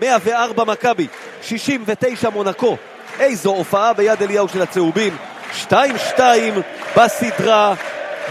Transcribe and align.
104 0.00 0.64
מכבי, 0.64 1.06
69 1.42 2.30
מונקו. 2.30 2.76
איזו 3.20 3.50
הופעה 3.50 3.92
ביד 3.92 4.22
אליהו 4.22 4.48
של 4.48 4.62
הצהובים. 4.62 5.16
2-2 5.70 5.72
בסדרה, 6.96 7.74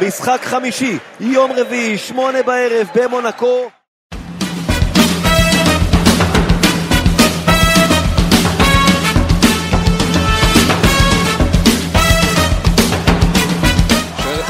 משחק 0.01 0.39
חמישי, 0.43 0.97
יום 1.19 1.51
רביעי, 1.51 1.97
שמונה 1.97 2.43
בערב 2.43 2.87
במונקו. 2.95 3.69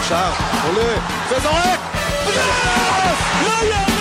שער, 0.09 0.31
עולה, 0.67 0.97
וזורק! 1.29 1.79
לא 3.45 3.67
יאמן! 3.67 3.94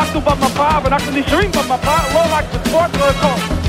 אנחנו 0.00 0.20
במפה 0.20 0.68
ואנחנו 0.84 1.12
נשארים 1.12 1.52
במפה, 1.52 1.96
לא 2.14 2.20
רק 2.30 2.44
בספורט, 2.54 2.96
לא 2.98 3.04
הכל. 3.04 3.59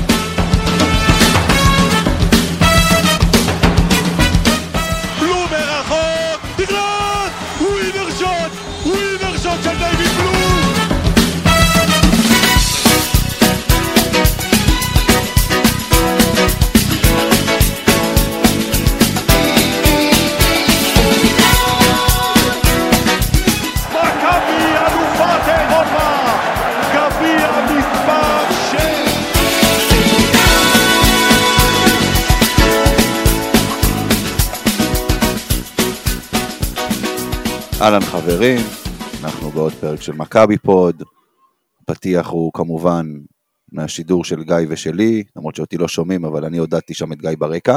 אהלן 37.82 38.00
חברים, 38.00 38.60
אנחנו 39.24 39.50
בעוד 39.50 39.72
פרק 39.72 40.00
של 40.02 40.12
מכבי 40.12 40.58
פוד. 40.58 41.02
הפתיח 41.82 42.28
הוא 42.28 42.52
כמובן 42.54 43.06
מהשידור 43.72 44.24
של 44.24 44.42
גיא 44.42 44.56
ושלי, 44.68 45.24
למרות 45.36 45.54
שאותי 45.54 45.76
לא 45.76 45.88
שומעים, 45.88 46.24
אבל 46.24 46.44
אני 46.44 46.58
הודעתי 46.58 46.94
שם 46.94 47.12
את 47.12 47.18
גיא 47.18 47.30
ברקע. 47.38 47.76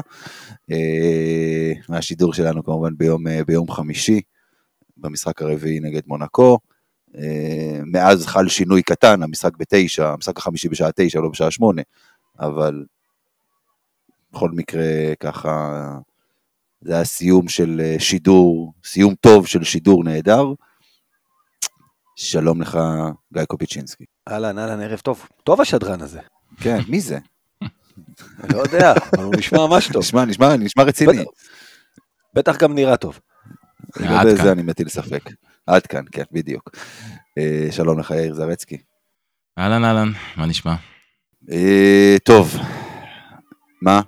אה, 0.72 1.72
מהשידור 1.90 2.34
שלנו 2.34 2.64
כמובן 2.64 2.98
ביום, 2.98 3.28
אה, 3.28 3.44
ביום 3.44 3.72
חמישי, 3.72 4.22
במשחק 4.98 5.42
הרביעי 5.42 5.80
נגד 5.80 6.02
מונקו. 6.08 6.58
אה, 7.18 7.80
מאז 7.86 8.26
חל 8.26 8.48
שינוי 8.48 8.82
קטן, 8.84 9.24
המשחק 9.24 9.58
בתשע, 9.58 10.10
המשחק 10.10 10.38
החמישי 10.38 10.70
בשעה 10.70 10.90
תשע, 10.96 11.20
לא 11.20 11.30
בשעה 11.30 11.52
שמונה, 11.52 11.82
אבל 12.40 12.86
בכל 14.34 14.50
מקרה 14.50 15.14
ככה 15.20 15.90
זה 16.86 16.94
היה 16.96 17.04
סיום 17.06 17.48
של 17.48 17.82
אה, 17.84 17.96
שידור, 18.00 18.74
סיום 18.86 19.16
טוב 19.16 19.48
של 19.48 19.64
שידור 19.64 20.04
נהדר. 20.04 20.46
שלום 22.16 22.62
לך, 22.62 22.80
גיא 23.34 23.46
קופיצ'ינסקי. 23.46 24.04
אהלן, 24.30 24.60
אהלן, 24.60 24.82
ערב 24.82 25.00
טוב. 25.00 25.28
טוב 25.44 25.62
השדרן 25.62 26.02
הזה. 26.02 26.20
כן, 26.60 26.80
מי 26.88 27.02
זה? 27.02 27.18
לא 28.54 28.58
יודע, 28.58 28.94
אבל 29.14 29.24
הוא 29.24 29.34
נשמע 29.38 29.58
ממש 29.68 29.88
טוב. 29.88 30.02
נשמע, 30.02 30.26
נשמע, 30.26 30.56
נשמע 30.58 30.84
רציני. 30.84 31.14
בטח- 31.14 31.30
בטח 32.34 32.58
גם 32.58 32.76
נראה 32.76 32.98
טוב. 32.98 33.20
לגבי 34.00 34.14
עד 34.16 34.28
זה 34.30 34.38
כאן. 34.38 34.48
אני 34.48 34.62
מטיל 34.62 34.90
ספק. 34.90 35.24
עד 35.68 35.88
כאן, 35.88 36.04
כן, 36.12 36.24
בדיוק. 36.32 36.70
אה, 37.38 37.68
שלום 37.72 38.00
לך, 38.00 38.12
יאיר 38.12 38.34
זרצקי. 38.34 38.78
אהלן 39.60 39.84
אהלן, 39.84 40.12
מה 40.38 40.46
נשמע? 40.46 40.76
אה, 41.52 42.16
טוב, 42.24 42.56
מה? 43.82 44.02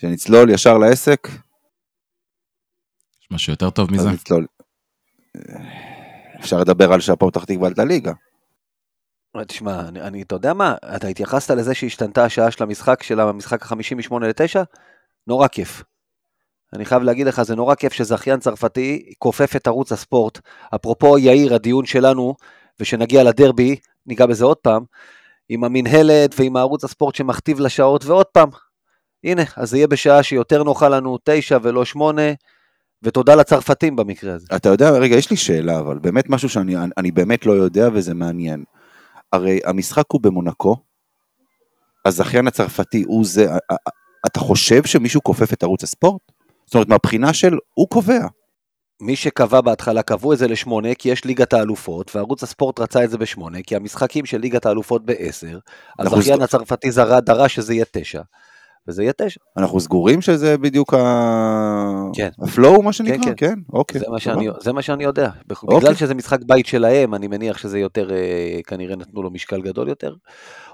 שנצלול 0.00 0.50
ישר 0.50 0.78
לעסק? 0.78 1.28
יש 3.26 3.30
משהו 3.30 3.52
יותר 3.52 3.70
טוב 3.70 3.92
מזה? 3.92 4.08
אה, 4.08 4.12
אפשר 6.40 6.58
לדבר 6.60 6.92
על 6.92 7.00
שהפועל 7.00 7.30
פתח 7.30 7.44
תקווה 7.44 7.68
עלתה 7.68 7.84
ליגה. 7.84 8.12
תשמע, 9.46 9.80
אני, 9.80 10.00
אני, 10.00 10.22
אתה 10.22 10.34
יודע 10.34 10.54
מה? 10.54 10.74
אתה 10.96 11.08
התייחסת 11.08 11.50
לזה 11.50 11.74
שהשתנתה 11.74 12.24
השעה 12.24 12.50
של 12.50 12.64
המשחק, 12.64 13.02
של 13.02 13.20
המשחק 13.20 13.62
החמישי 13.62 13.94
משמונה 13.94 14.28
לתשע? 14.28 14.62
נורא 15.26 15.48
כיף. 15.48 15.82
אני 16.72 16.84
חייב 16.84 17.02
להגיד 17.02 17.26
לך, 17.26 17.42
זה 17.42 17.56
נורא 17.56 17.74
כיף 17.74 17.92
שזכיין 17.92 18.40
צרפתי 18.40 19.12
כופף 19.18 19.56
את 19.56 19.66
ערוץ 19.66 19.92
הספורט. 19.92 20.40
אפרופו 20.74 21.18
יאיר, 21.18 21.54
הדיון 21.54 21.86
שלנו, 21.86 22.34
ושנגיע 22.80 23.24
לדרבי, 23.24 23.76
ניגע 24.06 24.26
בזה 24.26 24.44
עוד 24.44 24.56
פעם, 24.56 24.84
עם 25.48 25.64
המינהלת 25.64 26.34
ועם 26.38 26.56
הערוץ 26.56 26.84
הספורט 26.84 27.14
שמכתיב 27.14 27.60
לשעות, 27.60 28.04
ועוד 28.04 28.26
פעם, 28.26 28.48
הנה, 29.24 29.42
אז 29.56 29.70
זה 29.70 29.76
יהיה 29.76 29.86
בשעה 29.86 30.22
שיותר 30.22 30.62
נוחה 30.62 30.88
לנו 30.88 31.18
תשע 31.24 31.58
ולא 31.62 31.84
שמונה, 31.84 32.22
ותודה 33.06 33.34
לצרפתים 33.34 33.96
במקרה 33.96 34.34
הזה. 34.34 34.46
אתה 34.56 34.68
יודע, 34.68 34.90
רגע, 34.90 35.16
יש 35.16 35.30
לי 35.30 35.36
שאלה, 35.36 35.78
אבל 35.78 35.98
באמת 35.98 36.30
משהו 36.30 36.48
שאני 36.48 36.74
אני, 36.96 37.10
באמת 37.10 37.46
לא 37.46 37.52
יודע 37.52 37.88
וזה 37.92 38.14
מעניין. 38.14 38.64
הרי 39.32 39.60
המשחק 39.64 40.04
הוא 40.12 40.20
במונקו, 40.20 40.76
הזכיין 42.04 42.46
הצרפתי 42.46 43.02
הוא 43.06 43.24
זה, 43.24 43.46
אתה 44.26 44.40
חושב 44.40 44.84
שמישהו 44.84 45.22
כופף 45.22 45.52
את 45.52 45.62
ערוץ 45.62 45.82
הספורט? 45.82 46.22
זאת 46.66 46.74
אומרת, 46.74 46.88
מהבחינה 46.88 47.34
של, 47.34 47.56
הוא 47.74 47.88
קובע. 47.88 48.26
מי 49.00 49.16
שקבע 49.16 49.60
בהתחלה 49.60 50.02
קבעו 50.02 50.32
את 50.32 50.38
זה 50.38 50.48
לשמונה 50.48 50.94
כי 50.94 51.08
יש 51.08 51.24
ליגת 51.24 51.52
האלופות 51.52 52.16
וערוץ 52.16 52.42
הספורט 52.42 52.80
רצה 52.80 53.04
את 53.04 53.10
זה 53.10 53.18
בשמונה 53.18 53.58
כי 53.62 53.76
המשחקים 53.76 54.26
של 54.26 54.38
ליגת 54.38 54.66
האלופות 54.66 55.06
בעשר 55.06 55.58
הזכיין 55.98 56.42
הצרפתי 56.42 56.90
זרה 56.90 57.20
דרש 57.20 57.54
שזה 57.54 57.74
יהיה 57.74 57.84
תשע 57.92 58.22
וזה 58.88 59.02
יהיה 59.02 59.12
תשע 59.12 59.40
אנחנו 59.56 59.80
סגורים 59.80 60.20
שזה 60.20 60.58
בדיוק 60.58 60.94
ה... 60.94 62.10
כן. 62.14 62.28
הפלואו, 62.42 62.82
מה 62.82 62.92
שנקרא? 62.92 63.24
כן, 63.24 63.32
כן, 63.36 63.58
אוקיי. 63.72 64.00
זה, 64.00 64.06
מה. 64.08 64.20
שאני, 64.20 64.48
זה 64.60 64.72
מה 64.72 64.82
שאני 64.82 65.04
יודע 65.04 65.30
אוקיי. 65.50 65.78
בגלל 65.78 65.94
שזה 65.94 66.14
משחק 66.14 66.38
בית 66.46 66.66
שלהם 66.66 67.14
אני 67.14 67.28
מניח 67.28 67.58
שזה 67.58 67.78
יותר 67.78 68.12
אה, 68.12 68.58
כנראה 68.66 68.96
נתנו 68.96 69.22
לו 69.22 69.30
משקל 69.30 69.62
גדול 69.62 69.88
יותר 69.88 70.14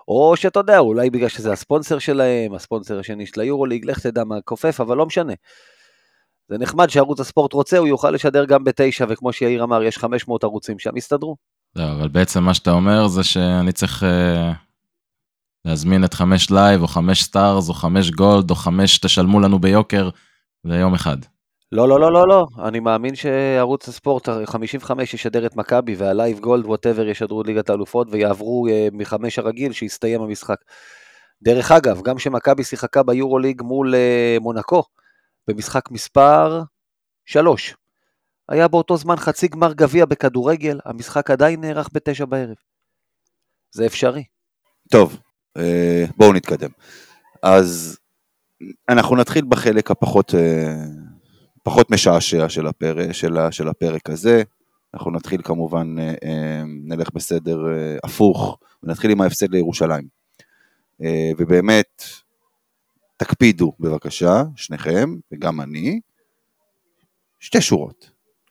או 0.08 0.36
שאתה 0.36 0.60
יודע 0.60 0.78
אולי 0.78 1.10
בגלל 1.10 1.28
שזה 1.28 1.52
הספונסר 1.52 1.98
שלהם 1.98 2.54
הספונסר 2.54 2.98
השני 2.98 3.26
של 3.26 3.40
היורוליג 3.40 3.84
לך 3.84 3.98
תדע 3.98 4.24
מה 4.24 4.40
כופף 4.44 4.80
אבל 4.80 4.96
לא 4.96 5.06
משנה. 5.06 5.32
זה 6.48 6.58
נחמד 6.58 6.90
שערוץ 6.90 7.20
הספורט 7.20 7.52
רוצה 7.52 7.78
הוא 7.78 7.88
יוכל 7.88 8.10
לשדר 8.10 8.44
גם 8.44 8.64
בתשע 8.64 9.06
וכמו 9.08 9.32
שיאיר 9.32 9.64
אמר 9.64 9.82
יש 9.82 9.98
500 9.98 10.44
ערוצים 10.44 10.78
שם 10.78 10.96
יסתדרו. 10.96 11.36
לא, 11.76 11.92
אבל 11.92 12.08
בעצם 12.08 12.42
מה 12.42 12.54
שאתה 12.54 12.70
אומר 12.70 13.06
זה 13.06 13.24
שאני 13.24 13.72
צריך 13.72 14.02
אה, 14.02 14.52
להזמין 15.64 16.04
את 16.04 16.14
חמש 16.14 16.50
live, 16.50 16.82
או 16.82 16.86
חמש 16.86 17.22
stars, 17.22 17.68
או 17.68 17.74
חמש 17.74 18.10
gold, 18.10 18.50
או 18.50 18.54
חמש 18.54 18.98
תשלמו 18.98 19.40
לנו 19.40 19.58
ביוקר 19.58 20.08
ליום 20.64 20.94
אחד. 20.94 21.16
לא, 21.72 21.88
לא, 21.88 22.00
לא, 22.00 22.12
לא, 22.12 22.28
לא. 22.28 22.46
אני 22.64 22.80
מאמין 22.80 23.14
שערוץ 23.14 23.88
הספורט 23.88 24.28
55 24.28 25.14
ישדר 25.14 25.46
את 25.46 25.56
מכבי 25.56 25.94
וה 25.94 26.09
live 26.09 26.38
gold 26.40 26.66
whatever 26.66 27.06
ישדרו 27.08 27.42
את 27.42 27.46
ליגת 27.46 27.70
האלופות 27.70 28.08
ויעברו 28.10 28.66
אה, 28.70 28.88
מחמש 28.92 29.38
הרגיל 29.38 29.72
שיסתיים 29.72 30.22
המשחק. 30.22 30.56
דרך 31.42 31.72
אגב, 31.72 32.02
גם 32.02 32.18
שמכבי 32.18 32.64
שיחקה 32.64 33.02
ביורוליג 33.02 33.62
מול 33.62 33.94
אה, 33.94 34.36
מונקו, 34.40 34.82
במשחק 35.48 35.90
מספר 35.90 36.62
3. 37.24 37.74
היה 38.48 38.68
באותו 38.68 38.96
זמן 38.96 39.16
חצי 39.16 39.48
גמר 39.48 39.72
גביע 39.72 40.04
בכדורגל, 40.06 40.78
המשחק 40.84 41.30
עדיין 41.30 41.60
נערך 41.60 41.88
בתשע 41.92 42.24
בערב. 42.24 42.56
זה 43.74 43.86
אפשרי. 43.86 44.24
טוב, 44.90 45.18
בואו 46.16 46.32
נתקדם. 46.32 46.70
אז 47.42 47.98
אנחנו 48.88 49.16
נתחיל 49.16 49.44
בחלק 49.48 49.90
הפחות 49.90 50.34
אה, 50.34 50.84
פחות 51.62 51.90
משעשע 51.90 52.48
של 52.48 52.66
הפרק, 52.66 53.12
של, 53.12 53.36
של 53.50 53.68
הפרק 53.68 54.10
הזה. 54.10 54.42
אנחנו 54.94 55.10
נתחיל 55.10 55.42
כמובן, 55.42 55.98
אה, 55.98 56.14
אה, 56.24 56.62
נלך 56.66 57.10
בסדר 57.14 57.58
אה, 57.72 57.96
הפוך, 58.04 58.58
ונתחיל 58.82 59.10
עם 59.10 59.20
ההפסד 59.20 59.50
לירושלים. 59.50 60.08
אה, 61.02 61.30
ובאמת, 61.38 62.02
תקפידו 63.16 63.72
בבקשה, 63.80 64.42
שניכם, 64.56 65.14
וגם 65.32 65.60
אני, 65.60 66.00
שתי 67.40 67.60
שורות. 67.60 68.10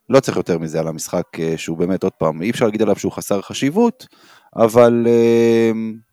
לא 0.10 0.20
צריך 0.20 0.38
יותר 0.38 0.58
מזה 0.58 0.80
על 0.80 0.88
המשחק 0.88 1.28
אה, 1.40 1.58
שהוא 1.58 1.78
באמת, 1.78 2.04
עוד 2.04 2.14
פעם, 2.14 2.42
אי 2.42 2.50
אפשר 2.50 2.66
להגיד 2.66 2.81
עליו 2.81 2.96
שהוא 2.96 3.12
חסר 3.12 3.42
חשיבות, 3.42 4.08
אבל 4.56 5.08
אה, 5.08 5.72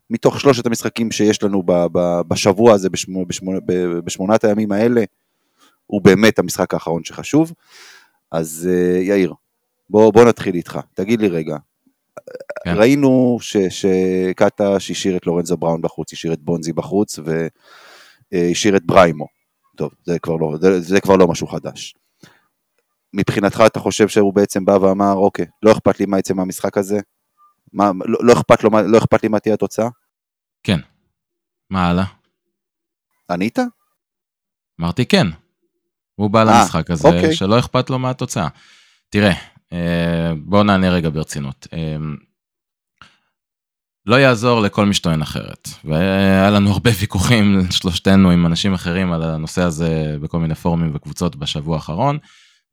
מתוך 0.09 0.39
שלושת 0.39 0.65
המשחקים 0.65 1.11
שיש 1.11 1.43
לנו 1.43 1.63
ב, 1.65 1.71
ב, 1.91 2.21
בשבוע 2.27 2.73
הזה, 2.73 2.89
בשמו, 2.89 3.25
בשמו, 3.25 3.51
ב- 3.65 3.99
בשמונת 3.99 4.43
הימים 4.43 4.71
האלה, 4.71 5.03
הוא 5.85 6.01
באמת 6.01 6.39
המשחק 6.39 6.73
האחרון 6.73 7.03
שחשוב. 7.03 7.53
אז 8.31 8.69
אה, 8.71 8.99
יאיר, 9.01 9.33
בוא, 9.89 10.13
בוא 10.13 10.25
נתחיל 10.25 10.55
איתך. 10.55 10.79
תגיד 10.93 11.21
לי 11.21 11.27
רגע, 11.27 11.57
כן. 12.65 12.73
ראינו 12.77 13.37
ש- 13.41 13.57
שקטש 13.57 14.91
השאיר 14.91 15.17
את 15.17 15.27
לורנזו 15.27 15.57
בראון 15.57 15.81
בחוץ, 15.81 16.13
השאיר 16.13 16.33
את 16.33 16.39
בונזי 16.39 16.73
בחוץ 16.73 17.19
והשאיר 18.33 18.75
את 18.77 18.85
בריימו. 18.85 19.25
טוב, 19.77 19.91
זה 20.05 20.19
כבר 20.19 20.35
לא, 20.35 20.57
זה, 20.61 20.81
זה 20.81 21.01
כבר 21.01 21.15
לא 21.15 21.27
משהו 21.27 21.47
חדש. 21.47 21.95
מבחינתך 23.13 23.63
אתה 23.65 23.79
חושב 23.79 24.07
שהוא 24.07 24.33
בעצם 24.33 24.65
בא 24.65 24.71
ואמר, 24.81 25.13
אוקיי, 25.13 25.45
לא 25.63 25.71
אכפת 25.71 25.99
לי 25.99 26.05
מה 26.05 26.19
יצא 26.19 26.33
מהמשחק 26.33 26.77
הזה? 26.77 26.99
מה, 27.73 27.91
לא, 28.05 28.17
לא, 28.21 28.33
אכפת 28.33 28.63
לו, 28.63 28.71
מה- 28.71 28.81
לא 28.81 28.97
אכפת 28.97 29.23
לי 29.23 29.29
מה 29.29 29.39
תהיה 29.39 29.53
התוצאה? 29.55 29.87
כן. 30.63 30.79
מה 31.69 31.87
הלאה? 31.89 32.05
ענית? 33.31 33.59
אמרתי 34.81 35.05
כן. 35.05 35.27
הוא 36.15 36.29
בא 36.29 36.39
אה, 36.39 36.43
למשחק 36.61 36.91
הזה, 36.91 37.07
אוקיי. 37.07 37.35
שלא 37.35 37.59
אכפת 37.59 37.89
לו 37.89 37.99
מהתוצאה. 37.99 38.47
תראה, 39.09 39.33
אה, 39.73 40.31
בואו 40.43 40.63
נענה 40.63 40.89
רגע 40.89 41.09
ברצינות. 41.09 41.67
אה, 41.73 41.95
לא 44.05 44.15
יעזור 44.15 44.61
לכל 44.61 44.85
מי 44.85 44.93
שטוען 44.93 45.21
אחרת. 45.21 45.67
והיה 45.85 46.49
לנו 46.49 46.71
הרבה 46.71 46.91
ויכוחים, 46.99 47.59
שלושתנו, 47.71 48.31
עם 48.31 48.45
אנשים 48.45 48.73
אחרים 48.73 49.11
על 49.11 49.23
הנושא 49.23 49.61
הזה 49.61 50.17
בכל 50.21 50.39
מיני 50.39 50.55
פורומים 50.55 50.91
וקבוצות 50.95 51.35
בשבוע 51.35 51.75
האחרון. 51.75 52.17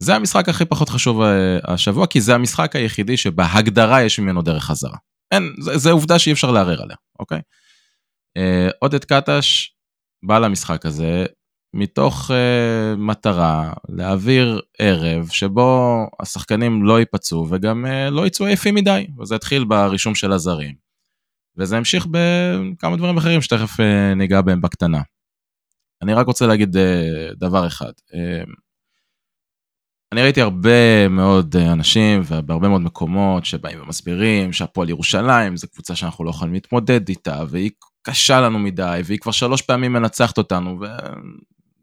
זה 0.02 0.14
המשחק 0.14 0.48
הכי 0.48 0.64
פחות 0.64 0.88
חשוב 0.88 1.20
אה, 1.20 1.58
השבוע, 1.64 2.06
כי 2.06 2.20
זה 2.20 2.34
המשחק 2.34 2.76
היחידי 2.76 3.16
שבהגדרה 3.16 4.02
יש 4.02 4.18
ממנו 4.18 4.42
דרך 4.42 4.64
חזרה. 4.64 4.96
אין, 5.32 5.54
זה, 5.60 5.78
זה 5.78 5.90
עובדה 5.90 6.18
שאי 6.18 6.32
אפשר 6.32 6.50
לערער 6.50 6.82
עליה, 6.82 6.96
אוקיי? 7.18 7.40
אה, 8.36 8.68
עודד 8.78 9.04
קטש 9.04 9.72
בא 10.22 10.38
למשחק 10.38 10.86
הזה 10.86 11.26
מתוך 11.74 12.30
uh, 12.30 12.96
מטרה 12.98 13.72
להעביר 13.88 14.60
ערב 14.78 15.28
שבו 15.28 15.96
השחקנים 16.20 16.84
לא 16.84 16.98
ייפצעו 16.98 17.46
וגם 17.50 17.84
uh, 17.86 18.10
לא 18.10 18.26
יצאו 18.26 18.46
עייפים 18.46 18.74
מדי, 18.74 19.06
וזה 19.18 19.34
התחיל 19.34 19.64
ברישום 19.64 20.14
של 20.14 20.32
הזרים. 20.32 20.74
וזה 21.56 21.76
המשיך 21.76 22.06
בכמה 22.10 22.96
דברים 22.96 23.16
אחרים 23.16 23.42
שתכף 23.42 23.80
uh, 23.80 24.14
ניגע 24.16 24.40
בהם 24.40 24.60
בקטנה. 24.60 25.02
אני 26.02 26.14
רק 26.14 26.26
רוצה 26.26 26.46
להגיד 26.46 26.76
uh, 26.76 27.34
דבר 27.38 27.66
אחד. 27.66 27.92
Uh, 28.10 28.50
אני 30.16 30.22
ראיתי 30.22 30.40
הרבה 30.40 31.08
מאוד 31.08 31.56
אה, 31.56 31.72
אנשים 31.72 32.22
ובהרבה 32.26 32.68
מאוד 32.68 32.80
מקומות 32.80 33.44
שבאים 33.44 33.82
ומסבירים 33.82 34.52
שהפועל 34.52 34.88
ירושלים 34.88 35.56
זו 35.56 35.68
קבוצה 35.68 35.96
שאנחנו 35.96 36.24
לא 36.24 36.30
יכולים 36.30 36.54
להתמודד 36.54 37.08
איתה 37.08 37.42
והיא 37.48 37.70
קשה 38.02 38.40
לנו 38.40 38.58
מדי 38.58 39.00
והיא 39.04 39.18
כבר 39.18 39.32
שלוש 39.32 39.62
פעמים 39.62 39.92
מנצחת 39.92 40.38
אותנו 40.38 40.80
ו... 40.80 40.84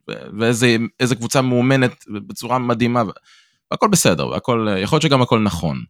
ו- 0.10 0.40
ואיזה 0.40 0.76
איזה 1.00 1.16
קבוצה 1.16 1.42
מאומנת 1.42 2.06
בצורה 2.28 2.60
מדהימה 2.60 3.04
והכל 3.72 3.88
בסדר 3.88 4.28
והכל 4.28 4.68
יכול 4.82 4.96
להיות 4.96 5.04
שגם 5.04 5.22
הכל 5.22 5.40
נכון. 5.40 5.84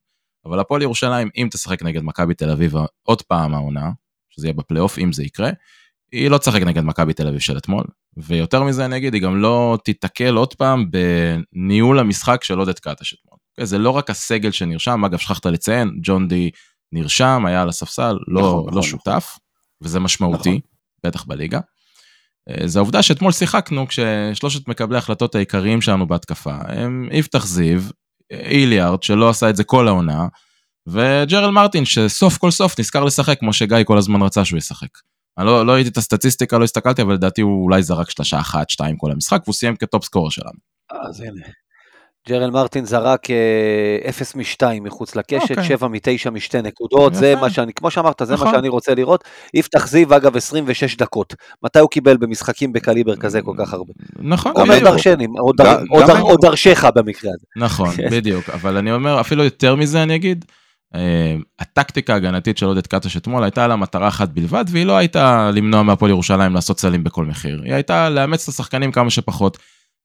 אבל 0.45 0.59
הפועל 0.59 0.81
ירושלים 0.81 1.29
אם 1.37 1.47
תשחק 1.51 1.83
נגד 1.83 2.01
מכבי 2.03 2.33
תל 2.33 2.49
אביב 2.49 2.73
עוד 3.03 3.21
פעם 3.21 3.53
העונה 3.53 3.91
שזה 4.29 4.47
יהיה 4.47 4.53
בפלייאוף 4.53 4.99
אם 4.99 5.13
זה 5.13 5.23
יקרה 5.23 5.49
היא 6.11 6.29
לא 6.29 6.37
תשחק 6.37 6.61
נגד 6.61 6.83
מכבי 6.83 7.13
תל 7.13 7.27
אביב 7.27 7.39
של 7.39 7.57
אתמול 7.57 7.83
ויותר 8.17 8.63
מזה 8.63 8.85
אני 8.85 8.97
אגיד 8.97 9.13
היא 9.13 9.21
גם 9.21 9.41
לא 9.41 9.77
תיתקל 9.83 10.35
עוד 10.35 10.53
פעם 10.53 10.85
בניהול 10.91 11.99
המשחק 11.99 12.43
של 12.43 12.59
עודד 12.59 12.79
קטש 12.79 13.13
אתמול. 13.13 13.37
אוקיי? 13.51 13.65
זה 13.65 13.77
לא 13.77 13.89
רק 13.89 14.09
הסגל 14.09 14.51
שנרשם 14.51 15.05
אגב 15.05 15.17
שכחת 15.17 15.45
לציין 15.45 15.91
ג'ון 16.03 16.27
די 16.27 16.49
נרשם 16.91 17.43
היה 17.45 17.61
על 17.61 17.69
הספסל 17.69 18.17
לא, 18.27 18.41
נכון, 18.41 18.65
לא 18.65 18.69
נכון, 18.69 18.83
שותף 18.83 19.37
וזה 19.81 19.99
משמעותי 19.99 20.49
נכון. 20.49 20.61
בטח 21.03 21.23
בליגה. 21.23 21.59
אה, 22.49 22.67
זה 22.67 22.79
העובדה 22.79 23.03
שאתמול 23.03 23.31
שיחקנו 23.31 23.87
כששלושת 23.87 24.67
מקבלי 24.67 24.95
ההחלטות 24.95 25.35
העיקריים 25.35 25.81
שלנו 25.81 26.07
בהתקפה 26.07 26.55
הם 26.67 27.09
יפתח 27.11 27.45
זיו, 27.45 27.81
איליארד 28.31 29.03
שלא 29.03 29.29
עשה 29.29 29.49
את 29.49 29.55
זה 29.55 29.63
כל 29.63 29.87
העונה, 29.87 30.27
וג'רל 30.87 31.51
מרטין 31.51 31.85
שסוף 31.85 32.37
כל 32.37 32.51
סוף 32.51 32.79
נזכר 32.79 33.03
לשחק 33.03 33.39
כמו 33.39 33.53
שגיא 33.53 33.77
כל 33.85 33.97
הזמן 33.97 34.21
רצה 34.21 34.45
שהוא 34.45 34.57
ישחק. 34.57 34.87
אני 35.37 35.45
לא, 35.45 35.65
לא 35.65 35.71
ראיתי 35.71 35.89
את 35.89 35.97
הסטטיסטיקה, 35.97 36.57
לא 36.57 36.63
הסתכלתי, 36.63 37.01
אבל 37.01 37.13
לדעתי 37.13 37.41
הוא 37.41 37.63
אולי 37.63 37.83
זרק 37.83 38.09
שלושה 38.09 38.39
אחת, 38.39 38.69
שתיים 38.69 38.97
כל 38.97 39.11
המשחק, 39.11 39.41
והוא 39.45 39.53
סיים 39.53 39.75
כטופ 39.75 40.03
סקורר 40.05 40.29
שלנו. 40.29 40.57
אז 40.91 41.19
הנה. 41.21 41.41
ג'רל 42.29 42.51
מרטין 42.51 42.85
זרק 42.85 43.29
אה, 43.29 44.09
0 44.09 44.35
מ-2 44.35 44.43
מחוץ 44.81 45.15
לקשת, 45.15 45.49
אוקיי. 45.51 45.63
7 45.63 45.87
מ-9 45.87 46.29
משתי 46.31 46.61
נקודות, 46.61 47.15
זה. 47.15 47.35
מה 47.35 47.49
שאני, 47.49 47.73
כמו 47.73 47.91
שאמרת, 47.91 48.21
זה 48.23 48.33
נכון. 48.33 48.47
מה 48.47 48.53
שאני 48.53 48.67
רוצה 48.69 48.95
לראות. 48.95 49.23
יפתח 49.53 49.87
זיו, 49.87 50.15
אגב, 50.17 50.37
26 50.37 50.95
דקות. 50.97 51.33
מתי 51.63 51.79
הוא 51.79 51.89
קיבל 51.89 52.17
במשחקים 52.17 52.73
בקליבר 52.73 53.15
כזה 53.15 53.41
כל 53.41 53.53
כך 53.57 53.73
הרבה? 53.73 53.93
נכון, 54.19 54.51
אומר. 54.55 54.79
דרשני, 54.79 55.25
גם- 55.27 55.33
דר- 55.57 55.63
גם 55.79 55.85
עוד 55.89 56.05
דר- 56.07 56.15
היום. 56.15 56.21
עוד 56.29 56.39
דרשך 56.41 56.85
במקרה 56.95 57.31
הזה. 57.35 57.45
נכון, 57.65 57.89
בדיוק, 58.11 58.49
אבל 58.49 58.77
אני 58.77 58.91
אומר, 58.91 59.21
אפילו 59.21 59.43
יותר 59.43 59.75
מזה 59.75 60.03
אני 60.03 60.15
אגיד, 60.15 60.45
הטקטיקה 61.59 62.13
ההגנתית 62.13 62.57
של 62.57 62.65
עודד 62.65 62.87
קטש 62.87 63.17
אתמול 63.17 63.43
הייתה 63.43 63.67
לה 63.67 63.75
מטרה 63.75 64.07
אחת 64.07 64.29
בלבד, 64.29 64.65
והיא 64.67 64.85
לא 64.85 64.97
הייתה 64.97 65.51
למנוע 65.53 65.83
מהפועל 65.83 66.11
ירושלים 66.11 66.53
לעשות 66.53 66.79
סלים 66.79 67.03
בכל 67.03 67.25
מחיר, 67.25 67.61
היא 67.63 67.73
הייתה 67.73 68.09
לאמץ 68.09 68.43
את 68.43 68.49
השחקנים 68.49 68.91
כמה 68.91 69.09
שפחות. 69.09 69.57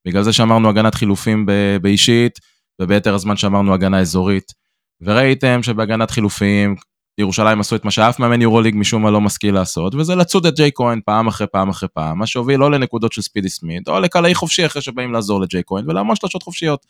בגלל 0.07 0.23
זה 0.23 0.33
שאמרנו 0.33 0.69
הגנת 0.69 0.95
חילופים 0.95 1.47
באישית, 1.83 2.39
וביתר 2.81 3.15
הזמן 3.15 3.37
שאמרנו 3.37 3.75
הגנה 3.75 4.01
אזורית. 4.01 4.53
וראיתם 5.01 5.63
שבהגנת 5.63 6.11
חילופים, 6.11 6.75
ירושלים 7.19 7.61
עשו 7.61 7.77
את 7.77 7.85
מה 7.85 7.91
שאף 7.91 8.21
מאמן 8.21 8.43
יורוליג 8.43 8.75
משום 8.77 9.03
מה 9.03 9.11
לא 9.11 9.21
משכיל 9.21 9.55
לעשות, 9.55 9.95
וזה 9.95 10.15
לצוד 10.15 10.47
את 10.47 10.57
ג'יי 10.57 10.71
כהן 10.75 11.01
פעם 11.05 11.27
אחרי 11.27 11.47
פעם 11.47 11.69
אחרי 11.69 11.89
פעם, 11.95 12.19
מה 12.19 12.27
שהוביל 12.27 12.61
לא 12.61 12.71
לנקודות 12.71 13.13
של 13.13 13.23
ספידי 13.23 13.49
סמית, 13.49 13.89
או 13.89 14.01
לקלעי 14.01 14.35
חופשי 14.35 14.67
אחרי 14.67 14.83
שבאים 14.83 15.13
לעזור 15.13 15.41
לג'יי 15.41 15.63
כהן, 15.67 15.85
ולהמון 15.91 16.17
שלושות 16.17 16.43
חופשיות. 16.43 16.87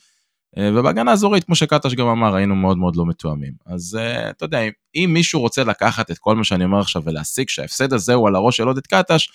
אה, 0.59 0.71
ובהגנה 0.75 1.13
אזורית, 1.13 1.45
כמו 1.45 1.55
שקטש 1.55 1.95
גם 1.95 2.07
אמר, 2.07 2.35
היינו 2.35 2.57
מאוד 2.57 2.79
מאוד 2.79 2.97
לא 2.97 3.07
מתואמים. 3.07 3.53
אז 3.67 3.99
אה, 4.01 4.31
אתה 4.31 4.45
יודע, 4.45 4.61
אם, 4.61 4.71
אם 4.95 5.11
מישהו 5.13 5.41
רוצה 5.41 5.65
לקחת 5.65 6.11
את 6.11 6.19
כל 6.19 6.37
מה 6.37 6.45
שאני 6.45 6.65
אומר 6.65 6.81
עכשיו 6.81 7.03
ולהסיק 7.05 7.51
שההפסד 7.51 7.93
הזה 7.93 8.15
הוא 8.15 8.29
על 8.29 8.37
הראש 8.37 8.57
של 8.57 8.67
עודד 8.67 8.87
קטש, 8.87 9.29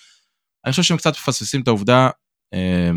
אני 0.64 0.70
חושב 0.70 0.82
שהם 0.82 0.96
קצת 0.96 1.12
מפספסים 1.12 1.60
את 1.60 1.68
העובדה 1.68 2.08
אה, 2.54 2.90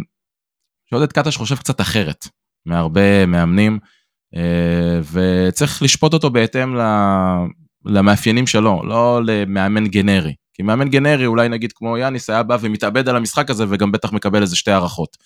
שעודד 0.90 1.12
קטש 1.12 1.38
חושב 1.38 1.56
קצת 1.56 1.82
אחרת 1.82 2.28
מהרבה 2.66 3.26
מאמנים, 3.26 3.80
אה, 4.36 5.00
וצריך 5.12 5.82
לשפוט 5.82 6.14
אותו 6.14 6.30
בהתאם 6.30 6.76
ל- 6.76 7.46
למאפיינים 7.86 8.48
שלו, 8.48 8.82
לא 8.86 9.22
למאמן 9.26 9.88
גנרי. 9.88 10.34
כי 10.54 10.64
מאמן 10.64 10.90
גנרי, 10.90 11.26
אולי 11.26 11.50
נגיד 11.50 11.74
כמו 11.74 11.98
יאניס, 11.98 12.30
היה 12.30 12.44
בא 12.44 12.58
ומתאבד 12.62 13.10
על 13.10 13.16
המשחק 13.16 13.50
הזה 13.50 13.66
וגם 13.70 13.92
בטח 13.92 14.14
מקבל 14.14 14.42
איזה 14.42 14.56
שתי 14.56 14.72
הערכות. 14.72 15.18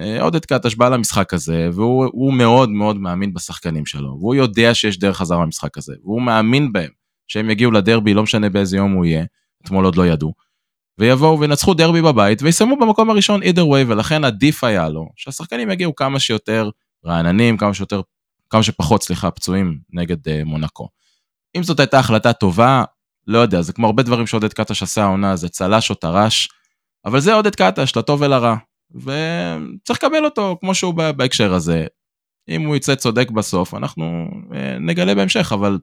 אה, 0.00 0.22
עודד 0.22 0.44
קטש 0.44 0.74
בא 0.74 0.88
למשחק 0.88 1.34
הזה, 1.34 1.68
והוא 1.72 2.06
הוא 2.12 2.32
מאוד 2.32 2.70
מאוד 2.70 2.96
מאמין 2.96 3.34
בשחקנים 3.34 3.86
שלו, 3.86 4.16
והוא 4.20 4.34
יודע 4.34 4.74
שיש 4.74 4.98
דרך 4.98 5.16
חזרה 5.16 5.38
במשחק 5.38 5.78
הזה, 5.78 5.94
והוא 6.02 6.22
מאמין 6.22 6.72
בהם, 6.72 6.90
שהם 7.28 7.50
יגיעו 7.50 7.70
לדרבי, 7.70 8.14
לא 8.14 8.22
משנה 8.22 8.48
באיזה 8.48 8.76
יום 8.76 8.92
הוא 8.92 9.04
יהיה, 9.04 9.24
אתמול 9.62 9.84
עוד 9.84 9.96
לא 9.96 10.06
ידעו, 10.06 10.34
ויבואו 10.98 11.40
וינצחו 11.40 11.74
דרבי 11.74 12.02
בבית, 12.02 12.42
ויסיימו 12.42 12.76
במקום 12.76 13.10
הראשון 13.10 13.42
either 13.42 13.64
way, 13.64 13.84
ולכן 13.88 14.24
עדיף 14.24 14.64
היה 14.64 14.88
לו, 14.88 15.08
שהשחקנים 15.16 15.70
יגיעו 15.70 15.94
כמה 15.94 16.20
שיותר 16.20 16.70
רעננים, 17.06 17.56
כמה 17.56 17.74
שיותר, 17.74 18.00
כמה 18.50 18.62
שפחות, 18.62 19.02
סליחה, 19.02 19.30
פצועים 19.30 19.78
נגד 19.92 20.28
uh, 20.28 20.44
מונקו. 20.44 20.88
אם 21.56 21.62
זאת 21.62 21.80
הייתה 21.80 21.98
החלטה 21.98 22.32
טובה, 22.32 22.84
לא 23.26 23.38
יודע, 23.38 23.62
זה 23.62 23.72
כמו 23.72 23.86
הרבה 23.86 24.02
דברים 24.02 24.26
שעודד 24.26 24.52
קטש 24.52 24.82
עשה 24.82 25.02
העונה, 25.02 25.36
זה 25.36 25.48
צל"ש 25.48 25.90
או 25.90 25.94
טר"ש, 25.94 26.48
אבל 27.04 27.20
זה 27.20 27.34
עודד 27.34 27.54
קטש, 27.54 27.96
לטוב 27.96 28.22
ולרע. 28.22 28.56
וצריך 28.94 29.98
לקבל 30.04 30.24
אותו 30.24 30.56
כמו 30.60 30.74
שהוא 30.74 30.94
בהקשר 30.94 31.54
הזה. 31.54 31.86
אם 32.48 32.62
הוא 32.62 32.76
יצא 32.76 32.94
צודק 32.94 33.30
בסוף, 33.30 33.74
אנחנו 33.74 34.28
אה, 34.54 34.78
נגלה 34.78 35.14
בהמשך, 35.14 35.52
אבל 35.52 35.78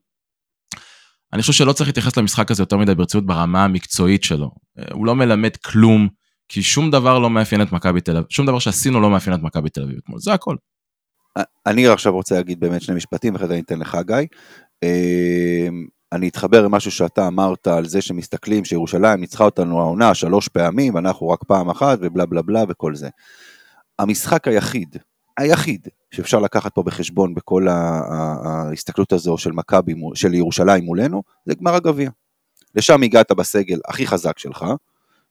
אני 1.34 1.42
חושב 1.42 1.54
שלא 1.54 1.74
צריך 1.74 1.90
להתייחס 1.90 2.18
למשחק 2.18 2.52
הזה 2.52 2.64
יותר 2.64 2.78
מדי 2.78 2.96
ברצינות 2.96 3.26
ברמה 3.26 3.64
המקצועית 3.64 4.24
שלו. 4.24 4.52
אה, 4.80 4.84
הוא 4.92 5.06
לא 5.06 5.16
מלמד 5.16 5.56
כלום, 5.56 6.08
כי 6.50 6.64
שום 6.64 6.92
דבר 6.92 7.20
לא 7.20 7.30
מאפיין 7.30 7.62
את 7.62 7.72
מכבי 7.72 8.02
תל 8.02 8.18
אביב, 8.18 8.26
שום 8.30 8.46
דבר 8.46 8.60
שעשינו 8.60 9.02
לא 9.02 9.10
מאפיין 9.10 9.36
את 9.36 9.42
מכבי 9.42 9.70
תל 9.70 9.84
אביב 9.84 9.98
אתמול, 10.04 10.20
זה 10.20 10.34
הכל. 10.34 10.56
אני 11.66 11.88
עכשיו 11.88 12.14
רוצה 12.14 12.36
להגיד 12.36 12.60
באמת 12.60 12.82
שני 12.82 12.96
משפטים, 12.96 13.34
ואחרי 13.34 13.48
זה 13.48 13.54
אני 13.54 13.62
אתן 13.62 13.80
לך 13.80 13.98
גיא. 14.08 14.16
אני 16.16 16.28
אתחבר 16.28 16.62
למשהו 16.62 16.92
שאתה 16.92 17.28
אמרת 17.28 17.68
על 17.68 17.86
זה 17.86 18.02
שמסתכלים 18.02 18.66
שירושלים 18.66 19.20
ניצחה 19.20 19.44
אותנו 19.44 19.80
העונה 19.80 20.14
שלוש 20.14 20.48
פעמים, 20.48 20.96
ואנחנו 20.96 21.30
רק 21.30 21.44
פעם 21.44 21.70
אחת, 21.70 21.98
ובלה 22.02 22.26
בלה 22.26 22.42
בלה 22.42 22.64
וכל 22.70 22.96
זה. 22.96 23.10
המשחק 24.00 24.48
היחיד, 24.48 24.96
היחיד, 25.38 25.88
שאפשר 26.12 26.40
לקחת 26.40 26.76
פה 26.76 26.84
בחשבון 26.84 27.34
בכל 27.34 27.68
ההסתכלות 27.70 29.14
הזו 29.14 29.38
של 29.38 29.52
מכבי, 29.52 29.94
של 30.14 30.34
ירושלים 30.34 30.84
מולנו, 30.84 31.24
זה 31.46 31.54
גמר 31.56 31.76
הגביע. 31.76 32.10
לשם 32.76 33.04
הגעת 33.04 33.32
בסגל 33.32 33.80
הכי 33.88 34.08
חזק 34.08 34.40
שלך, 34.40 34.66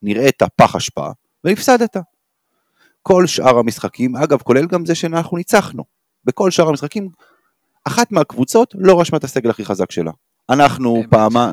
נראית 0.02 0.42
פח 0.56 0.76
אשפה, 0.76 1.08
והפסדת. 1.44 1.96
כל 3.02 3.26
שאר 3.26 3.58
המשחקים, 3.58 4.16
אגב, 4.16 4.42
כולל 4.42 4.66
גם 4.66 4.86
זה 4.86 4.94
שאנחנו 4.94 5.36
ניצחנו. 5.36 5.84
בכל 6.24 6.50
שאר 6.50 6.68
המשחקים, 6.68 7.08
אחת 7.84 8.12
מהקבוצות 8.12 8.74
לא 8.78 9.00
רשמה 9.00 9.18
את 9.18 9.24
הסגל 9.24 9.50
הכי 9.50 9.64
חזק 9.64 9.90
שלה. 9.90 10.10
אנחנו. 10.50 11.02
פעמה... 11.10 11.52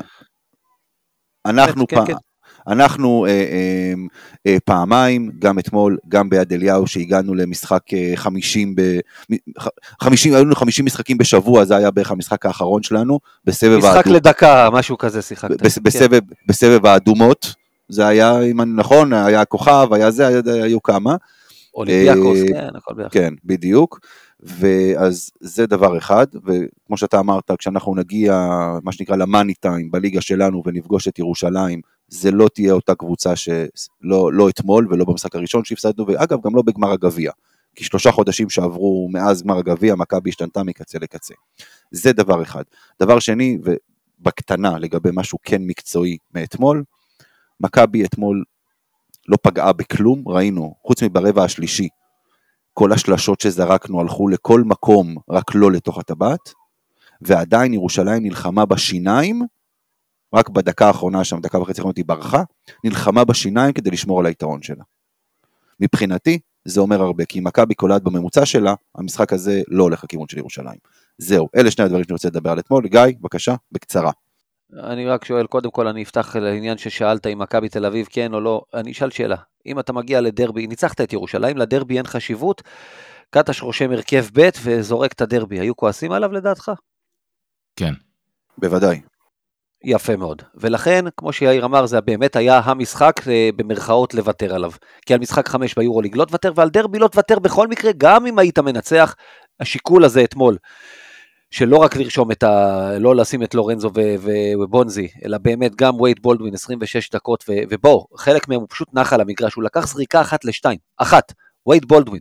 אנחנו, 1.46 1.86
כן, 1.86 1.96
פעם, 1.96 2.06
כן. 2.06 2.12
אנחנו 2.68 3.26
אה, 3.26 3.30
אה, 3.30 3.92
אה, 4.46 4.56
פעמיים, 4.64 5.30
גם 5.38 5.58
אתמול, 5.58 5.98
גם 6.08 6.30
ביד 6.30 6.52
אליהו, 6.52 6.86
שהגענו 6.86 7.34
למשחק 7.34 7.82
אה, 7.94 8.12
50 8.16 8.74
ב... 8.74 8.98
מ- 9.32 9.60
ח- 9.60 9.68
50, 10.02 10.34
היו 10.34 10.44
לנו 10.44 10.54
50 10.54 10.84
משחקים 10.84 11.18
בשבוע, 11.18 11.64
זה 11.64 11.76
היה 11.76 11.90
בערך 11.90 12.10
המשחק 12.10 12.46
האחרון 12.46 12.82
שלנו, 12.82 13.18
בסבב 13.44 13.78
משחק 13.78 13.96
האדום- 13.96 14.12
לדקה, 14.12 14.68
משהו 14.72 14.98
כזה 14.98 15.22
שיחקת. 15.22 15.62
בס- 15.62 15.78
כן. 15.78 15.82
בסבב, 15.84 16.20
בסבב 16.48 16.86
האדומות, 16.86 17.54
זה 17.88 18.06
היה, 18.06 18.40
אם 18.42 18.60
אני 18.60 18.70
נכון, 18.74 19.12
היה 19.12 19.44
כוכב, 19.44 19.88
היה 19.92 20.10
זה, 20.10 20.26
היה- 20.26 20.42
היו 20.64 20.82
כמה. 20.82 21.16
אולימפיאקוס, 21.74 22.38
אה, 22.38 22.46
כן, 22.48 22.68
הכל 22.76 22.94
ביחד. 22.94 23.10
כן, 23.10 23.34
בדיוק. 23.44 24.00
ואז 24.42 25.30
זה 25.40 25.66
דבר 25.66 25.98
אחד, 25.98 26.26
וכמו 26.34 26.96
שאתה 26.96 27.20
אמרת, 27.20 27.50
כשאנחנו 27.58 27.94
נגיע, 27.94 28.48
מה 28.82 28.92
שנקרא, 28.92 29.16
למאני 29.16 29.54
טיים 29.54 29.90
בליגה 29.90 30.20
שלנו 30.20 30.62
ונפגוש 30.66 31.08
את 31.08 31.18
ירושלים, 31.18 31.80
זה 32.08 32.30
לא 32.30 32.48
תהיה 32.54 32.72
אותה 32.72 32.94
קבוצה 32.94 33.36
שלא 33.36 34.32
לא 34.32 34.48
אתמול 34.48 34.88
ולא 34.90 35.04
במשחק 35.04 35.34
הראשון 35.34 35.64
שהפסדנו, 35.64 36.06
ואגב, 36.06 36.38
גם 36.44 36.56
לא 36.56 36.62
בגמר 36.62 36.92
הגביע. 36.92 37.30
כי 37.74 37.84
שלושה 37.84 38.12
חודשים 38.12 38.50
שעברו 38.50 39.08
מאז 39.12 39.42
גמר 39.42 39.58
הגביע, 39.58 39.94
מכבי 39.94 40.30
השתנתה 40.30 40.62
מקצה 40.62 40.98
לקצה. 40.98 41.34
זה 41.90 42.12
דבר 42.12 42.42
אחד. 42.42 42.62
דבר 43.02 43.18
שני, 43.18 43.58
ובקטנה 43.62 44.78
לגבי 44.78 45.10
משהו 45.12 45.38
כן 45.42 45.62
מקצועי 45.62 46.16
מאתמול, 46.34 46.84
מכבי 47.60 48.04
אתמול 48.04 48.44
לא 49.28 49.36
פגעה 49.42 49.72
בכלום, 49.72 50.28
ראינו, 50.28 50.74
חוץ 50.86 51.02
מברבע 51.02 51.44
השלישי, 51.44 51.88
כל 52.74 52.92
השלשות 52.92 53.40
שזרקנו 53.40 54.00
הלכו 54.00 54.28
לכל 54.28 54.62
מקום, 54.66 55.14
רק 55.30 55.54
לא 55.54 55.72
לתוך 55.72 55.98
הטבעת, 55.98 56.52
ועדיין 57.20 57.74
ירושלים 57.74 58.22
נלחמה 58.22 58.66
בשיניים, 58.66 59.42
רק 60.34 60.48
בדקה 60.48 60.86
האחרונה 60.86 61.24
שם, 61.24 61.40
דקה 61.40 61.58
וחצי 61.58 61.80
האחרונות 61.80 61.96
היא 61.96 62.04
ברחה, 62.04 62.42
נלחמה 62.84 63.24
בשיניים 63.24 63.72
כדי 63.72 63.90
לשמור 63.90 64.20
על 64.20 64.26
היתרון 64.26 64.62
שלה. 64.62 64.84
מבחינתי, 65.80 66.38
זה 66.64 66.80
אומר 66.80 67.02
הרבה, 67.02 67.24
כי 67.24 67.38
אם 67.38 67.44
מכבי 67.44 67.74
קולעת 67.74 68.02
בממוצע 68.02 68.46
שלה, 68.46 68.74
המשחק 68.94 69.32
הזה 69.32 69.62
לא 69.68 69.82
הולך 69.82 70.04
לכיוון 70.04 70.28
של 70.28 70.38
ירושלים. 70.38 70.78
זהו, 71.18 71.48
אלה 71.56 71.70
שני 71.70 71.84
הדברים 71.84 72.04
שאני 72.04 72.12
רוצה 72.12 72.28
לדבר 72.28 72.50
על 72.50 72.58
אתמול. 72.58 72.88
גיא, 72.88 73.00
בבקשה, 73.20 73.54
בקצרה. 73.72 74.10
אני 74.80 75.06
רק 75.06 75.24
שואל, 75.24 75.46
קודם 75.46 75.70
כל 75.70 75.86
אני 75.86 76.02
אפתח 76.02 76.36
לעניין 76.36 76.78
ששאלת 76.78 77.26
אם 77.26 77.38
מכבי 77.38 77.68
תל 77.68 77.86
אביב 77.86 78.06
כן 78.10 78.34
או 78.34 78.40
לא, 78.40 78.62
אני 78.74 78.92
אשאל 78.92 79.10
שאלה, 79.10 79.36
אם 79.66 79.78
אתה 79.78 79.92
מגיע 79.92 80.20
לדרבי, 80.20 80.66
ניצחת 80.66 81.00
את 81.00 81.12
ירושלים, 81.12 81.56
לדרבי 81.56 81.96
אין 81.96 82.06
חשיבות, 82.06 82.62
קטש 83.30 83.62
רושם 83.62 83.90
הרכב 83.90 84.24
ב' 84.32 84.48
וזורק 84.62 85.12
את 85.12 85.20
הדרבי, 85.20 85.60
היו 85.60 85.76
כועסים 85.76 86.12
עליו 86.12 86.32
לדעתך? 86.32 86.72
כן. 87.76 87.92
בוודאי. 88.58 89.00
יפה 89.84 90.16
מאוד. 90.16 90.42
ולכן, 90.54 91.04
כמו 91.16 91.32
שיאיר 91.32 91.64
אמר, 91.64 91.86
זה 91.86 92.00
באמת 92.00 92.36
היה 92.36 92.58
המשחק 92.64 93.28
אה, 93.28 93.50
במרכאות 93.56 94.14
לוותר 94.14 94.54
עליו. 94.54 94.70
כי 95.06 95.14
על 95.14 95.20
משחק 95.20 95.48
חמש 95.48 95.74
ביורוליג 95.74 96.16
לא 96.16 96.24
תוותר, 96.24 96.52
ועל 96.54 96.70
דרבי 96.70 96.98
לא 96.98 97.08
תוותר 97.08 97.38
בכל 97.38 97.68
מקרה, 97.68 97.90
גם 97.96 98.26
אם 98.26 98.38
היית 98.38 98.58
מנצח. 98.58 99.14
השיקול 99.60 100.04
הזה 100.04 100.24
אתמול, 100.24 100.56
שלא 101.52 101.76
רק 101.76 101.96
לרשום 101.96 102.30
את 102.32 102.42
ה... 102.42 102.98
לא 102.98 103.16
לשים 103.16 103.42
את 103.42 103.54
לורנזו 103.54 103.90
ובונזי, 104.62 105.08
אלא 105.24 105.38
באמת 105.38 105.74
גם 105.76 106.00
וייד 106.00 106.22
בולדווין 106.22 106.54
26 106.54 107.10
דקות, 107.10 107.44
ו... 107.48 107.52
ובואו, 107.70 108.06
חלק 108.16 108.48
מהם 108.48 108.60
הוא 108.60 108.66
פשוט 108.70 108.88
נח 108.92 109.12
על 109.12 109.20
המגרש, 109.20 109.54
הוא 109.54 109.64
לקח 109.64 109.86
זריקה 109.86 110.20
אחת 110.20 110.44
לשתיים, 110.44 110.78
אחת, 110.96 111.32
וייד 111.68 111.84
בולדווין. 111.84 112.20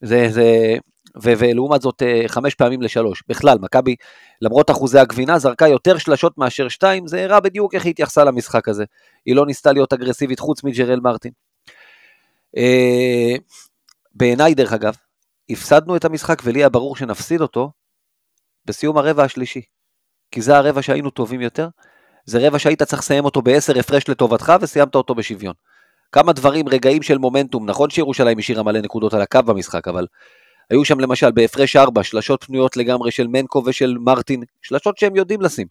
זה, 0.00 0.26
זה, 0.28 0.76
ו- 1.22 1.32
ולעומת 1.38 1.82
זאת 1.82 2.02
אה, 2.02 2.22
חמש 2.26 2.54
פעמים 2.54 2.82
לשלוש. 2.82 3.22
בכלל, 3.28 3.58
מכבי, 3.60 3.96
למרות 4.42 4.70
אחוזי 4.70 4.98
הגבינה, 4.98 5.38
זרקה 5.38 5.68
יותר 5.68 5.98
שלשות 5.98 6.38
מאשר 6.38 6.68
שתיים, 6.68 7.06
זה 7.06 7.24
הראה 7.24 7.40
בדיוק 7.40 7.74
איך 7.74 7.84
היא 7.84 7.90
התייחסה 7.90 8.24
למשחק 8.24 8.68
הזה. 8.68 8.84
היא 9.26 9.36
לא 9.36 9.46
ניסתה 9.46 9.72
להיות 9.72 9.92
אגרסיבית 9.92 10.38
חוץ 10.38 10.64
מג'רל 10.64 11.00
מרטין. 11.00 11.32
אה, 12.56 13.34
בעיניי, 14.14 14.54
דרך 14.54 14.72
אגב, 14.72 14.94
הפסדנו 15.50 15.96
את 15.96 16.04
המשחק 16.04 16.42
ולי 16.44 16.58
היה 16.58 16.68
ברור 16.68 16.96
שנפסיד 16.96 17.40
אותו 17.40 17.70
בסיום 18.64 18.98
הרבע 18.98 19.24
השלישי. 19.24 19.62
כי 20.30 20.42
זה 20.42 20.56
הרבע 20.56 20.82
שהיינו 20.82 21.10
טובים 21.10 21.40
יותר, 21.40 21.68
זה 22.24 22.46
רבע 22.46 22.58
שהיית 22.58 22.82
צריך 22.82 23.02
לסיים 23.02 23.24
אותו 23.24 23.42
בעשר 23.42 23.78
הפרש 23.78 24.08
לטובתך 24.08 24.52
וסיימת 24.60 24.94
אותו 24.94 25.14
בשוויון. 25.14 25.54
כמה 26.12 26.32
דברים, 26.32 26.68
רגעים 26.68 27.02
של 27.02 27.18
מומנטום, 27.18 27.70
נכון 27.70 27.90
שירושלים 27.90 28.38
השאירה 28.38 28.62
מלא 28.62 28.80
נקודות 28.80 29.14
על 29.14 29.22
הקו 29.22 29.42
במשחק, 29.46 29.88
אבל 29.88 30.06
היו 30.70 30.84
שם 30.84 31.00
למשל 31.00 31.30
בהפרש 31.30 31.76
4 31.76 32.02
שלשות 32.02 32.44
פנויות 32.44 32.76
לגמרי 32.76 33.10
של 33.10 33.26
מנקו 33.26 33.62
ושל 33.66 33.96
מרטין, 34.00 34.42
שלשות 34.62 34.98
שהם 34.98 35.16
יודעים 35.16 35.40
לשים, 35.40 35.66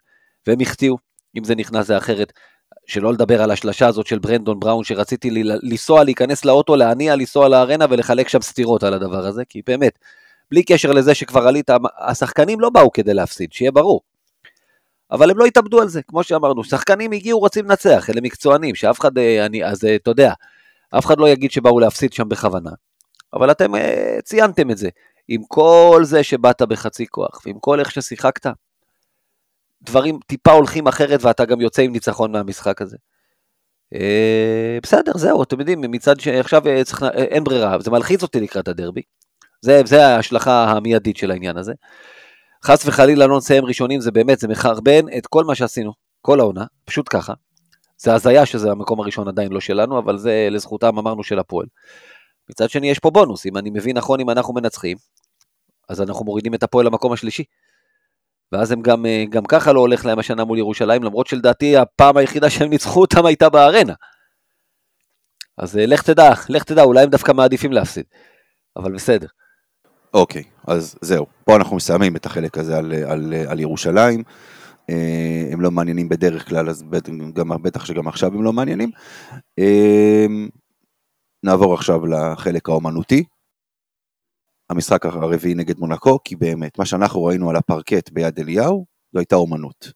והם 0.47 0.59
החטיאו, 0.61 0.97
אם 1.37 1.43
זה 1.43 1.55
נכנס 1.55 1.87
זה 1.87 1.97
אחרת. 1.97 2.33
שלא 2.87 3.13
לדבר 3.13 3.41
על 3.41 3.51
השלשה 3.51 3.87
הזאת 3.87 4.07
של 4.07 4.19
ברנדון 4.19 4.59
בראון, 4.59 4.83
שרציתי 4.83 5.29
לנסוע, 5.43 6.03
להיכנס 6.03 6.45
לאוטו, 6.45 6.75
להניע, 6.75 7.15
לנסוע 7.15 7.49
לארנה 7.49 7.85
ולחלק 7.89 8.27
שם 8.29 8.41
סטירות 8.41 8.83
על 8.83 8.93
הדבר 8.93 9.25
הזה, 9.25 9.45
כי 9.49 9.61
באמת, 9.67 9.99
בלי 10.51 10.63
קשר 10.63 10.91
לזה 10.91 11.15
שכבר 11.15 11.47
עלית, 11.47 11.69
השחקנים 11.97 12.59
לא 12.59 12.69
באו 12.69 12.91
כדי 12.91 13.13
להפסיד, 13.13 13.53
שיהיה 13.53 13.71
ברור. 13.71 14.01
אבל 15.11 15.31
הם 15.31 15.37
לא 15.37 15.45
התאבדו 15.45 15.81
על 15.81 15.87
זה, 15.87 16.01
כמו 16.01 16.23
שאמרנו, 16.23 16.63
שחקנים 16.63 17.11
הגיעו, 17.11 17.39
רוצים 17.39 17.65
לנצח, 17.65 18.09
אלה 18.09 18.21
מקצוענים, 18.21 18.75
שאף 18.75 18.99
אחד, 18.99 19.17
אה, 19.17 19.45
אני, 19.45 19.65
אז 19.65 19.85
אה, 19.85 19.95
אתה 19.95 20.11
יודע, 20.11 20.33
אף 20.97 21.05
אחד 21.05 21.19
לא 21.19 21.29
יגיד 21.29 21.51
שבאו 21.51 21.79
להפסיד 21.79 22.13
שם 22.13 22.29
בכוונה. 22.29 22.71
אבל 23.33 23.51
אתם 23.51 23.75
uh, 23.75 23.79
ציינתם 24.23 24.71
את 24.71 24.77
זה. 24.77 24.89
עם 25.27 25.41
כל 25.47 26.01
זה 26.03 26.23
שבאת 26.23 26.61
בחצי 26.61 27.07
כוח, 27.07 27.41
ועם 27.45 27.59
כל 27.59 27.79
איך 27.79 27.91
ששיחקת, 27.91 28.47
דברים 29.81 30.19
טיפה 30.27 30.51
הולכים 30.51 30.87
אחרת 30.87 31.23
ואתה 31.23 31.45
גם 31.45 31.61
יוצא 31.61 31.81
עם 31.81 31.91
ניצחון 31.91 32.31
מהמשחק 32.31 32.81
הזה. 32.81 32.97
בסדר, 34.83 35.11
זהו, 35.15 35.43
אתם 35.43 35.59
יודעים, 35.59 35.81
מצד 35.81 36.19
שעכשיו 36.19 36.61
צריך, 36.83 37.03
אין 37.13 37.43
ברירה, 37.43 37.77
זה 37.79 37.91
מלחיץ 37.91 38.23
אותי 38.23 38.39
לקראת 38.39 38.67
הדרבי. 38.67 39.01
זה, 39.61 39.81
זה 39.85 40.05
ההשלכה 40.05 40.63
המיידית 40.63 41.17
של 41.17 41.31
העניין 41.31 41.57
הזה. 41.57 41.73
חס 42.65 42.85
וחלילה 42.85 43.27
לא 43.27 43.37
נסיים 43.37 43.65
ראשונים, 43.65 44.01
זה 44.01 44.11
באמת, 44.11 44.39
זה 44.39 44.47
מחרבן 44.47 45.17
את 45.17 45.27
כל 45.27 45.43
מה 45.43 45.55
שעשינו, 45.55 45.93
כל 46.21 46.39
העונה, 46.39 46.65
פשוט 46.85 47.05
ככה. 47.09 47.33
זה 47.97 48.13
הזיה 48.13 48.45
שזה 48.45 48.71
המקום 48.71 48.99
הראשון 48.99 49.27
עדיין 49.27 49.51
לא 49.51 49.59
שלנו, 49.59 49.99
אבל 49.99 50.17
זה 50.17 50.47
לזכותם 50.51 50.97
אמרנו 50.97 51.23
של 51.23 51.39
הפועל. 51.39 51.67
מצד 52.49 52.69
שני 52.69 52.91
יש 52.91 52.99
פה 52.99 53.09
בונוס, 53.09 53.45
אם 53.45 53.57
אני 53.57 53.69
מבין 53.69 53.97
נכון, 53.97 54.19
אם 54.19 54.29
אנחנו 54.29 54.53
מנצחים, 54.53 54.97
אז 55.89 56.01
אנחנו 56.01 56.25
מורידים 56.25 56.53
את 56.53 56.63
הפועל 56.63 56.85
למקום 56.85 57.13
השלישי. 57.13 57.43
ואז 58.51 58.71
הם 58.71 58.81
גם, 58.81 59.05
אה, 59.05 59.23
גם 59.29 59.45
ככה 59.45 59.73
לא 59.73 59.79
הולך 59.79 60.05
להם 60.05 60.19
השנה 60.19 60.43
מול 60.43 60.57
ירושלים, 60.57 61.03
למרות 61.03 61.27
שלדעתי 61.27 61.77
הפעם 61.77 62.17
היחידה 62.17 62.49
שהם 62.49 62.69
ניצחו 62.69 63.01
אותם 63.01 63.25
הייתה 63.25 63.49
בארנה. 63.49 63.93
אז 65.57 65.77
אה, 65.77 65.85
לך 65.85 66.03
תדע, 66.03 66.29
לך 66.49 66.63
תדע, 66.63 66.83
אולי 66.83 67.03
הם 67.03 67.09
דווקא 67.09 67.31
מעדיפים 67.31 67.71
להפסיד, 67.71 68.05
אבל 68.77 68.93
בסדר. 68.93 69.27
אוקיי, 70.13 70.43
אז 70.67 70.95
זהו, 71.01 71.25
פה 71.43 71.55
אנחנו 71.55 71.75
מסיימים 71.75 72.15
את 72.15 72.25
החלק 72.25 72.57
הזה 72.57 72.77
על, 72.77 72.93
על, 72.93 73.33
על 73.47 73.59
ירושלים. 73.59 74.23
אה, 74.89 75.49
הם 75.51 75.61
לא 75.61 75.71
מעניינים 75.71 76.09
בדרך 76.09 76.49
כלל, 76.49 76.69
אז 76.69 76.83
בטח, 76.83 77.11
גם, 77.33 77.49
בטח 77.61 77.85
שגם 77.85 78.07
עכשיו 78.07 78.33
הם 78.33 78.43
לא 78.43 78.53
מעניינים. 78.53 78.91
נעבור 81.43 81.73
עכשיו 81.73 82.05
לחלק 82.05 82.69
האומנותי. 82.69 83.23
המשחק 84.69 85.05
הרביעי 85.05 85.53
נגד 85.53 85.79
מונקו, 85.79 86.19
כי 86.23 86.35
באמת, 86.35 86.79
מה 86.79 86.85
שאנחנו 86.85 87.23
ראינו 87.23 87.49
על 87.49 87.55
הפרקט 87.55 88.09
ביד 88.09 88.39
אליהו, 88.39 88.85
זו 89.13 89.19
הייתה 89.19 89.35
אומנות. 89.35 89.91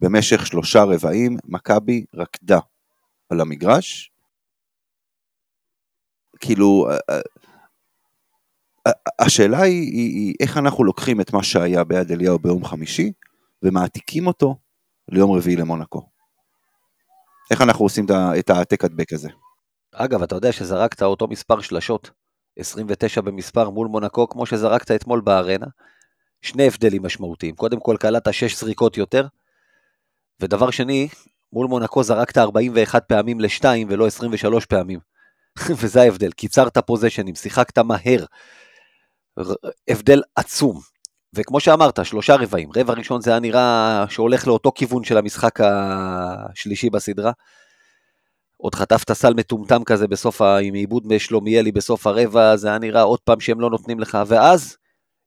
במשך 0.00 0.46
שלושה 0.46 0.82
רבעים, 0.84 1.36
מכבי 1.44 2.04
רקדה 2.14 2.58
על 3.30 3.40
המגרש. 3.40 4.10
כאילו, 6.40 6.88
השאלה 9.18 9.62
היא, 9.62 9.92
היא, 9.92 10.16
היא 10.16 10.34
איך 10.40 10.56
אנחנו 10.56 10.84
לוקחים 10.84 11.20
את 11.20 11.32
מה 11.32 11.42
שהיה 11.42 11.84
ביד 11.84 12.12
אליהו 12.12 12.38
ביום 12.38 12.64
חמישי, 12.64 13.12
ומעתיקים 13.62 14.26
אותו 14.26 14.56
ליום 15.08 15.32
רביעי 15.32 15.56
למונקו. 15.56 16.06
איך 17.50 17.62
אנחנו 17.62 17.84
עושים 17.84 18.06
את 18.38 18.50
העתק 18.50 18.84
הדבק 18.84 19.12
הזה? 19.12 19.28
אגב, 19.92 20.22
אתה 20.22 20.34
יודע 20.34 20.52
שזרקת 20.52 21.02
אותו 21.02 21.26
מספר 21.26 21.60
שלשות, 21.60 22.10
29 22.58 23.20
במספר 23.20 23.70
מול 23.70 23.88
מונקו, 23.88 24.28
כמו 24.28 24.46
שזרקת 24.46 24.90
אתמול 24.90 25.20
בארנה. 25.20 25.66
שני 26.42 26.66
הבדלים 26.66 27.02
משמעותיים. 27.02 27.54
קודם 27.54 27.80
כל, 27.80 27.96
קלעת 28.00 28.34
6 28.34 28.60
זריקות 28.60 28.96
יותר, 28.96 29.26
ודבר 30.40 30.70
שני, 30.70 31.08
מול 31.52 31.66
מונקו 31.66 32.02
זרקת 32.02 32.38
41 32.38 33.04
פעמים 33.08 33.40
ל-2 33.40 33.64
ולא 33.88 34.06
23 34.06 34.66
פעמים. 34.66 35.00
וזה 35.80 36.02
ההבדל, 36.02 36.32
קיצרת 36.32 36.78
פוזיישנים, 36.78 37.34
שיחקת 37.34 37.78
מהר. 37.78 38.24
הבדל 39.88 40.22
עצום. 40.36 40.80
וכמו 41.34 41.60
שאמרת, 41.60 42.06
שלושה 42.06 42.36
רבעים. 42.36 42.68
רבע 42.76 42.94
ראשון 42.94 43.20
זה 43.20 43.30
היה 43.30 43.40
נראה 43.40 44.04
שהולך 44.08 44.46
לאותו 44.46 44.72
כיוון 44.74 45.04
של 45.04 45.18
המשחק 45.18 45.58
השלישי 45.60 46.90
בסדרה. 46.90 47.32
עוד 48.56 48.74
חטפת 48.74 49.12
סל 49.12 49.34
מטומטם 49.34 49.84
כזה 49.84 50.06
בסוף, 50.06 50.42
ה... 50.42 50.58
עם 50.58 50.74
עיבוד 50.74 51.06
משלומיאלי 51.06 51.72
בסוף 51.72 52.06
הרבע, 52.06 52.56
זה 52.56 52.68
היה 52.68 52.78
נראה 52.78 53.02
עוד 53.02 53.20
פעם 53.20 53.40
שהם 53.40 53.60
לא 53.60 53.70
נותנים 53.70 54.00
לך, 54.00 54.18
ואז 54.26 54.76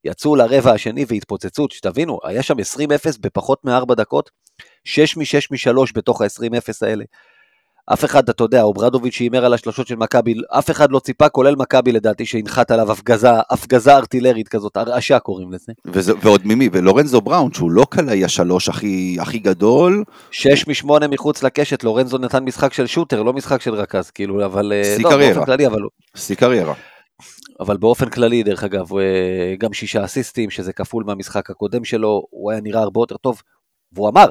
יצאו 0.03 0.35
לרבע 0.35 0.71
השני 0.71 1.05
והתפוצצות, 1.07 1.71
שתבינו, 1.71 2.19
היה 2.23 2.43
שם 2.43 2.55
20-0 2.59 2.59
בפחות 3.19 3.65
מ-4 3.65 3.95
דקות, 3.95 4.29
6 4.83 5.17
מ-6 5.17 5.23
מ-3 5.51 5.91
בתוך 5.95 6.21
ה-20-0 6.21 6.73
האלה. 6.81 7.03
אף 7.85 8.05
אחד, 8.05 8.29
אתה 8.29 8.43
יודע, 8.43 8.61
אוברדוביץ' 8.61 9.13
שהימר 9.13 9.45
על 9.45 9.53
השלושות 9.53 9.87
של 9.87 9.95
מכבי, 9.95 10.33
אף 10.49 10.71
אחד 10.71 10.91
לא 10.91 10.99
ציפה, 10.99 11.29
כולל 11.29 11.55
מכבי 11.55 11.91
לדעתי, 11.91 12.25
שהנחת 12.25 12.71
עליו 12.71 12.91
הפגזה, 12.91 13.29
הפגזה 13.49 13.95
ארטילרית 13.95 14.47
כזאת, 14.47 14.77
הרעשה 14.77 15.19
קוראים 15.19 15.51
לזה. 15.51 15.73
וזה, 15.85 16.13
ועוד 16.21 16.41
ממי, 16.45 16.69
ולורנזו 16.71 17.21
בראון, 17.21 17.53
שהוא 17.53 17.71
לא 17.71 17.85
קלעי 17.89 18.25
השלוש 18.25 18.69
הכי, 18.69 19.17
הכי 19.19 19.39
גדול. 19.39 20.03
שש 20.31 20.67
משמונה 20.67 21.07
מחוץ 21.07 21.43
לקשת, 21.43 21.83
לורנזו 21.83 22.17
נתן 22.17 22.43
משחק 22.43 22.73
של 22.73 22.87
שוטר, 22.87 23.23
לא 23.23 23.33
משחק 23.33 23.61
של 23.61 23.73
רכז, 23.73 24.11
כאילו, 24.11 24.45
אבל... 24.45 24.73
שיא 24.95 25.03
לא, 25.03 25.09
קריירה. 25.09 25.45
כללי, 25.45 25.67
אבל... 25.67 25.79
שיא 26.15 26.35
קריירה. 26.35 26.73
אבל 27.59 27.77
באופן 27.77 28.09
כללי, 28.09 28.43
דרך 28.43 28.63
אגב, 28.63 28.97
אה, 28.97 29.55
גם 29.59 29.73
שישה 29.73 30.05
אסיסטים, 30.05 30.49
שזה 30.49 30.73
כפול 30.73 31.03
מהמשחק 31.03 31.49
הקודם 31.49 31.83
שלו, 31.83 32.23
הוא 32.29 32.51
היה 32.51 32.61
נראה 32.61 32.81
הרבה 32.81 32.99
יותר 33.01 33.17
טוב. 33.17 33.41
והוא 33.91 34.09
אמר, 34.09 34.25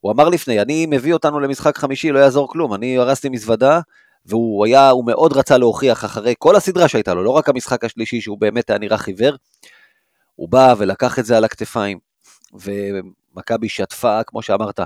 הוא 0.00 0.12
אמר 0.12 0.28
לפני, 0.28 0.62
אני 0.62 0.86
מביא 0.86 1.12
אותנו 1.12 1.40
למשחק 1.40 1.78
חמישי, 1.78 2.12
לא 2.12 2.18
יעזור 2.18 2.48
כלום, 2.48 2.74
אני 2.74 2.98
הרסתי 2.98 3.28
מזוודה, 3.28 3.80
והוא 4.26 4.66
היה, 4.66 4.90
הוא 4.90 5.06
מאוד 5.06 5.32
רצה 5.32 5.58
להוכיח 5.58 6.04
אחרי 6.04 6.34
כל 6.38 6.56
הסדרה 6.56 6.88
שהייתה 6.88 7.14
לו, 7.14 7.24
לא 7.24 7.30
רק 7.30 7.48
המשחק 7.48 7.84
השלישי, 7.84 8.20
שהוא 8.20 8.38
באמת 8.38 8.70
היה 8.70 8.78
נראה 8.78 8.98
חיוור, 8.98 9.36
הוא 10.36 10.48
בא 10.48 10.74
ולקח 10.78 11.18
את 11.18 11.24
זה 11.24 11.36
על 11.36 11.44
הכתפיים, 11.44 11.98
ומכבי 12.52 13.68
שטפה, 13.68 14.22
כמו 14.22 14.42
שאמרת, 14.42 14.80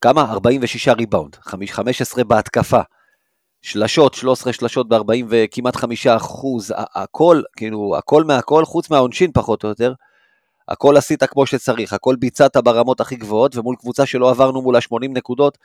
כמה? 0.00 0.32
46 0.32 0.88
ריבאונד, 0.88 1.36
15 1.42 2.24
בהתקפה, 2.24 2.80
שלשות, 3.62 4.14
13 4.14 4.52
שלשות 4.52 4.88
ב-40 4.88 5.24
וכמעט 5.28 5.76
5 5.76 6.06
אחוז, 6.06 6.74
הכל, 6.76 7.42
כאילו, 7.56 7.94
הכל 7.98 8.24
מהכל, 8.24 8.64
חוץ 8.64 8.90
מהעונשין 8.90 9.30
פחות 9.34 9.64
או 9.64 9.68
יותר, 9.68 9.92
הכל 10.68 10.96
עשית 10.96 11.24
כמו 11.24 11.46
שצריך, 11.46 11.92
הכל 11.92 12.16
ביצעת 12.16 12.56
ברמות 12.56 13.00
הכי 13.00 13.16
גבוהות, 13.16 13.56
ומול 13.56 13.76
קבוצה 13.76 14.06
שלא 14.06 14.30
עברנו 14.30 14.62
מול 14.62 14.76
ה-80 14.76 15.08
נקודות, 15.08 15.58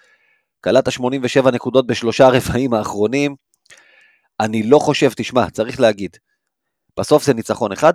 קלעת 0.62 0.91
87 0.91 1.51
נקודות 1.51 1.88
בשלושה 1.88 2.25
הרבעים 2.27 2.74
האחרונים. 2.74 3.36
אני 4.39 4.63
לא 4.63 4.79
חושב, 4.79 5.10
תשמע, 5.15 5.50
צריך 5.50 5.79
להגיד, 5.79 6.17
בסוף 7.00 7.24
זה 7.24 7.34
ניצחון 7.34 7.72
אחד. 7.72 7.93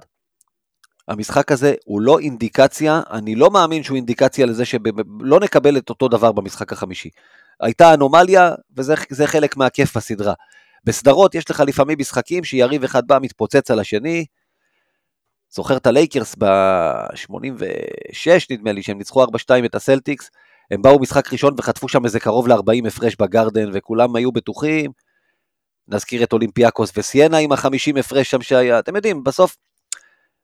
המשחק 1.08 1.52
הזה 1.52 1.74
הוא 1.84 2.00
לא 2.00 2.18
אינדיקציה, 2.18 3.00
אני 3.10 3.34
לא 3.34 3.50
מאמין 3.50 3.82
שהוא 3.82 3.96
אינדיקציה 3.96 4.46
לזה 4.46 4.64
שלא 4.64 5.40
נקבל 5.40 5.78
את 5.78 5.90
אותו 5.90 6.08
דבר 6.08 6.32
במשחק 6.32 6.72
החמישי. 6.72 7.10
הייתה 7.60 7.94
אנומליה, 7.94 8.54
וזה 8.76 9.26
חלק 9.26 9.56
מהכיף 9.56 9.96
בסדרה. 9.96 10.34
בסדרות 10.84 11.34
יש 11.34 11.50
לך 11.50 11.62
לפעמים 11.66 11.98
משחקים 12.00 12.44
שיריב 12.44 12.84
אחד 12.84 13.06
בא, 13.06 13.18
מתפוצץ 13.22 13.70
על 13.70 13.80
השני. 13.80 14.24
זוכר 15.50 15.76
את 15.76 15.86
הלייקרס 15.86 16.34
ב-86 16.38 18.46
נדמה 18.50 18.72
לי, 18.72 18.82
שהם 18.82 18.98
ניצחו 18.98 19.24
4-2 19.24 19.26
את 19.64 19.74
הסלטיקס. 19.74 20.30
הם 20.70 20.82
באו 20.82 21.00
משחק 21.00 21.32
ראשון 21.32 21.54
וחטפו 21.58 21.88
שם 21.88 22.04
איזה 22.04 22.20
קרוב 22.20 22.48
ל-40 22.48 22.86
הפרש 22.86 23.16
בגרדן, 23.16 23.70
וכולם 23.72 24.16
היו 24.16 24.32
בטוחים. 24.32 24.90
נזכיר 25.88 26.22
את 26.22 26.32
אולימפיאקוס 26.32 26.92
וסיינה 26.96 27.38
עם 27.38 27.52
ה-50 27.52 27.98
הפרש 27.98 28.30
שם 28.30 28.42
שהיה. 28.42 28.78
אתם 28.78 28.96
יודעים, 28.96 29.24
בסוף 29.24 29.56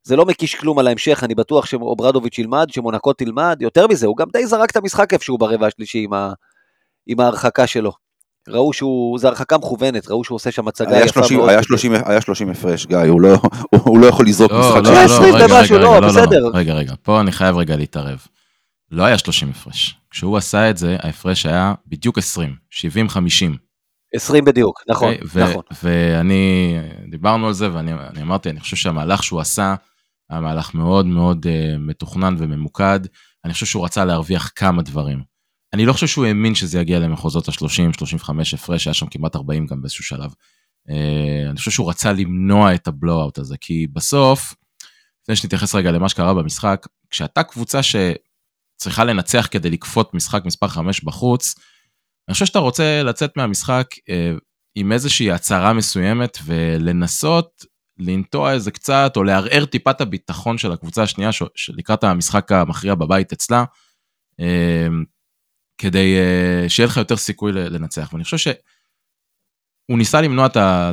זה 0.02 0.16
לא 0.16 0.26
מקיש 0.26 0.54
כלום 0.54 0.78
על 0.78 0.86
ההמשך, 0.86 1.24
אני 1.24 1.34
בטוח 1.34 1.66
שאוברדוביץ' 1.66 2.38
ילמד, 2.38 2.66
שמונקו 2.70 3.12
תלמד. 3.12 3.58
יותר 3.60 3.86
מזה, 3.86 4.06
הוא 4.06 4.16
גם 4.16 4.26
די 4.32 4.46
זרק 4.46 4.70
את 4.70 4.76
המשחק 4.76 5.12
איפשהו 5.12 5.38
ברבע 5.38 5.66
השלישי 5.66 6.04
עם, 6.04 6.12
ה... 6.12 6.32
עם 7.06 7.20
ההרחקה 7.20 7.66
שלו. 7.66 7.92
ראו 8.48 8.72
שהוא, 8.72 9.18
זו 9.18 9.28
הרחקה 9.28 9.58
מכוונת, 9.58 10.08
ראו 10.08 10.24
שהוא 10.24 10.36
עושה 10.36 10.50
שם 10.50 10.68
הצגה 10.68 10.90
היה 10.96 11.04
יפה 11.04 11.12
30, 11.20 11.38
מאוד. 11.38 11.48
היה 11.48 11.62
30, 11.62 11.92
היה 12.04 12.20
30 12.20 12.50
הפרש, 12.50 12.86
גיא, 12.86 12.98
הוא 12.98 13.20
לא, 13.20 13.38
הוא, 13.70 13.80
הוא 13.84 13.98
לא 13.98 14.06
יכול 14.06 14.26
לזרוק 14.26 14.52
לא, 14.52 14.60
משחק 14.60 14.76
לא, 14.76 14.84
של 14.84 14.92
לא, 14.92 15.04
20 15.04 15.34
רגע, 15.34 15.44
רגע, 15.60 15.78
לא, 15.78 15.96
רגע, 15.96 16.06
בסדר. 16.06 16.50
רגע, 16.54 16.74
רגע, 16.74 16.94
פה 17.02 17.20
אני 17.20 17.32
חייב 17.32 17.56
רגע 17.56 17.76
להתערב. 17.76 18.26
לא 18.90 19.04
היה 19.04 19.18
30 19.18 19.50
הפרש. 19.50 19.96
כשהוא 20.10 20.36
עשה 20.36 20.70
את 20.70 20.76
זה, 20.76 20.96
ההפרש 21.00 21.46
היה 21.46 21.74
בדיוק 21.86 22.18
20, 22.18 22.54
70-50. 22.72 23.56
20 24.14 24.44
בדיוק, 24.44 24.82
נכון, 24.88 25.12
אוקיי? 25.12 25.26
ו- 25.32 25.50
נכון. 25.50 25.62
ואני, 25.82 26.76
דיברנו 27.10 27.46
על 27.46 27.52
זה, 27.52 27.74
ואני 27.74 27.92
אני 27.92 28.22
אמרתי, 28.22 28.50
אני 28.50 28.60
חושב 28.60 28.76
שהמהלך 28.76 29.22
שהוא 29.22 29.40
עשה, 29.40 29.74
היה 30.30 30.40
מהלך 30.40 30.74
מאוד 30.74 31.06
מאוד 31.06 31.46
uh, 31.46 31.78
מתוכנן 31.78 32.34
וממוקד. 32.38 33.00
אני 33.44 33.52
חושב 33.52 33.66
שהוא 33.66 33.84
רצה 33.84 34.04
להרוויח 34.04 34.52
כמה 34.56 34.82
דברים. 34.82 35.22
אני 35.72 35.86
לא 35.86 35.92
חושב 35.92 36.06
שהוא 36.06 36.26
האמין 36.26 36.54
שזה 36.54 36.80
יגיע 36.80 36.98
למחוזות 36.98 37.48
ה-30, 37.48 37.92
35 37.98 38.54
הפרש, 38.54 38.86
היה 38.86 38.94
שם 38.94 39.06
כמעט 39.06 39.36
40 39.36 39.66
גם 39.66 39.80
באיזשהו 39.80 40.04
שלב. 40.04 40.34
Uh, 40.88 41.50
אני 41.50 41.56
חושב 41.58 41.70
שהוא 41.70 41.90
רצה 41.90 42.12
למנוע 42.12 42.74
את 42.74 42.88
הבלואו-אוט 42.88 43.38
הזה, 43.38 43.56
כי 43.60 43.86
בסוף, 43.92 44.54
לפני 45.22 45.36
שנתייחס 45.36 45.74
רגע 45.74 45.90
למה 45.90 46.08
שקרה 46.08 46.34
במשחק, 46.34 46.86
כשאתה 47.10 47.42
קבוצה 47.42 47.80
שצריכה 47.82 49.04
לנצח 49.04 49.48
כדי 49.50 49.70
לקפוט 49.70 50.14
משחק 50.14 50.44
מספר 50.44 50.68
5 50.68 51.04
בחוץ, 51.04 51.54
אני 52.28 52.32
חושב 52.32 52.46
שאתה 52.46 52.58
רוצה 52.58 53.02
לצאת 53.02 53.36
מהמשחק 53.36 53.86
אה, 54.08 54.32
עם 54.74 54.92
איזושהי 54.92 55.30
הצהרה 55.30 55.72
מסוימת 55.72 56.38
ולנסות 56.44 57.64
לנטוע 57.98 58.52
איזה 58.52 58.70
קצת, 58.70 59.12
או 59.16 59.24
לערער 59.24 59.64
טיפה 59.64 59.90
את 59.90 60.00
הביטחון 60.00 60.58
של 60.58 60.72
הקבוצה 60.72 61.02
השנייה 61.02 61.32
ש- 61.32 61.70
לקראת 61.76 62.04
המשחק 62.04 62.52
המכריע 62.52 62.94
בבית 62.94 63.32
אצלה, 63.32 63.64
אה, 64.40 64.86
כדי 65.78 66.16
אה, 66.18 66.68
שיהיה 66.68 66.86
לך 66.86 66.96
יותר 66.96 67.16
סיכוי 67.16 67.52
לנצח. 67.52 68.10
ואני 68.12 68.24
חושב 68.24 68.36
שהוא 68.36 69.98
ניסה 69.98 70.20
למנוע 70.20 70.46
את 70.46 70.56
ה... 70.56 70.92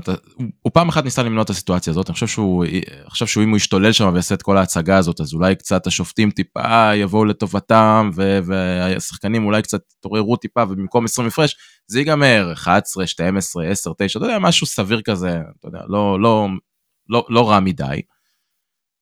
הוא- 0.62 0.72
פעם 0.74 0.90
אחת 0.90 1.04
ניסה 1.04 1.24
למנוע 1.24 1.44
את 1.44 1.50
הסיטואציה 1.50 1.92
הזאת, 1.92 2.10
אני 2.10 2.14
חושב 2.14 2.28
שהוא, 2.28 2.66
אני 2.66 2.82
חושב 3.10 3.28
שהוא 3.28 3.44
אם 3.44 3.50
הוא 3.50 3.58
ישתולל 3.58 3.92
שם 3.92 4.10
ויעשה 4.14 4.36
את 4.36 4.42
כל 4.42 4.58
ההצגה 4.58 4.98
הזאת, 4.98 5.22
אז 5.22 5.34
אולי 5.34 5.56
קצת 5.56 5.88
השופטים 5.88 6.32
טיפה 6.32 6.96
יבואו 6.96 7.26
לטובתם, 7.26 8.10
ו- 8.16 8.40
והשחקנים 8.46 9.46
אולי 9.46 9.62
קצת 9.62 9.82
תעוררו 10.02 10.36
טיפה, 10.38 10.64
ובמקום 10.64 11.06
20 11.06 11.28
הפרש, 11.28 11.56
זה 11.88 12.00
ייגמר 12.00 12.50
11, 12.54 13.08
12, 13.08 13.66
10, 13.66 13.92
9, 13.98 14.20
אתה 14.20 14.26
יודע, 14.28 14.40
משהו 14.40 14.68
סביר 14.68 15.02
כזה, 15.02 15.38
אתה 15.60 15.68
יודע, 15.68 15.80
לא, 15.88 16.20
לא, 16.22 16.48
לא, 17.10 17.26
לא 17.30 17.50
רע 17.50 17.60
מדי. 17.60 18.02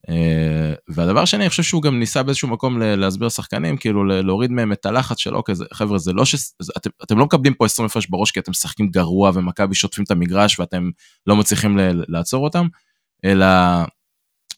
אה, 0.10 0.74
והדבר 0.88 1.20
השני, 1.20 1.44
אני 1.44 1.50
חושב 1.50 1.64
שהוא 1.64 1.82
גם 1.82 2.00
ניסה 2.00 2.24
באיזשהו 2.24 2.48
מקום 2.48 2.82
להסביר 2.82 3.28
לשחקנים, 3.28 3.78
כאילו 3.78 4.06
להוריד 4.06 4.52
מהם 4.52 4.72
את 4.72 4.86
הלחץ 4.86 5.18
של 5.18 5.36
אוקיי, 5.36 5.56
חבר'ה, 5.74 5.98
זה 5.98 6.14
לא 6.14 6.26
ש... 6.26 6.36
אתם, 6.78 6.90
אתם 7.04 7.18
לא 7.18 7.26
מקבלים 7.26 7.54
פה 7.54 7.66
20 7.66 7.86
הפרש 7.86 8.08
בראש 8.08 8.32
כי 8.32 8.40
אתם 8.40 8.52
משחקים 8.52 8.88
גרוע 8.88 9.32
ומכבי 9.34 9.76
שוטפים 9.76 10.04
את 10.04 10.12
המגרש 10.12 10.60
ואתם 10.60 10.90
לא 11.28 11.36
מצליחים 11.36 11.78
ל- 11.78 12.04
לעצור 12.08 12.44
אותם, 12.44 12.68
אלא 13.26 13.46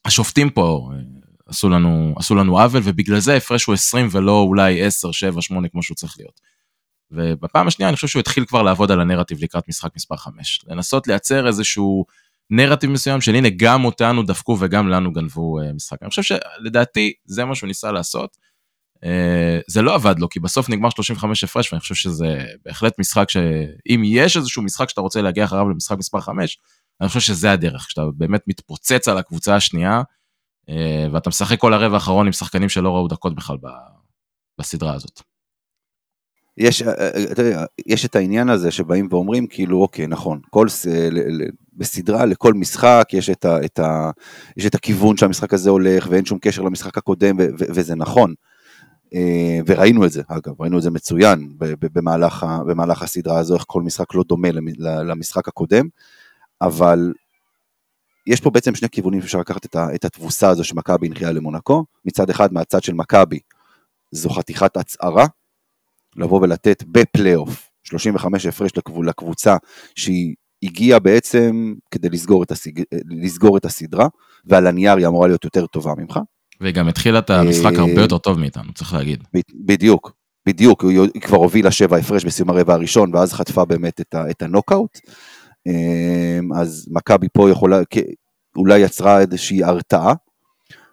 השופטים 0.05 0.49
פה 0.49 0.89
אה, 0.93 0.99
עשו 1.47 1.69
לנו, 1.69 2.13
עשו 2.17 2.35
לנו 2.35 2.59
עוול, 2.59 2.81
ובגלל 2.85 3.19
זה 3.19 3.33
ההפרש 3.33 3.65
הוא 3.65 3.73
20 3.73 4.07
ולא 4.11 4.39
אולי 4.39 4.81
10, 4.81 5.11
7, 5.11 5.41
8 5.41 5.69
כמו 5.69 5.83
שהוא 5.83 5.95
צריך 5.95 6.15
להיות. 6.19 6.41
ובפעם 7.11 7.67
השנייה 7.67 7.89
אני 7.89 7.95
חושב 7.95 8.07
שהוא 8.07 8.19
התחיל 8.19 8.45
כבר 8.45 8.61
לעבוד 8.61 8.91
על 8.91 9.01
הנרטיב 9.01 9.43
לקראת 9.43 9.67
משחק 9.67 9.89
מספר 9.95 10.15
5. 10.15 10.59
לנסות 10.67 11.07
לייצר 11.07 11.47
איזשהו 11.47 12.05
נרטיב 12.49 12.89
מסוים 12.89 13.21
של 13.21 13.35
הנה 13.35 13.49
גם 13.57 13.85
אותנו 13.85 14.23
דפקו 14.23 14.57
וגם 14.59 14.87
לנו 14.87 15.13
גנבו 15.13 15.59
אה, 15.59 15.73
משחק. 15.73 15.97
אני 16.01 16.09
חושב 16.09 16.21
שלדעתי 16.21 17.13
זה 17.25 17.45
מה 17.45 17.55
שהוא 17.55 17.67
ניסה 17.67 17.91
לעשות. 17.91 18.37
אה, 19.03 19.59
זה 19.67 19.81
לא 19.81 19.95
עבד 19.95 20.19
לו 20.19 20.29
כי 20.29 20.39
בסוף 20.39 20.69
נגמר 20.69 20.89
35 20.89 21.43
הפרש 21.43 21.73
ואני 21.73 21.79
חושב 21.79 21.95
שזה 21.95 22.45
בהחלט 22.65 22.99
משחק 22.99 23.29
שאם 23.29 24.01
יש 24.05 24.37
איזשהו 24.37 24.61
משחק 24.61 24.89
שאתה 24.89 25.01
רוצה 25.01 25.21
להגיע 25.21 25.43
אחריו 25.43 25.69
למשחק 25.69 25.97
מספר 25.97 26.21
5, 26.21 26.57
אני 27.01 27.07
חושב 27.07 27.19
שזה 27.19 27.51
הדרך, 27.51 27.81
כשאתה 27.81 28.01
באמת 28.17 28.41
מתפוצץ 28.47 29.07
על 29.07 29.17
הקבוצה 29.17 29.55
השנייה 29.55 30.01
אה, 30.69 31.07
ואתה 31.13 31.29
משחק 31.29 31.59
כל 31.59 31.73
הרבע 31.73 31.93
האחרון 31.93 32.25
עם 32.25 32.33
שחקנים 32.33 32.69
שלא 32.69 32.89
ראו 32.95 33.07
דקות 33.07 33.35
בכלל 33.35 33.57
בסדרה 34.59 34.93
הזאת. 34.93 35.21
יש, 36.57 36.83
יש 37.85 38.05
את 38.05 38.15
העניין 38.15 38.49
הזה 38.49 38.71
שבאים 38.71 39.07
ואומרים 39.11 39.47
כאילו 39.47 39.81
אוקיי 39.81 40.07
נכון 40.07 40.39
כל 40.49 40.67
בסדרה 41.79 42.25
לכל 42.25 42.53
משחק 42.53 43.07
יש 43.13 43.29
את, 43.29 43.45
ה, 43.45 43.65
את 43.65 43.79
ה, 43.79 44.11
יש 44.57 44.65
את 44.65 44.75
הכיוון 44.75 45.17
שהמשחק 45.17 45.53
הזה 45.53 45.69
הולך 45.69 46.07
ואין 46.09 46.25
שום 46.25 46.39
קשר 46.41 46.61
למשחק 46.61 46.97
הקודם 46.97 47.35
ו, 47.39 47.41
ו, 47.59 47.65
וזה 47.69 47.95
נכון. 47.95 48.33
אה, 49.13 49.59
וראינו 49.65 50.05
את 50.05 50.11
זה 50.11 50.21
אגב 50.27 50.61
ראינו 50.61 50.77
את 50.77 50.83
זה 50.83 50.91
מצוין 50.91 51.53
במהלך, 51.81 52.45
במהלך 52.67 53.01
הסדרה 53.01 53.39
הזו 53.39 53.55
איך 53.55 53.63
כל 53.67 53.81
משחק 53.81 54.15
לא 54.15 54.23
דומה 54.27 54.47
למשחק 54.79 55.47
הקודם 55.47 55.87
אבל 56.61 57.13
יש 58.27 58.41
פה 58.41 58.49
בעצם 58.49 58.75
שני 58.75 58.89
כיוונים 58.89 59.21
שאפשר 59.21 59.39
לקחת 59.39 59.65
את, 59.65 59.75
את 59.95 60.05
התבוסה 60.05 60.49
הזו 60.49 60.63
שמכבי 60.63 61.07
הנחייה 61.07 61.31
למונקו 61.31 61.85
מצד 62.05 62.29
אחד 62.29 62.53
מהצד 62.53 62.83
של 62.83 62.93
מכבי 62.93 63.39
זו 64.11 64.29
חתיכת 64.29 64.77
הצהרה 64.77 65.25
לבוא 66.15 66.41
ולתת 66.41 66.83
בפלייאוף 66.87 67.69
35 67.83 68.45
הפרש 68.45 68.71
לקבו- 68.77 69.03
לקבוצה 69.03 69.57
שהיא 69.95 70.35
הגיעה 70.63 70.99
בעצם 70.99 71.73
כדי 71.91 72.09
לסגור 72.09 72.43
את, 72.43 72.51
הסיג... 72.51 72.83
לסגור 73.09 73.57
את 73.57 73.65
הסדרה, 73.65 74.07
ועל 74.45 74.67
הנייר 74.67 74.97
היא 74.97 75.07
אמורה 75.07 75.27
להיות 75.27 75.43
יותר 75.43 75.65
טובה 75.65 75.93
ממך. 75.97 76.19
והיא 76.61 76.73
גם 76.73 76.87
התחילה 76.87 77.19
את 77.19 77.29
המשחק 77.29 77.73
אה, 77.75 77.79
הרבה 77.79 78.01
יותר 78.01 78.17
טוב 78.17 78.39
מאיתנו, 78.39 78.73
צריך 78.73 78.93
להגיד. 78.93 79.23
בדיוק, 79.65 80.11
בדיוק, 80.45 80.83
היא 81.13 81.21
כבר 81.21 81.37
הובילה 81.37 81.71
שבע 81.71 81.97
הפרש 81.97 82.25
בסיום 82.25 82.49
הרבע 82.49 82.73
הראשון, 82.73 83.15
ואז 83.15 83.33
חטפה 83.33 83.65
באמת 83.65 84.01
את, 84.01 84.15
ה... 84.15 84.29
את 84.29 84.41
הנוקאוט. 84.41 84.99
אמ, 85.67 86.53
אז 86.53 86.87
מכבי 86.91 87.27
פה 87.33 87.49
יכולה, 87.49 87.79
אולי 88.57 88.79
יצרה 88.79 89.19
איזושהי 89.19 89.63
הרתעה 89.63 90.13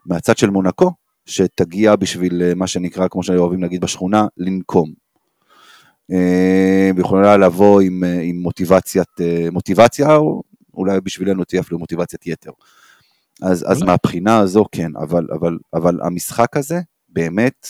מהצד 0.07 0.39
של 0.39 0.51
מונקו, 0.51 0.93
שתגיע 1.27 1.97
בשביל 1.97 2.43
אה, 2.43 2.55
מה 2.55 2.67
שנקרא, 2.67 3.09
כמו 3.11 3.23
שאוהבים 3.23 3.63
להגיד 3.63 3.81
בשכונה, 3.81 4.27
לנקום. 4.37 5.06
אה, 6.13 6.91
ויכולה 6.97 7.37
לבוא 7.37 7.81
עם, 7.81 8.05
אה, 8.05 8.21
עם 8.23 8.37
מוטיבציית, 8.37 9.21
אה, 9.21 9.49
מוטיבציה, 9.53 10.17
או 10.17 10.43
אולי 10.75 11.01
בשבילנו 11.01 11.45
תהיה 11.45 11.61
אפילו 11.61 11.79
מוטיבציית 11.79 12.27
יתר. 12.27 12.51
אז, 13.43 13.65
אז 13.69 13.77
אולי. 13.77 13.91
מהבחינה 13.91 14.39
הזו 14.39 14.65
כן, 14.73 14.91
אבל, 14.97 15.27
אבל, 15.33 15.59
אבל 15.75 15.99
המשחק 16.03 16.57
הזה, 16.57 16.81
באמת, 17.09 17.69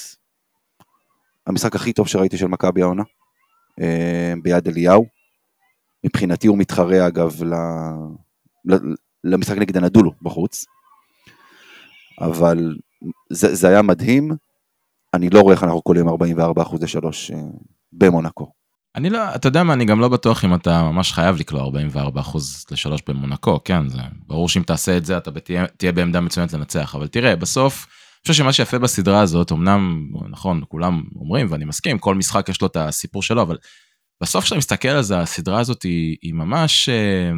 המשחק 1.47 1.77
הכי 1.77 1.93
טוב 1.93 2.09
שראיתי 2.09 2.39
של 2.39 2.47
מכבי 2.47 2.83
העונה, 2.83 3.03
ביד 4.43 4.69
אליהו. 4.69 5.07
מבחינתי 6.05 6.47
הוא 6.47 6.59
מתחרה 6.59 7.07
אגב 7.07 7.43
ל, 7.45 7.55
למשחק 9.25 9.59
נגד 9.59 9.77
הנדולו 9.77 10.13
בחוץ. 10.23 10.67
אבל 12.21 12.77
זה, 13.31 13.55
זה 13.55 13.69
היה 13.69 13.83
מדהים, 13.83 14.31
אני 15.15 15.31
לא 15.31 15.41
רואה 15.41 15.55
איך 15.55 15.65
אנחנו 15.65 15.83
קולים 15.83 16.09
44 16.09 16.63
אחוז 16.63 16.83
לשלוש 16.83 17.31
אה, 17.31 17.39
במונקו. 17.99 18.53
אני 18.97 19.11
לא, 19.11 19.35
אתה 19.35 19.49
יודע 19.49 19.63
מה, 19.63 19.73
אני 19.73 19.85
גם 19.85 20.01
לא 20.01 20.09
בטוח 20.09 20.45
אם 20.45 20.55
אתה 20.55 20.83
ממש 20.83 21.13
חייב 21.13 21.37
לקלוע 21.37 21.63
44 21.63 22.21
אחוז 22.21 22.65
לשלוש 22.71 23.01
במונקו, 23.09 23.61
כן, 23.65 23.89
זה 23.89 23.99
ברור 24.27 24.49
שאם 24.49 24.63
תעשה 24.63 24.97
את 24.97 25.05
זה 25.05 25.17
אתה 25.17 25.31
תהיה, 25.41 25.67
תהיה 25.67 25.93
בעמדה 25.93 26.21
מצוינת 26.21 26.53
לנצח, 26.53 26.95
אבל 26.95 27.07
תראה, 27.07 27.37
בסוף, 27.37 27.75
אני 27.85 28.33
חושב 28.33 28.35
שמה 28.43 28.53
שיפה 28.53 28.79
בסדרה 28.79 29.21
הזאת, 29.21 29.53
אמנם, 29.53 30.09
נכון, 30.31 30.63
כולם 30.69 31.03
אומרים, 31.17 31.47
ואני 31.51 31.65
מסכים, 31.65 31.99
כל 31.99 32.15
משחק 32.15 32.49
יש 32.49 32.61
לו 32.61 32.67
את 32.67 32.77
הסיפור 32.77 33.23
שלו, 33.23 33.43
אבל 33.43 33.57
בסוף 34.23 34.45
כשאתה 34.45 34.59
מסתכל 34.59 34.89
על 34.89 35.03
זה, 35.03 35.19
הסדרה 35.19 35.61
הזאת 35.61 35.83
היא, 35.83 36.17
היא 36.23 36.35
ממש, 36.35 36.89
אה, 36.89 37.31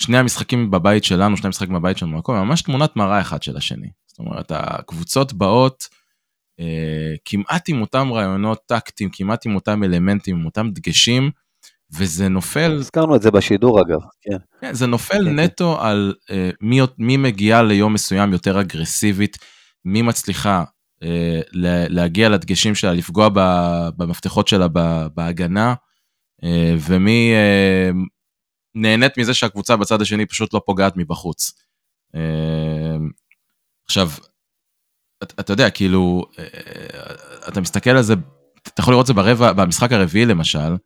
שני 0.00 0.18
המשחקים 0.18 0.70
בבית 0.70 1.04
שלנו, 1.04 1.36
שני 1.36 1.46
המשחקים 1.46 1.74
בבית 1.74 1.98
של 1.98 2.06
מונקו, 2.06 2.32
ממש 2.32 2.62
תמונת 2.62 2.96
מראה 2.96 3.20
אחד 3.20 3.42
של 3.42 3.56
השני. 3.56 3.88
זאת 4.06 4.18
אומרת, 4.18 4.52
הקבוצות 4.54 5.32
באות, 5.32 5.88
כמעט 7.24 7.68
עם 7.68 7.80
אותם 7.80 8.12
רעיונות 8.12 8.58
טקטיים, 8.66 9.10
כמעט 9.12 9.46
עם 9.46 9.54
אותם 9.54 9.84
אלמנטים, 9.84 10.36
עם 10.36 10.44
אותם 10.46 10.70
דגשים, 10.70 11.30
וזה 11.98 12.28
נופל... 12.28 12.76
הזכרנו 12.78 13.16
את 13.16 13.22
זה 13.22 13.30
בשידור 13.30 13.80
אגב, 13.80 14.00
כן. 14.22 14.36
כן, 14.60 14.74
זה 14.74 14.86
נופל 14.86 15.24
כן, 15.24 15.38
נטו 15.38 15.76
כן. 15.76 15.86
על 15.86 16.14
אה, 16.30 16.50
מי, 16.60 16.80
מי 16.98 17.16
מגיעה 17.16 17.62
ליום 17.62 17.92
מסוים 17.92 18.32
יותר 18.32 18.60
אגרסיבית, 18.60 19.36
מי 19.84 20.02
מצליחה 20.02 20.64
אה, 21.02 21.40
להגיע 21.88 22.28
לדגשים 22.28 22.74
שלה, 22.74 22.92
לפגוע 22.92 23.28
ב, 23.34 23.40
במפתחות 23.96 24.48
שלה 24.48 24.68
ב, 24.72 25.06
בהגנה, 25.14 25.74
אה, 26.44 26.74
ומי 26.88 27.32
אה, 27.34 27.90
נהנית 28.74 29.18
מזה 29.18 29.34
שהקבוצה 29.34 29.76
בצד 29.76 30.02
השני 30.02 30.26
פשוט 30.26 30.54
לא 30.54 30.60
פוגעת 30.66 30.96
מבחוץ. 30.96 31.52
אה, 32.14 32.96
עכשיו, 33.84 34.10
אתה, 35.22 35.52
יודע, 35.52 35.70
כאילו, 35.70 36.24
אה, 36.38 36.44
אתה 37.48 37.60
מסתכל 37.60 37.90
על 37.90 38.02
זה, 38.02 38.14
אתה 38.62 38.80
יכול 38.80 38.94
לראות 38.94 39.04
את 39.04 39.06
זה 39.06 39.14
ברבע, 39.14 39.52
במשחק 39.52 39.92
הרביעי 39.92 40.24
למשל, 40.26 40.76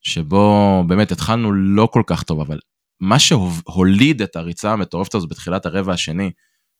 שבו 0.00 0.84
באמת 0.86 1.12
התחלנו 1.12 1.52
לא 1.52 1.88
כל 1.92 2.02
כך 2.06 2.22
טוב, 2.22 2.40
אבל 2.40 2.58
מה 3.00 3.18
שהוליד 3.18 4.22
את 4.22 4.36
הריצה 4.36 4.72
המטורפת 4.72 5.14
הזו 5.14 5.26
בתחילת 5.26 5.66
הרבע 5.66 5.92
השני, 5.92 6.30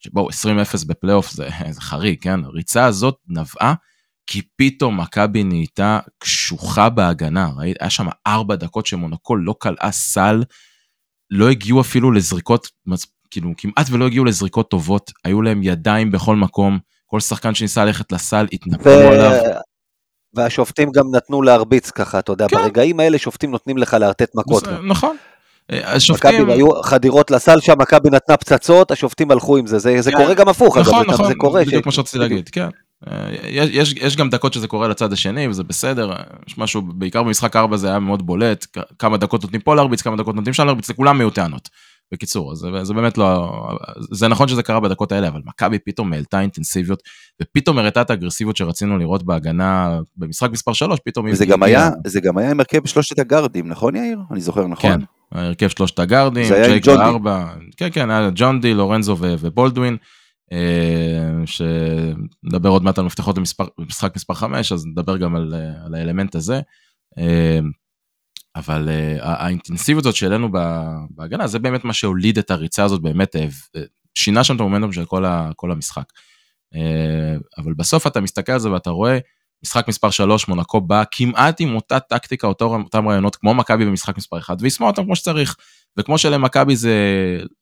שבו 0.04 0.28
20-0 0.28 0.32
בפלייאוף 0.86 1.30
זה, 1.30 1.48
זה 1.70 1.80
חריג, 1.80 2.22
כן? 2.22 2.44
הריצה 2.44 2.84
הזאת 2.84 3.16
נבעה 3.28 3.74
כי 4.26 4.42
פתאום 4.56 5.00
מכבי 5.00 5.44
נהייתה 5.44 6.00
קשוחה 6.18 6.88
בהגנה, 6.88 7.50
ראית? 7.56 7.76
היה 7.80 7.90
שם 7.90 8.06
ארבע 8.26 8.56
דקות 8.56 8.86
שמונקו 8.86 9.36
לא 9.36 9.54
קלעה 9.60 9.92
סל, 9.92 10.42
לא 11.30 11.50
הגיעו 11.50 11.80
אפילו 11.80 12.12
לזריקות, 12.12 12.68
כאילו 13.30 13.52
כמעט 13.56 13.86
ולא 13.90 14.06
הגיעו 14.06 14.24
לזריקות 14.24 14.70
טובות, 14.70 15.12
היו 15.24 15.42
להם 15.42 15.62
ידיים 15.62 16.10
בכל 16.10 16.36
מקום, 16.36 16.78
כל 17.10 17.20
שחקן 17.20 17.54
שניסה 17.54 17.84
ללכת 17.84 18.12
לסל 18.12 18.46
התנפלו 18.52 18.92
ו... 18.92 19.08
עליו. 19.08 19.32
והשופטים 20.34 20.90
גם 20.90 21.04
נתנו 21.14 21.42
להרביץ 21.42 21.90
ככה, 21.90 22.18
אתה 22.18 22.32
יודע, 22.32 22.48
כן. 22.48 22.56
ברגעים 22.56 23.00
האלה 23.00 23.18
שופטים 23.18 23.50
נותנים 23.50 23.78
לך 23.78 23.94
לארטט 23.94 24.34
מכות. 24.34 24.64
זה, 24.64 24.70
נכון. 24.82 25.16
השופטים... 25.72 26.42
מכבי 26.42 26.52
היו 26.52 26.82
חדירות 26.82 27.30
לסל 27.30 27.60
שם, 27.60 27.74
מכבי 27.78 28.10
נתנה 28.10 28.36
פצצות, 28.36 28.90
השופטים 28.90 29.30
הלכו 29.30 29.56
עם 29.56 29.66
זה, 29.66 29.78
זה, 29.78 29.96
זה 30.00 30.10
כן. 30.10 30.16
קורה 30.16 30.34
גם 30.34 30.48
הפוך, 30.48 30.78
נכון, 30.78 31.00
אגב, 31.00 31.10
נכון, 31.10 31.28
זה 31.28 31.34
קורה. 31.34 31.64
בדיוק 31.64 31.80
ש... 31.80 31.82
כמו 31.82 31.92
שרציתי 31.92 32.18
להגיד, 32.18 32.48
כן. 32.48 32.68
יש, 33.42 33.70
יש, 33.72 33.92
יש 33.92 34.16
גם 34.16 34.30
דקות 34.30 34.52
שזה 34.52 34.68
קורה 34.68 34.88
לצד 34.88 35.12
השני 35.12 35.48
וזה 35.48 35.62
בסדר, 35.62 36.12
יש 36.48 36.58
משהו, 36.58 36.82
בעיקר 36.82 37.22
במשחק 37.22 37.56
4 37.56 37.76
זה 37.76 37.88
היה 37.88 37.98
מאוד 37.98 38.26
בולט, 38.26 38.66
כמה 38.98 39.16
דקות 39.16 39.42
נותנים 39.42 39.60
פה 39.60 39.74
להרביץ, 39.74 40.02
כמה 40.02 40.16
דקות 40.16 40.34
נותנים 40.34 40.54
שם 40.54 40.66
להרביץ, 40.66 40.90
לכולם 40.90 41.20
היו 41.20 41.30
טענות. 41.30 41.68
בקיצור, 42.12 42.54
זה, 42.54 42.68
זה 42.84 42.94
באמת 42.94 43.18
לא, 43.18 43.52
זה 44.12 44.28
נכון 44.28 44.48
שזה 44.48 44.62
קרה 44.62 44.80
בדקות 44.80 45.12
האלה, 45.12 45.28
אבל 45.28 45.40
מכבי 45.44 45.78
פתאום 45.78 46.12
העלתה 46.12 46.40
אינטנסיביות, 46.40 47.02
ופתאום 47.42 47.78
הראתה 47.78 48.02
את 48.02 48.10
האגרסיביות 48.10 48.56
שרצינו 48.56 48.98
לראות 48.98 49.22
בהגנה 49.22 49.98
במשחק 50.16 50.50
מספר 50.50 50.72
3, 50.72 51.00
פתאום... 51.04 51.26
וזה 51.30 51.46
גם 51.46 51.62
היה, 51.62 51.90
זה 52.06 52.20
גם 52.20 52.38
היה 52.38 52.50
עם 52.50 52.60
הרכב 52.60 52.86
שלושת 52.86 53.18
הגארדים, 53.18 53.68
נכון 53.68 53.96
יאיר? 53.96 54.18
אני 54.30 54.40
זוכר 54.40 54.66
נכון. 54.66 54.92
כן, 54.92 55.00
הרכב 55.32 55.68
שלושת 55.68 55.98
הגארדים, 55.98 56.48
ג'ייק 56.48 56.88
ארבע, 56.88 57.46
כן 57.76 57.88
כן, 57.92 58.10
היה 58.10 58.30
ג'ון 58.34 58.60
די, 58.60 58.74
לורנזו 58.74 59.16
ובולדווין. 59.20 59.96
אה, 60.52 61.46
שנדבר 61.46 62.68
עוד 62.68 62.82
מעט 62.82 62.98
על 62.98 63.04
מפתחות 63.04 63.36
במשחק 63.78 64.16
מספר 64.16 64.34
5, 64.34 64.72
אז 64.72 64.86
נדבר 64.86 65.16
גם 65.16 65.36
על, 65.36 65.54
אה, 65.54 65.86
על 65.86 65.94
האלמנט 65.94 66.34
הזה. 66.34 66.60
אה, 68.56 68.60
אבל 68.60 68.88
האינטנסיביות 69.20 70.06
הזאת 70.06 70.16
שהעלינו 70.16 70.48
בהגנה, 71.10 71.46
זה 71.46 71.58
באמת 71.58 71.84
מה 71.84 71.92
שהוליד 71.92 72.38
את 72.38 72.50
הריצה 72.50 72.84
הזאת, 72.84 73.02
באמת 73.02 73.36
שינה 74.14 74.44
שם 74.44 74.56
את 74.56 74.60
המומנטום 74.60 74.92
של 74.92 75.04
כל, 75.04 75.24
ה, 75.24 75.50
כל 75.56 75.70
המשחק. 75.70 76.04
אבל 77.58 77.74
בסוף 77.74 78.06
אתה 78.06 78.20
מסתכל 78.20 78.52
על 78.52 78.58
זה 78.58 78.70
ואתה 78.70 78.90
רואה, 78.90 79.18
משחק 79.64 79.88
מספר 79.88 80.10
3, 80.10 80.48
מונקו 80.48 80.80
בא 80.80 81.02
כמעט 81.10 81.60
עם 81.60 81.76
אותה 81.76 82.00
טקטיקה, 82.00 82.46
אותו, 82.46 82.64
אותם 82.64 83.08
רעיונות 83.08 83.36
כמו 83.36 83.54
מכבי 83.54 83.84
במשחק 83.84 84.16
מספר 84.16 84.38
1, 84.38 84.56
ויישמה 84.60 84.86
אותם 84.86 85.04
כמו 85.04 85.16
שצריך. 85.16 85.56
וכמו 85.98 86.18
שלמכבי 86.18 86.76
זה, 86.76 86.94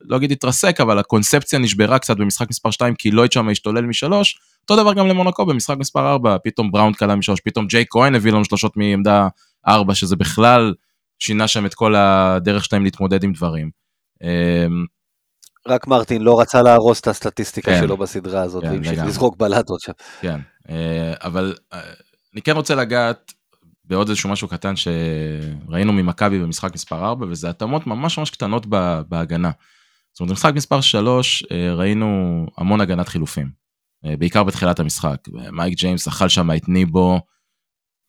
לא 0.00 0.16
אגיד 0.16 0.32
התרסק, 0.32 0.80
אבל 0.80 0.98
הקונספציה 0.98 1.58
נשברה 1.58 1.98
קצת 1.98 2.16
במשחק 2.16 2.50
מספר 2.50 2.70
2, 2.70 2.94
כי 2.94 3.10
לויד 3.10 3.32
שם 3.32 3.48
השתולל 3.48 3.86
משלוש, 3.86 4.38
אותו 4.62 4.82
דבר 4.82 4.92
גם 4.92 5.06
למונקו 5.06 5.46
במשחק 5.46 5.76
מספר 5.78 6.10
4, 6.10 6.36
פתאום 6.44 6.72
בראון 6.72 6.92
קלה 6.92 7.16
משלוש, 7.16 7.40
פתאום 7.44 7.66
ג'יי 7.66 7.84
כהן 7.90 8.14
הביא 8.14 8.32
לנו 8.32 8.44
שלושות 8.44 8.76
מעמדה 8.76 9.28
4, 9.68 9.94
שזה 9.94 10.16
בכלל 10.16 10.74
שינה 11.18 11.48
שם 11.48 11.66
את 11.66 11.74
כל 11.74 11.94
הדרך 11.94 12.64
שלהם 12.64 12.84
להתמודד 12.84 13.24
עם 13.24 13.32
דברים. 13.32 13.70
אמ, 14.22 14.86
רק 15.68 15.86
מרטין 15.86 16.22
לא 16.22 16.40
רצה 16.40 16.62
להרוס 16.62 17.00
את 17.00 17.06
הסטטיסטיקה 17.06 17.70
כן, 17.70 17.80
שלו 17.80 17.96
בסדרה 17.96 18.42
הזאת, 18.42 18.62
כן, 18.62 18.70
והמשיך 18.70 19.04
לזרוק 19.04 19.36
בלטות 19.36 19.80
שם. 19.80 19.92
כן, 20.20 20.40
אה, 20.68 21.14
אבל 21.24 21.54
אה, 21.72 21.80
אני 22.34 22.42
כן 22.42 22.56
רוצה 22.56 22.74
לגעת 22.74 23.32
בעוד 23.84 24.08
איזשהו 24.08 24.30
משהו 24.30 24.48
קטן 24.48 24.74
שראינו 24.76 25.92
ממכבי 25.92 26.38
במשחק 26.38 26.74
מספר 26.74 27.06
4, 27.06 27.26
וזה 27.26 27.50
התאמות 27.50 27.86
ממש 27.86 28.18
ממש 28.18 28.30
קטנות 28.30 28.66
בהגנה. 29.08 29.50
זאת 30.12 30.20
אומרת, 30.20 30.30
במשחק 30.30 30.52
מספר 30.54 30.80
3 30.80 31.44
אה, 31.50 31.74
ראינו 31.74 32.46
המון 32.58 32.80
הגנת 32.80 33.08
חילופים, 33.08 33.66
בעיקר 34.18 34.44
בתחילת 34.44 34.80
המשחק. 34.80 35.16
מייק 35.52 35.74
ג'יימס 35.78 36.08
אכל 36.08 36.28
שם 36.28 36.50
את 36.50 36.68
ניבו, 36.68 37.20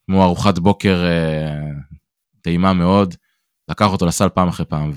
כמו 0.09 0.23
ארוחת 0.23 0.59
בוקר 0.59 1.05
אה, 1.05 1.71
טעימה 2.41 2.73
מאוד, 2.73 3.15
לקח 3.69 3.85
אותו 3.91 4.05
לסל 4.05 4.29
פעם 4.29 4.47
אחרי 4.47 4.65
פעם, 4.65 4.91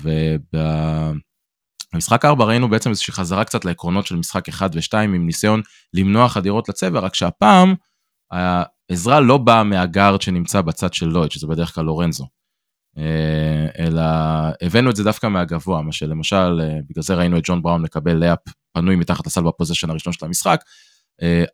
ובמשחק 1.93 2.25
4 2.25 2.45
ראינו 2.45 2.69
בעצם 2.69 2.89
איזושהי 2.89 3.13
חזרה 3.13 3.43
קצת 3.43 3.65
לעקרונות 3.65 4.05
של 4.05 4.15
משחק 4.15 4.49
1 4.49 4.71
ו-2 4.75 4.97
עם 4.97 5.25
ניסיון 5.25 5.61
למנוע 5.93 6.29
חדירות 6.29 6.69
לצבע, 6.69 6.99
רק 6.99 7.15
שהפעם 7.15 7.75
העזרה 8.31 9.19
לא 9.19 9.37
באה 9.37 9.63
מהגארד 9.63 10.21
שנמצא 10.21 10.61
בצד 10.61 10.93
של 10.93 11.05
לויד, 11.05 11.31
שזה 11.31 11.47
בדרך 11.47 11.75
כלל 11.75 11.85
לורנזו. 11.85 12.27
אה, 12.97 13.67
אלא 13.85 14.01
הבאנו 14.61 14.89
את 14.89 14.95
זה 14.95 15.03
דווקא 15.03 15.27
מהגבוה, 15.27 15.81
מה 15.81 15.91
שלמשל, 15.91 16.61
אה, 16.61 16.79
בגלל 16.89 17.03
זה 17.03 17.15
ראינו 17.15 17.37
את 17.37 17.43
ג'ון 17.45 17.61
בראון 17.61 17.81
מקבל 17.81 18.13
לאפ 18.13 18.39
פנוי 18.73 18.95
מתחת 18.95 19.27
לסל 19.27 19.41
בפוזיישן 19.41 19.89
הראשון 19.89 20.13
של 20.13 20.25
המשחק, 20.25 20.63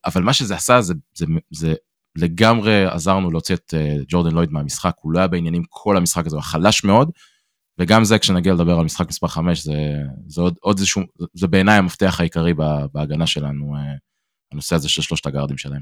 אבל 0.05 0.23
מה 0.23 0.33
שזה 0.33 0.55
עשה 0.55 0.81
זה, 0.81 0.93
זה, 1.13 1.25
זה 1.51 1.73
לגמרי 2.17 2.85
עזרנו 2.85 3.31
להוציא 3.31 3.55
את 3.55 3.73
ג'ורדן 4.07 4.31
לויד 4.35 4.51
מהמשחק, 4.51 4.93
הוא 5.01 5.11
לא 5.11 5.19
היה 5.19 5.27
בעניינים 5.27 5.63
כל 5.69 5.97
המשחק 5.97 6.25
הזה, 6.25 6.35
הוא 6.35 6.43
חלש 6.43 6.83
מאוד, 6.83 7.11
וגם 7.79 8.03
זה 8.03 8.19
כשנגיע 8.19 8.53
לדבר 8.53 8.79
על 8.79 8.85
משחק 8.85 9.07
מספר 9.07 9.27
5, 9.27 9.63
זה, 9.63 9.73
זה 10.27 10.41
עוד, 10.41 10.55
עוד 10.61 10.77
איזשהו, 10.77 11.01
זה 11.33 11.47
בעיניי 11.47 11.77
המפתח 11.77 12.19
העיקרי 12.19 12.53
בהגנה 12.93 13.27
שלנו, 13.27 13.75
הנושא 14.51 14.75
הזה 14.75 14.89
של 14.89 15.01
שלושת 15.01 15.25
הגארדים 15.25 15.57
שלהם. 15.57 15.81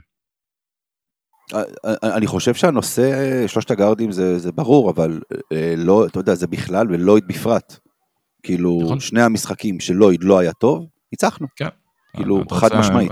אני 2.03 2.27
חושב 2.27 2.53
שהנושא, 2.53 3.47
שלושת 3.47 3.71
הגארדים 3.71 4.11
זה, 4.11 4.39
זה 4.39 4.51
ברור, 4.51 4.89
אבל 4.89 5.19
אה, 5.53 5.73
לא, 5.77 6.05
אתה 6.05 6.19
יודע, 6.19 6.35
זה 6.35 6.47
בכלל 6.47 6.87
ולויד 6.91 7.27
בפרט. 7.27 7.79
כאילו, 8.43 8.79
נכון. 8.83 8.99
שני 8.99 9.21
המשחקים 9.21 9.79
של 9.79 9.93
לויד 9.93 10.23
לא 10.23 10.39
היה 10.39 10.53
טוב, 10.53 10.85
ניצחנו. 11.11 11.47
כן. 11.55 11.67
כאילו, 12.15 12.43
חד. 12.51 12.75
משמעית. 12.79 13.11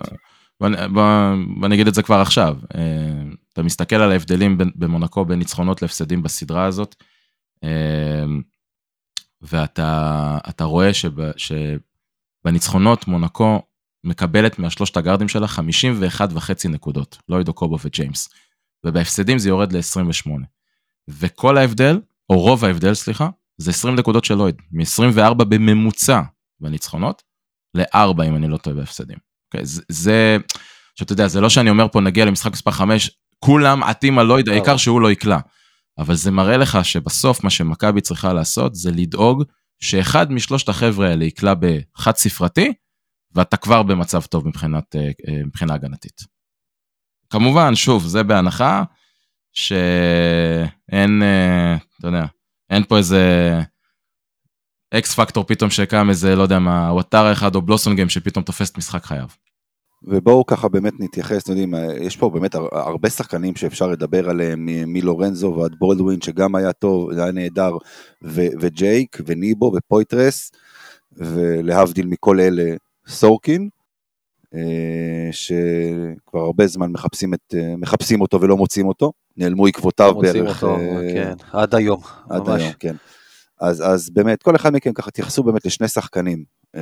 בוא, 0.93 1.67
נגיד 1.69 1.87
את 1.87 1.93
זה 1.93 2.03
כבר 2.03 2.15
עכשיו. 2.15 2.57
אה, 2.75 2.81
אתה 3.53 3.63
מסתכל 3.63 3.95
על 3.95 4.11
ההבדלים 4.11 4.57
במונקו 4.75 5.25
בין 5.25 5.39
ניצחונות 5.39 5.81
להפסדים 5.81 6.23
בסדרה 6.23 6.65
הזאת, 6.65 6.95
אה, 7.63 8.25
ואתה 9.41 10.39
רואה 10.61 10.93
שב, 10.93 11.11
שבניצחונות 11.37 13.07
מונקו 13.07 13.61
מקבלת 14.03 14.59
מהשלושת 14.59 14.97
הגארדים 14.97 15.27
שלה 15.27 15.47
51 15.47 16.29
וחצי 16.33 16.67
נקודות, 16.67 17.17
לויד 17.29 17.47
אוקובו 17.47 17.77
וג'יימס. 17.83 18.29
ובהפסדים 18.83 19.39
זה 19.39 19.49
יורד 19.49 19.73
ל-28. 19.73 20.29
וכל 21.07 21.57
ההבדל, 21.57 21.99
או 22.29 22.39
רוב 22.39 22.65
ההבדל, 22.65 22.93
סליחה, 22.93 23.29
זה 23.57 23.71
20 23.71 23.95
נקודות 23.95 24.25
של 24.25 24.35
לויד, 24.35 24.55
מ-24 24.71 25.33
בממוצע 25.33 26.21
בניצחונות, 26.59 27.23
ל-4 27.73 28.23
אם 28.27 28.35
אני 28.35 28.47
לא 28.47 28.57
טועה 28.57 28.75
בהפסדים. 28.75 29.32
אוקיי? 29.53 29.65
זה, 29.89 30.37
שאתה 30.95 31.13
יודע, 31.13 31.27
זה 31.27 31.41
לא 31.41 31.49
שאני 31.49 31.69
אומר 31.69 31.87
פה 31.91 32.01
נגיע 32.01 32.25
למשחק 32.25 32.51
מספר 32.51 32.71
5, 32.71 33.11
כולם 33.39 33.83
עטים 33.83 34.19
על 34.19 34.25
לויד, 34.25 34.49
העיקר 34.49 34.77
שהוא 34.77 35.01
לא 35.01 35.11
יקלע. 35.11 35.39
אבל 35.97 36.15
זה 36.15 36.31
מראה 36.31 36.57
לך 36.57 36.85
שבסוף 36.85 37.43
מה 37.43 37.49
שמכבי 37.49 38.01
צריכה 38.01 38.33
לעשות 38.33 38.75
זה 38.75 38.91
לדאוג 38.91 39.43
שאחד 39.79 40.31
משלושת 40.31 40.69
החבר'ה 40.69 41.09
האלה 41.09 41.25
יקלע 41.25 41.53
בחד 41.53 42.15
ספרתי, 42.15 42.73
ואתה 43.35 43.57
כבר 43.57 43.83
במצב 43.83 44.21
טוב 44.21 44.47
מבחינת, 44.47 44.95
אה, 44.95 45.01
אה, 45.01 45.43
מבחינה 45.45 45.73
הגנתית. 45.73 46.21
כמובן, 47.29 47.75
שוב, 47.75 48.05
זה 48.05 48.23
בהנחה 48.23 48.83
שאין, 49.53 51.23
אה, 51.23 51.75
אתה 51.99 52.07
יודע, 52.07 52.25
אין 52.69 52.83
פה 52.83 52.97
איזה 52.97 53.21
אקס 54.93 55.15
פקטור 55.15 55.43
פתאום 55.43 55.69
שקם 55.69 56.09
איזה, 56.09 56.35
לא 56.35 56.43
יודע 56.43 56.59
מה, 56.59 56.93
וואטארה 56.93 57.31
אחד 57.31 57.55
או 57.55 57.61
בלוסונגיים 57.61 58.09
שפתאום 58.09 58.43
תופס 58.43 58.71
את 58.71 58.77
משחק 58.77 59.05
חייו. 59.05 59.27
ובואו 60.03 60.45
ככה 60.45 60.67
באמת 60.69 60.93
נתייחס, 60.99 61.43
אתם 61.43 61.51
יודעים, 61.51 61.73
יש 62.01 62.17
פה 62.17 62.29
באמת 62.29 62.55
הר- 62.55 62.67
הרבה 62.71 63.09
שחקנים 63.09 63.55
שאפשר 63.55 63.87
לדבר 63.87 64.29
עליהם, 64.29 64.65
מלורנזו 64.87 65.55
ועד 65.57 65.75
בולדווין, 65.79 66.21
שגם 66.21 66.55
היה 66.55 66.73
טוב, 66.73 67.11
היה 67.11 67.31
נהדר, 67.31 67.77
ו- 68.23 68.47
וג'ייק, 68.61 69.17
וניבו, 69.25 69.71
ופויטרס, 69.75 70.51
ולהבדיל 71.11 72.07
מכל 72.07 72.39
אלה, 72.39 72.75
סורקין, 73.07 73.69
אה, 74.55 75.29
שכבר 75.31 76.39
הרבה 76.39 76.67
זמן 76.67 76.91
מחפשים, 76.91 77.33
את, 77.33 77.53
אה, 77.57 77.73
מחפשים 77.77 78.21
אותו 78.21 78.41
ולא 78.41 78.57
מוצאים 78.57 78.87
אותו, 78.87 79.11
נעלמו 79.37 79.67
עקבותיו 79.67 80.13
מוצאים 80.15 80.43
בערך, 80.43 80.63
אותו, 80.63 80.75
אה, 80.75 81.13
כן, 81.13 81.33
עד 81.51 81.75
היום, 81.75 81.99
עד 82.29 82.49
ממש. 82.49 82.61
היום, 82.61 82.73
כן. 82.79 82.95
אז, 83.63 83.83
אז 83.85 84.09
באמת, 84.09 84.43
כל 84.43 84.55
אחד 84.55 84.73
מכם 84.73 84.93
ככה 84.93 85.11
תייחסו 85.11 85.43
באמת 85.43 85.65
לשני 85.65 85.87
שחקנים 85.87 86.43
אה, 86.75 86.81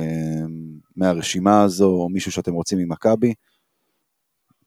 מהרשימה 0.96 1.62
הזו, 1.62 1.88
או 1.88 2.08
מישהו 2.08 2.32
שאתם 2.32 2.52
רוצים 2.52 2.78
ממכבי. 2.78 3.34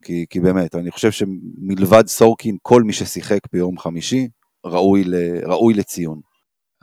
כי, 0.01 0.25
כי 0.30 0.39
באמת, 0.39 0.75
אני 0.75 0.91
חושב 0.91 1.12
שמלבד 1.12 2.08
סורקין, 2.08 2.58
כל 2.62 2.84
מי 2.84 2.93
ששיחק 2.93 3.39
ביום 3.54 3.78
חמישי, 3.78 4.28
ראוי, 4.65 5.04
ל, 5.04 5.15
ראוי 5.45 5.73
לציון. 5.73 6.21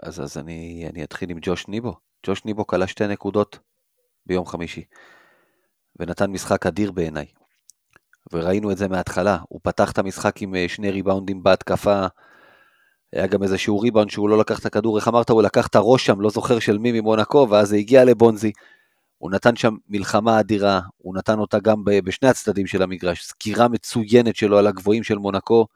אז, 0.03 0.21
אז 0.21 0.39
אני, 0.39 0.89
אני 0.93 1.05
אתחיל 1.05 1.31
עם 1.31 1.39
ג'וש 1.43 1.69
ניבו. 1.69 1.95
ג'וש 2.27 2.45
ניבו 2.45 2.67
כלה 2.67 2.87
שתי 2.87 3.07
נקודות 3.07 3.59
ביום 4.27 4.47
חמישי, 4.47 4.85
ונתן 6.01 6.31
משחק 6.31 6.67
אדיר 6.67 6.93
בעיניי. 6.93 7.27
וראינו 8.33 8.71
את 8.71 8.79
זה 8.79 8.89
מההתחלה, 8.89 9.39
הוא 9.49 9.61
פתח 9.63 9.93
את 9.93 9.99
המשחק 9.99 10.43
עם 10.43 10.55
אה, 10.55 10.69
שני 10.69 10.91
ריבאונדים 10.91 11.43
בהתקפה, 11.43 12.07
היה 13.13 13.27
גם 13.27 13.43
איזשהו 13.43 13.81
ריבאונד 13.81 14.11
שהוא 14.11 14.29
לא 14.29 14.39
לקח 14.39 14.59
את 14.59 14.67
הכדור, 14.67 14.99
איך 14.99 15.09
אמרת, 15.09 15.31
הוא 15.31 15.43
לקח 15.43 15.67
את 15.67 15.75
הראש 15.75 16.07
שם, 16.07 16.21
לא 16.21 16.31
זוכר 16.31 16.59
של 16.59 16.79
מי 16.79 16.93
ממונקו, 16.93 17.47
ואז 17.51 17.69
זה 17.69 17.77
הגיע 17.77 18.05
לבונזי. 18.05 18.53
הוא 19.19 19.31
נתן 19.31 19.57
שם 19.57 19.75
מלחמה 19.89 20.41
אדירה, 20.41 20.81
הוא 20.99 21.15
נתן 21.17 21.39
אותה 21.39 21.59
גם 21.59 21.83
בשני 21.85 22.29
הצדדים 22.29 22.67
של 22.67 22.83
המגרש, 22.83 23.25
סקירה 23.25 23.69
מצוינת 23.69 24.37
שלו 24.37 24.59
על 24.59 24.67
הגבוהים 24.67 25.03
של 25.03 25.19
מונקו. 25.19 25.67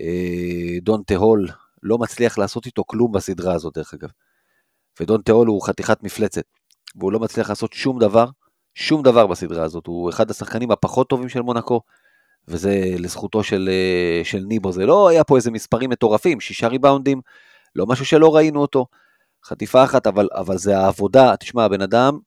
אה, 0.00 0.78
דון 0.82 1.02
תהול 1.06 1.48
לא 1.82 1.98
מצליח 1.98 2.38
לעשות 2.38 2.66
איתו 2.66 2.84
כלום 2.86 3.12
בסדרה 3.12 3.54
הזאת, 3.54 3.74
דרך 3.74 3.94
אגב. 3.94 4.08
ודון 5.00 5.22
תהול 5.22 5.46
הוא 5.48 5.66
חתיכת 5.66 6.02
מפלצת, 6.02 6.44
והוא 6.96 7.12
לא 7.12 7.20
מצליח 7.20 7.48
לעשות 7.48 7.72
שום 7.72 7.98
דבר, 7.98 8.26
שום 8.74 9.02
דבר 9.02 9.26
בסדרה 9.26 9.64
הזאת. 9.64 9.86
הוא 9.86 10.10
אחד 10.10 10.30
השחקנים 10.30 10.70
הפחות 10.70 11.08
טובים 11.08 11.28
של 11.28 11.40
מונקו, 11.40 11.80
וזה 12.48 12.84
לזכותו 12.98 13.42
של, 13.42 13.68
אה, 13.72 14.24
של 14.24 14.38
ניבו. 14.38 14.72
זה 14.72 14.86
לא 14.86 15.08
היה 15.08 15.24
פה 15.24 15.36
איזה 15.36 15.50
מספרים 15.50 15.90
מטורפים, 15.90 16.40
שישה 16.40 16.68
ריבאונדים, 16.68 17.20
לא 17.76 17.86
משהו 17.86 18.06
שלא 18.06 18.36
ראינו 18.36 18.60
אותו. 18.60 18.86
חטיפה 19.44 19.84
אחת, 19.84 20.06
אבל, 20.06 20.28
אבל 20.34 20.58
זה 20.58 20.78
העבודה, 20.78 21.36
תשמע, 21.36 21.64
הבן 21.64 21.80
אדם, 21.82 22.18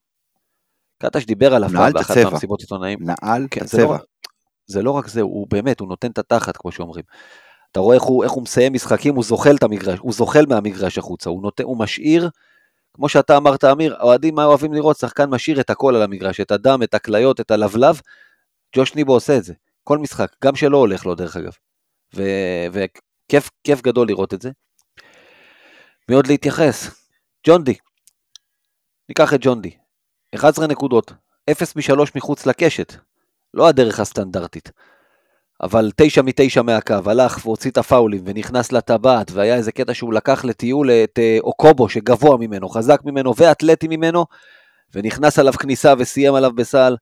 קטש 1.02 1.24
דיבר 1.24 1.54
עליו 1.54 1.70
נעל 1.72 1.88
את 1.88 1.94
באחת 1.94 2.10
הצבע. 2.10 2.30
מהמסיבות 2.30 2.60
עיתונאים. 2.60 2.98
נעל 3.02 3.46
כן, 3.50 3.60
את 3.62 3.68
זה 3.68 3.78
לא, 3.78 3.82
הצבע. 3.82 3.94
רק- 3.94 4.02
זה 4.66 4.82
לא 4.82 4.90
רק 4.90 5.08
זה, 5.08 5.20
הוא 5.20 5.46
באמת, 5.50 5.80
הוא 5.80 5.88
נותן 5.88 6.10
את 6.10 6.18
התחת, 6.18 6.56
כמו 6.56 6.72
שאומרים. 6.72 7.04
אתה 7.72 7.80
רואה 7.80 7.94
איך 7.94 8.02
הוא, 8.02 8.24
איך 8.24 8.32
הוא 8.32 8.42
מסיים 8.42 8.72
משחקים, 8.72 9.14
הוא 9.14 9.24
זוחל 9.24 9.56
את 9.56 9.62
המגרש, 9.62 9.98
הוא 9.98 10.12
זוחל 10.12 10.44
מהמגרש 10.48 10.98
החוצה, 10.98 11.30
הוא, 11.30 11.42
נותן, 11.42 11.64
הוא 11.64 11.78
משאיר, 11.78 12.30
כמו 12.94 13.08
שאתה 13.08 13.36
אמרת, 13.36 13.64
אמיר, 13.64 13.96
האוהדים 13.98 14.34
מה 14.34 14.44
אוהבים 14.44 14.72
לראות, 14.72 14.96
שחקן 14.96 15.30
משאיר 15.30 15.60
את 15.60 15.70
הכל 15.70 15.96
על 15.96 16.02
המגרש, 16.02 16.40
את 16.40 16.50
הדם, 16.50 16.82
את 16.82 16.94
הכליות, 16.94 17.40
את 17.40 17.50
הלבלב, 17.50 18.00
ג'וש 18.76 18.94
ניבו 18.94 19.12
עושה 19.12 19.36
את 19.36 19.44
זה, 19.44 19.54
כל 19.88 19.98
משחק, 19.98 20.32
גם 20.44 20.56
שלא 20.56 20.76
הולך 20.76 21.06
לו 21.06 21.14
דרך 21.14 21.36
אגב. 21.36 21.52
וכיף 22.72 23.50
כיף 23.64 23.82
גדול 23.82 24.08
לראות 24.08 24.34
את 24.34 24.42
זה. 24.42 24.50
מי 26.08 26.14
עוד 26.14 26.26
להתייחס? 26.26 26.90
ג'ון 27.46 27.64
די. 27.64 27.74
ניקח 29.08 29.34
את 29.34 29.38
ג'ון 29.42 29.62
די. 29.62 29.70
11 30.34 30.66
נקודות, 30.66 31.12
0 31.50 31.76
מ-3 31.76 32.00
מחוץ 32.16 32.46
לקשת. 32.46 32.94
לא 33.54 33.68
הדרך 33.68 34.00
הסטנדרטית. 34.00 34.70
אבל 35.62 35.90
9 35.96 36.22
מ-9 36.22 36.62
מהקו, 36.62 36.94
הלך 37.06 37.46
והוציא 37.46 37.70
את 37.70 37.78
הפאולים 37.78 38.22
ונכנס 38.26 38.72
לטבעת, 38.72 39.30
והיה 39.30 39.56
איזה 39.56 39.72
קטע 39.72 39.94
שהוא 39.94 40.14
לקח 40.14 40.44
לטיול 40.44 40.90
את 40.90 41.18
אה, 41.18 41.38
אוקובו 41.40 41.88
שגבוה 41.88 42.36
ממנו, 42.36 42.68
חזק 42.68 43.00
ממנו 43.04 43.36
ואתלטי 43.36 43.88
ממנו, 43.88 44.26
ונכנס 44.94 45.38
עליו 45.38 45.52
כניסה 45.52 45.94
וסיים 45.98 46.34
עליו 46.34 46.52
בסל. 46.52 46.96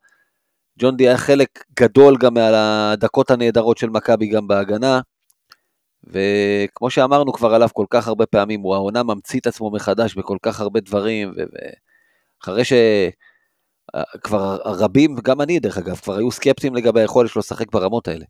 ג'ון 0.78 0.96
די 0.96 1.08
היה 1.08 1.18
חלק 1.18 1.64
גדול 1.80 2.16
גם 2.16 2.34
מהדקות 2.34 3.30
הנהדרות 3.30 3.78
של 3.78 3.90
מכבי 3.90 4.26
גם 4.26 4.48
בהגנה. 4.48 5.00
וכמו 6.04 6.90
שאמרנו 6.90 7.32
כבר 7.32 7.54
עליו 7.54 7.68
כל 7.72 7.86
כך 7.90 8.08
הרבה 8.08 8.26
פעמים, 8.26 8.60
הוא 8.60 8.74
העונה 8.74 9.02
ממציא 9.02 9.40
את 9.40 9.46
עצמו 9.46 9.70
מחדש 9.70 10.14
בכל 10.14 10.36
כך 10.42 10.60
הרבה 10.60 10.80
דברים, 10.80 11.34
ואחרי 12.42 12.64
ש... 12.64 12.72
כבר 14.22 14.58
רבים, 14.64 15.14
וגם 15.18 15.40
אני 15.40 15.58
דרך 15.58 15.78
אגב, 15.78 15.96
כבר 15.96 16.16
היו 16.16 16.30
סקפטיים 16.30 16.74
לגבי 16.74 17.00
היכולת 17.00 17.30
שלו 17.30 17.40
לשחק 17.40 17.72
ברמות 17.72 18.08
האלה. 18.08 18.24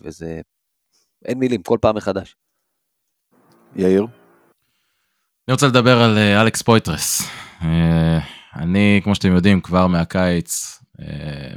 וזה... 0.00 0.40
אין 1.24 1.38
מילים, 1.38 1.62
כל 1.62 1.78
פעם 1.80 1.96
מחדש. 1.96 2.36
יאיר? 3.76 4.06
אני 5.48 5.52
רוצה 5.52 5.66
לדבר 5.66 6.02
על 6.02 6.18
אה, 6.18 6.42
אלכס 6.42 6.62
פויטרס. 6.62 7.22
אה, 7.62 8.18
אני, 8.56 9.00
כמו 9.04 9.14
שאתם 9.14 9.32
יודעים, 9.32 9.60
כבר 9.60 9.86
מהקיץ, 9.86 10.79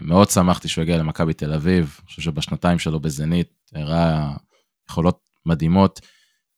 מאוד 0.01 0.29
שמחתי 0.29 0.67
שהוא 0.67 0.82
הגיע 0.82 0.97
למכבי 0.97 1.34
תל 1.34 1.53
אביב. 1.53 1.97
אני 1.99 2.08
חושב 2.08 2.21
שבשנתיים 2.21 2.79
שלו 2.79 2.99
בזנית 2.99 3.49
הראה 3.75 4.32
יכולות 4.89 5.19
מדהימות. 5.45 5.99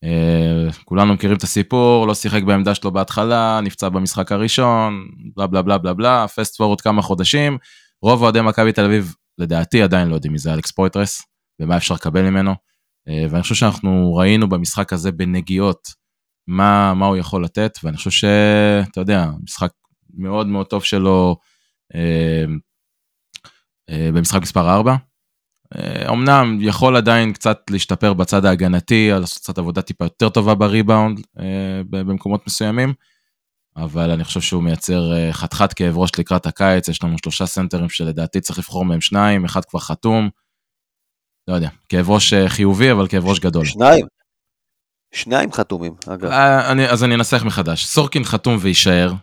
אה, 0.04 0.72
כולנו 0.86 1.14
מכירים 1.14 1.38
את 1.38 1.44
הסיפור, 1.44 2.08
לא 2.08 2.14
שיחק 2.14 2.44
בעמדה 2.44 2.76
שלו 2.76 2.92
בהתחלה, 2.92 3.60
נפצע 3.64 3.90
במשחק 3.90 4.32
הראשון, 4.32 5.08
בלה 5.36 5.48
בלה 5.48 5.62
בלה 5.62 5.78
בלה 5.78 5.94
בלה, 5.94 6.28
fast 6.28 6.58
forward 6.58 6.82
כמה 6.82 7.02
חודשים. 7.02 7.58
רוב 8.02 8.22
אוהדי 8.22 8.42
מכבי 8.42 8.72
תל 8.72 8.86
אביב, 8.86 9.16
לדעתי, 9.38 9.82
עדיין 9.82 10.08
לא 10.08 10.16
יודעים 10.16 10.32
מי 10.32 10.40
זה 10.40 10.54
אלכס 10.54 10.72
פויטרס, 10.72 11.22
ומה 11.62 11.78
אפשר 11.78 11.96
לקבל 11.96 12.30
ממנו. 12.30 12.56
אה, 13.08 13.26
ואני 13.30 13.42
חושב 13.42 13.56
שאנחנו 13.56 14.16
ראינו 14.16 14.50
במשחק 14.50 14.94
הזה 14.94 15.12
בנגיעות 15.12 15.88
מה, 16.48 16.94
מה 16.94 17.06
הוא 17.06 17.18
יכול 17.18 17.44
לתת, 17.44 17.72
ואני 17.84 17.98
חושב 17.98 18.10
שאתה 18.10 19.02
יודע, 19.02 19.28
משחק 19.44 19.72
מאוד 20.14 20.48
מאוד 20.48 20.66
טוב 20.66 20.84
שלו 20.84 21.36
אה, 21.96 22.00
אה, 22.00 22.46
במשחק 23.92 24.42
מספר 24.42 24.70
4. 24.70 24.96
אה, 25.76 26.10
אמנם 26.12 26.58
יכול 26.62 26.96
עדיין 26.96 27.34
קצת 27.34 27.62
להשתפר 27.70 28.14
בצד 28.14 28.46
ההגנתי, 28.46 29.10
לעשות 29.12 29.44
קצת 29.44 29.58
עבודה 29.58 29.82
טיפה 29.82 30.06
יותר 30.06 30.30
טובה 30.30 30.56
בריבאונד 30.56 31.20
אה, 31.40 31.82
במקומות 31.90 32.48
מסוימים, 32.48 32.94
אבל 33.78 34.12
אני 34.12 34.24
חושב 34.24 34.42
שהוא 34.42 34.64
מייצר 34.64 35.14
אה, 35.14 35.34
חתיכת 35.34 35.74
כאב 35.74 35.98
ראש 35.98 36.10
לקראת 36.20 36.46
הקיץ, 36.46 36.88
יש 36.88 37.04
לנו 37.04 37.18
שלושה 37.18 37.46
סנטרים 37.46 37.90
שלדעתי 37.90 38.42
צריך 38.42 38.60
לבחור 38.60 38.86
מהם 38.86 39.02
שניים, 39.02 39.46
אחד 39.46 39.66
כבר 39.66 39.80
חתום. 39.80 40.30
לא 41.48 41.54
יודע, 41.54 41.70
כאב 41.90 42.10
ראש 42.10 42.34
אה, 42.34 42.50
חיובי, 42.50 42.92
אבל 42.92 43.08
כאב 43.08 43.26
ראש 43.26 43.40
גדול. 43.40 43.66
שניים. 43.66 44.06
שניים 45.14 45.52
חתומים, 45.52 45.96
אגב. 46.08 46.30
אה, 46.30 46.72
אני, 46.72 46.90
אז 46.90 47.04
אני 47.04 47.16
אנסח 47.16 47.44
מחדש. 47.46 47.86
סורקין 47.86 48.24
חתום 48.24 48.58
ויישאר. 48.62 49.14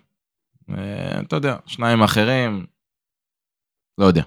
אה, 0.71 1.21
אתה 1.21 1.37
יודע, 1.37 1.57
שניים 1.67 2.03
האחרים, 2.03 2.67
לא 3.99 4.07
יודע. 4.07 4.23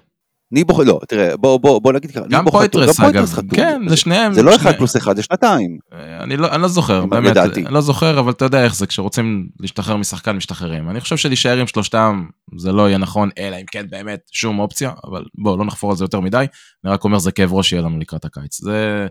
ניבו, 0.52 0.82
לא, 0.84 1.00
תראה, 1.08 1.36
בוא, 1.36 1.56
בוא, 1.60 1.80
בוא 1.80 1.92
נגיד 1.92 2.10
ככה, 2.10 2.20
גם 2.30 2.44
פויטרס, 2.50 3.00
אגב. 3.00 3.26
כן, 3.56 3.82
זה 3.88 3.96
שניהם. 3.96 4.32
זה 4.34 4.42
לא 4.42 4.52
שני- 4.52 4.62
אחד 4.62 4.76
פלוס 4.78 4.96
אחד, 4.96 5.16
זה 5.16 5.22
שנתיים. 5.22 5.78
אה, 5.92 6.22
אני 6.22 6.36
לא, 6.36 6.52
אני 6.54 6.62
לא 6.62 6.68
זוכר, 6.68 7.06
באמת, 7.06 7.30
לדעתי. 7.30 7.66
אני 7.66 7.74
לא 7.74 7.80
זוכר, 7.80 8.20
אבל 8.20 8.32
אתה 8.32 8.44
יודע 8.44 8.64
איך 8.64 8.74
זה, 8.76 8.86
כשרוצים 8.86 9.48
להשתחרר 9.60 9.96
משחקן, 9.96 10.36
משתחררים. 10.36 10.90
אני 10.90 11.00
חושב 11.00 11.16
שלהישאר 11.16 11.58
עם 11.58 11.66
שלושתם, 11.66 12.24
זה 12.58 12.72
לא 12.72 12.88
יהיה 12.88 12.98
נכון, 12.98 13.28
אלא 13.38 13.56
אם 13.56 13.64
כן 13.72 13.86
באמת 13.90 14.20
שום 14.32 14.58
אופציה, 14.58 14.92
אבל 15.04 15.24
בואו, 15.42 15.56
לא 15.56 15.64
נחפור 15.64 15.90
על 15.90 15.96
זה 15.96 16.04
יותר 16.04 16.20
מדי, 16.20 16.46
אני 16.84 16.92
רק 16.92 17.04
אומר, 17.04 17.18
זה 17.18 17.32
כאב 17.32 17.52
ראש 17.52 17.68
שיהיה 17.68 17.82
לנו 17.82 17.98
לקראת 17.98 18.24
הקיץ. 18.24 18.60
זה, 18.60 19.06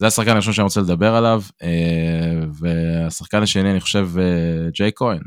זה 0.00 0.06
השחקן 0.06 0.30
הראשון 0.30 0.52
שאני 0.52 0.64
רוצה 0.64 0.80
לדבר 0.80 1.14
עליו, 1.14 1.42
אה, 1.62 1.68
והשחקן 2.60 3.42
השני, 3.42 3.70
אני 3.70 3.80
חושב, 3.80 4.08
אה, 4.18 4.24
ג'יי 4.74 4.90
כהן, 4.96 5.20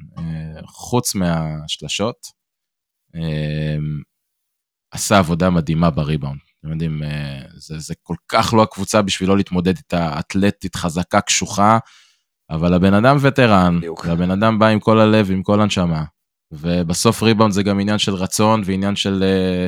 חוץ 0.67 1.15
מהשלשות, 1.15 2.15
עשה 4.95 5.17
עבודה 5.17 5.49
מדהימה 5.49 5.89
בריבאונד. 5.89 6.39
אתם 6.60 6.71
יודעים, 6.71 7.03
אה, 7.03 7.41
זה, 7.58 7.79
זה 7.79 7.93
כל 8.03 8.15
כך 8.27 8.53
לא 8.53 8.62
הקבוצה 8.62 9.01
בשבילו 9.01 9.36
להתמודד 9.36 9.77
איתה, 9.77 10.19
אתלטית, 10.19 10.75
חזקה, 10.75 11.21
קשוחה, 11.21 11.77
אבל 12.49 12.73
הבן 12.73 12.93
אדם 12.93 13.17
וטרן. 13.21 13.79
והבן 14.05 14.31
אדם 14.31 14.60
בא 14.60 14.67
עם 14.67 14.79
כל 14.79 14.99
הלב, 14.99 15.31
עם 15.31 15.43
כל 15.43 15.62
הנשמה, 15.62 16.03
ובסוף 16.51 17.23
ריבאונד 17.23 17.53
זה 17.53 17.63
גם 17.63 17.79
עניין 17.79 17.97
של 17.97 18.13
רצון 18.13 18.62
ועניין 18.65 18.95
של 18.95 19.23
אה, 19.23 19.67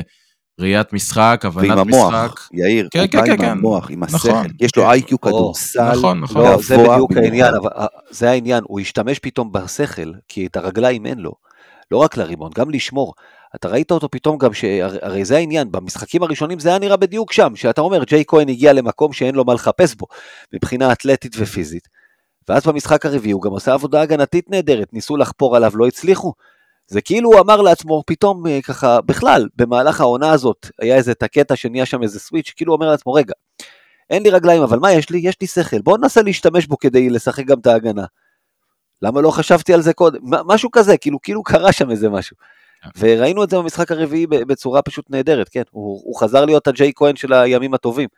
ראיית 0.60 0.92
משחק, 0.92 1.42
הבנת 1.44 1.76
ועם 1.76 1.88
משחק. 1.88 2.02
המוח, 2.02 2.48
יאיר, 2.52 2.88
כן, 2.90 3.06
כן, 3.10 3.18
בא 3.18 3.26
כן, 3.26 3.32
עם 3.32 3.38
כן. 3.38 3.48
המוח, 3.50 3.90
עם 3.90 4.04
נכון. 4.04 4.30
השכל, 4.30 4.54
יש 4.60 4.76
לו 4.76 4.82
כן. 4.82 4.88
איי-קיו 4.88 5.20
כדורסל, 5.20 5.92
נכון, 5.92 6.20
נכון. 6.20 6.42
לא, 6.42 6.58
זה 6.62 6.76
בדיוק. 6.76 7.12
העניין, 7.16 7.54
אבל 7.54 7.70
אה, 7.76 7.86
זה 8.10 8.30
העניין, 8.30 8.64
הוא 8.66 8.80
השתמש 8.80 9.18
פתאום 9.18 9.52
בשכל, 9.52 10.12
כי 10.28 10.46
את 10.46 10.56
הרגליים 10.56 11.06
אין 11.06 11.18
לו. 11.18 11.32
לא 11.90 11.96
רק 11.96 12.16
לריבון, 12.16 12.50
גם 12.54 12.70
לשמור. 12.70 13.14
אתה 13.54 13.68
ראית 13.68 13.90
אותו 13.90 14.08
פתאום 14.10 14.38
גם, 14.38 14.54
שהרי 14.54 14.98
הרי 15.02 15.24
זה 15.24 15.36
העניין, 15.36 15.72
במשחקים 15.72 16.22
הראשונים 16.22 16.58
זה 16.58 16.68
היה 16.68 16.78
נראה 16.78 16.96
בדיוק 16.96 17.32
שם, 17.32 17.56
שאתה 17.56 17.80
אומר, 17.80 18.04
ג'יי 18.04 18.24
כהן 18.26 18.48
הגיע 18.48 18.72
למקום 18.72 19.12
שאין 19.12 19.34
לו 19.34 19.44
מה 19.44 19.54
לחפש 19.54 19.94
בו, 19.94 20.06
מבחינה 20.52 20.92
אתלטית 20.92 21.32
ופיזית. 21.38 21.88
ואז 22.48 22.66
במשחק 22.66 23.06
הרביעי 23.06 23.32
הוא 23.32 23.42
גם 23.42 23.50
עושה 23.50 23.72
עבודה 23.72 24.00
הגנתית 24.00 24.50
נהדרת, 24.50 24.92
ניסו 24.92 25.16
לחפור 25.16 25.56
עליו, 25.56 25.72
לא 25.74 25.86
הצליחו. 25.86 26.32
זה 26.86 27.00
כאילו 27.00 27.32
הוא 27.32 27.40
אמר 27.40 27.60
לעצמו, 27.60 28.02
פתאום 28.06 28.46
אה, 28.46 28.62
ככה, 28.62 29.00
בכלל, 29.00 29.48
במהלך 29.56 30.00
העונה 30.00 30.30
הזאת, 30.30 30.66
היה 30.80 30.96
איזה 30.96 31.12
את 31.12 31.22
הקטע 31.22 31.56
שנהיה 31.56 31.86
שם 31.86 32.02
איזה 32.02 32.20
סוויץ', 32.20 32.52
כאילו 32.56 32.72
הוא 32.72 32.76
אומר 32.76 32.90
לעצמו, 32.90 33.12
רגע, 33.12 33.34
אין 34.10 34.22
לי 34.22 34.30
רגליים, 34.30 34.62
אבל 34.62 34.78
מה 34.78 34.92
יש 34.92 35.10
לי? 35.10 35.18
יש 35.18 35.36
לי 35.40 35.46
שכל, 35.46 35.80
בואו 35.82 35.96
ננסה 35.96 36.22
להשתמש 36.22 36.66
בו 36.66 36.78
כדי 36.78 37.10
לשחק 37.10 37.44
גם 37.44 37.58
את 37.58 37.66
ההגנה. 37.66 38.04
למה 39.02 39.20
לא 39.20 39.30
חשבתי 39.30 39.74
על 39.74 39.82
זה 39.82 39.92
קודם? 39.92 40.18
משהו 40.22 40.70
כזה, 40.70 40.96
כאילו, 40.96 41.18
כאילו 41.22 41.42
קרה 41.42 41.72
שם 41.72 41.90
איזה 41.90 42.08
משהו. 42.08 42.36
וראינו 42.98 43.44
את 43.44 43.50
זה 43.50 43.56
במשחק 43.56 43.92
הרביעי 43.92 44.26
בצורה 44.26 44.82
פשוט 44.82 45.10
נהדרת, 45.10 45.48
כן, 45.48 45.62
הוא, 45.70 46.00
הוא 46.04 46.20
חזר 46.20 46.44
להיות 46.44 46.66
הג'יי 46.66 46.92
כהן 46.94 47.16
של 47.16 47.32
הימים 47.32 47.74
הטובים. 47.74 48.08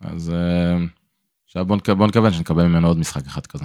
אז 0.00 0.30
אה, 0.30 0.76
עכשיו 1.44 1.64
בוא 1.64 1.76
בוא 1.98 2.06
נקווה 2.06 2.32
שנקבל 2.32 2.66
ממנו 2.66 2.88
עוד 2.88 2.98
משחק 2.98 3.26
אחד 3.26 3.46
כזה. 3.46 3.64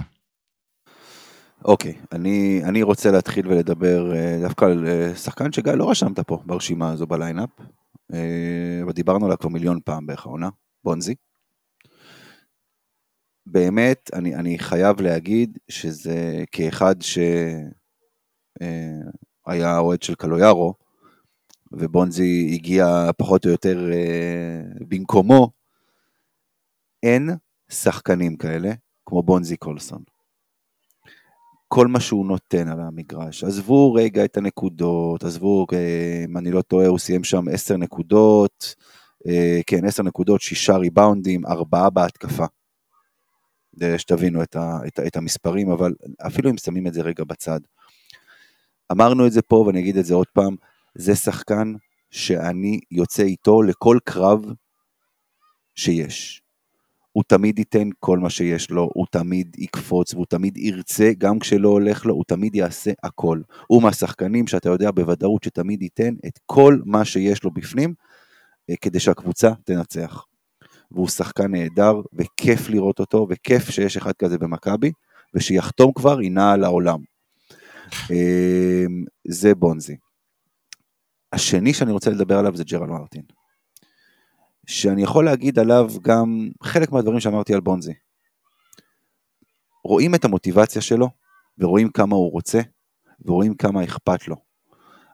אוקיי, 1.64 1.94
אני, 2.12 2.62
אני 2.64 2.82
רוצה 2.82 3.10
להתחיל 3.10 3.48
ולדבר 3.48 4.16
אה, 4.16 4.38
דווקא 4.42 4.64
על 4.64 4.86
אה, 4.86 5.14
שחקן 5.14 5.52
שגיא 5.52 5.72
לא 5.72 5.90
רשמת 5.90 6.20
פה 6.20 6.42
ברשימה 6.46 6.90
הזו 6.90 7.06
בליינאפ, 7.06 7.50
אבל 8.82 8.92
דיברנו 8.92 9.24
עליו 9.24 9.38
כבר 9.38 9.48
מיליון 9.48 9.80
פעם 9.84 10.06
בערך 10.06 10.26
העונה, 10.26 10.48
בונזי. 10.84 11.14
באמת, 13.46 14.10
אני, 14.12 14.34
אני 14.34 14.58
חייב 14.58 15.00
להגיד 15.00 15.58
שזה 15.68 16.44
כאחד 16.52 16.94
שהיה 19.48 19.78
אוהד 19.78 20.02
של 20.02 20.14
קלויארו, 20.14 20.74
ובונזי 21.72 22.50
הגיע 22.54 23.10
פחות 23.18 23.46
או 23.46 23.50
יותר 23.50 23.92
אה, 23.92 24.62
במקומו, 24.88 25.50
אין 27.02 27.30
שחקנים 27.70 28.36
כאלה 28.36 28.72
כמו 29.06 29.22
בונזי 29.22 29.56
קולסון. 29.56 30.02
כל 31.68 31.86
מה 31.86 32.00
שהוא 32.00 32.26
נותן 32.26 32.68
על 32.68 32.80
המגרש. 32.80 33.44
עזבו 33.44 33.94
רגע 33.94 34.24
את 34.24 34.36
הנקודות, 34.36 35.24
עזבו, 35.24 35.66
אה, 35.72 36.24
אם 36.24 36.38
אני 36.38 36.50
לא 36.50 36.62
טועה, 36.62 36.86
הוא 36.86 36.98
סיים 36.98 37.24
שם 37.24 37.48
10 37.52 37.76
נקודות, 37.76 38.74
אה, 39.28 39.60
כן, 39.66 39.84
10 39.84 40.02
נקודות, 40.02 40.40
6 40.40 40.70
ריבאונדים, 40.70 41.46
4 41.46 41.90
בהתקפה. 41.90 42.44
כדי 43.76 43.98
שתבינו 43.98 44.42
את, 44.42 44.56
ה, 44.56 44.78
את, 44.86 45.00
את 45.06 45.16
המספרים, 45.16 45.70
אבל 45.70 45.94
אפילו 46.26 46.50
אם 46.50 46.56
שמים 46.56 46.86
את 46.86 46.94
זה 46.94 47.02
רגע 47.02 47.24
בצד. 47.24 47.60
אמרנו 48.92 49.26
את 49.26 49.32
זה 49.32 49.42
פה 49.42 49.56
ואני 49.56 49.80
אגיד 49.80 49.96
את 49.96 50.04
זה 50.04 50.14
עוד 50.14 50.26
פעם, 50.32 50.56
זה 50.94 51.14
שחקן 51.14 51.72
שאני 52.10 52.80
יוצא 52.90 53.22
איתו 53.22 53.62
לכל 53.62 53.98
קרב 54.04 54.44
שיש. 55.74 56.44
הוא 57.12 57.24
תמיד 57.28 57.58
ייתן 57.58 57.88
כל 58.00 58.18
מה 58.18 58.30
שיש 58.30 58.70
לו, 58.70 58.90
הוא 58.94 59.06
תמיד 59.10 59.56
יקפוץ 59.58 60.14
והוא 60.14 60.26
תמיד 60.28 60.56
ירצה, 60.56 61.10
גם 61.18 61.38
כשלא 61.38 61.68
הולך 61.68 62.06
לו, 62.06 62.14
הוא 62.14 62.24
תמיד 62.28 62.54
יעשה 62.54 62.90
הכל. 63.02 63.40
הוא 63.66 63.82
מהשחקנים 63.82 64.46
שאתה 64.46 64.68
יודע 64.68 64.90
בוודאות 64.90 65.42
שתמיד 65.42 65.82
ייתן 65.82 66.14
את 66.26 66.38
כל 66.46 66.78
מה 66.84 67.04
שיש 67.04 67.44
לו 67.44 67.50
בפנים, 67.50 67.94
אה, 68.70 68.74
כדי 68.80 69.00
שהקבוצה 69.00 69.50
תנצח. 69.64 70.24
והוא 70.90 71.08
שחקן 71.08 71.50
נהדר, 71.50 72.00
וכיף 72.12 72.68
לראות 72.68 73.00
אותו, 73.00 73.26
וכיף 73.30 73.70
שיש 73.70 73.96
אחד 73.96 74.12
כזה 74.12 74.38
במכבי, 74.38 74.92
ושיחתום 75.34 75.92
כבר, 75.92 76.22
ינע 76.22 76.52
על 76.52 76.64
העולם. 76.64 76.98
אה, 78.10 78.84
זה 79.28 79.54
בונזי. 79.54 79.96
השני 81.32 81.74
שאני 81.74 81.92
רוצה 81.92 82.10
לדבר 82.10 82.38
עליו 82.38 82.56
זה 82.56 82.64
ג'רל 82.64 82.86
מרטין. 82.86 83.22
שאני 84.66 85.02
יכול 85.02 85.24
להגיד 85.24 85.58
עליו 85.58 85.90
גם 86.02 86.50
חלק 86.62 86.92
מהדברים 86.92 87.20
שאמרתי 87.20 87.54
על 87.54 87.60
בונזי. 87.60 87.92
רואים 89.84 90.14
את 90.14 90.24
המוטיבציה 90.24 90.82
שלו, 90.82 91.08
ורואים 91.58 91.88
כמה 91.88 92.16
הוא 92.16 92.32
רוצה, 92.32 92.60
ורואים 93.24 93.54
כמה 93.54 93.84
אכפת 93.84 94.28
לו. 94.28 94.36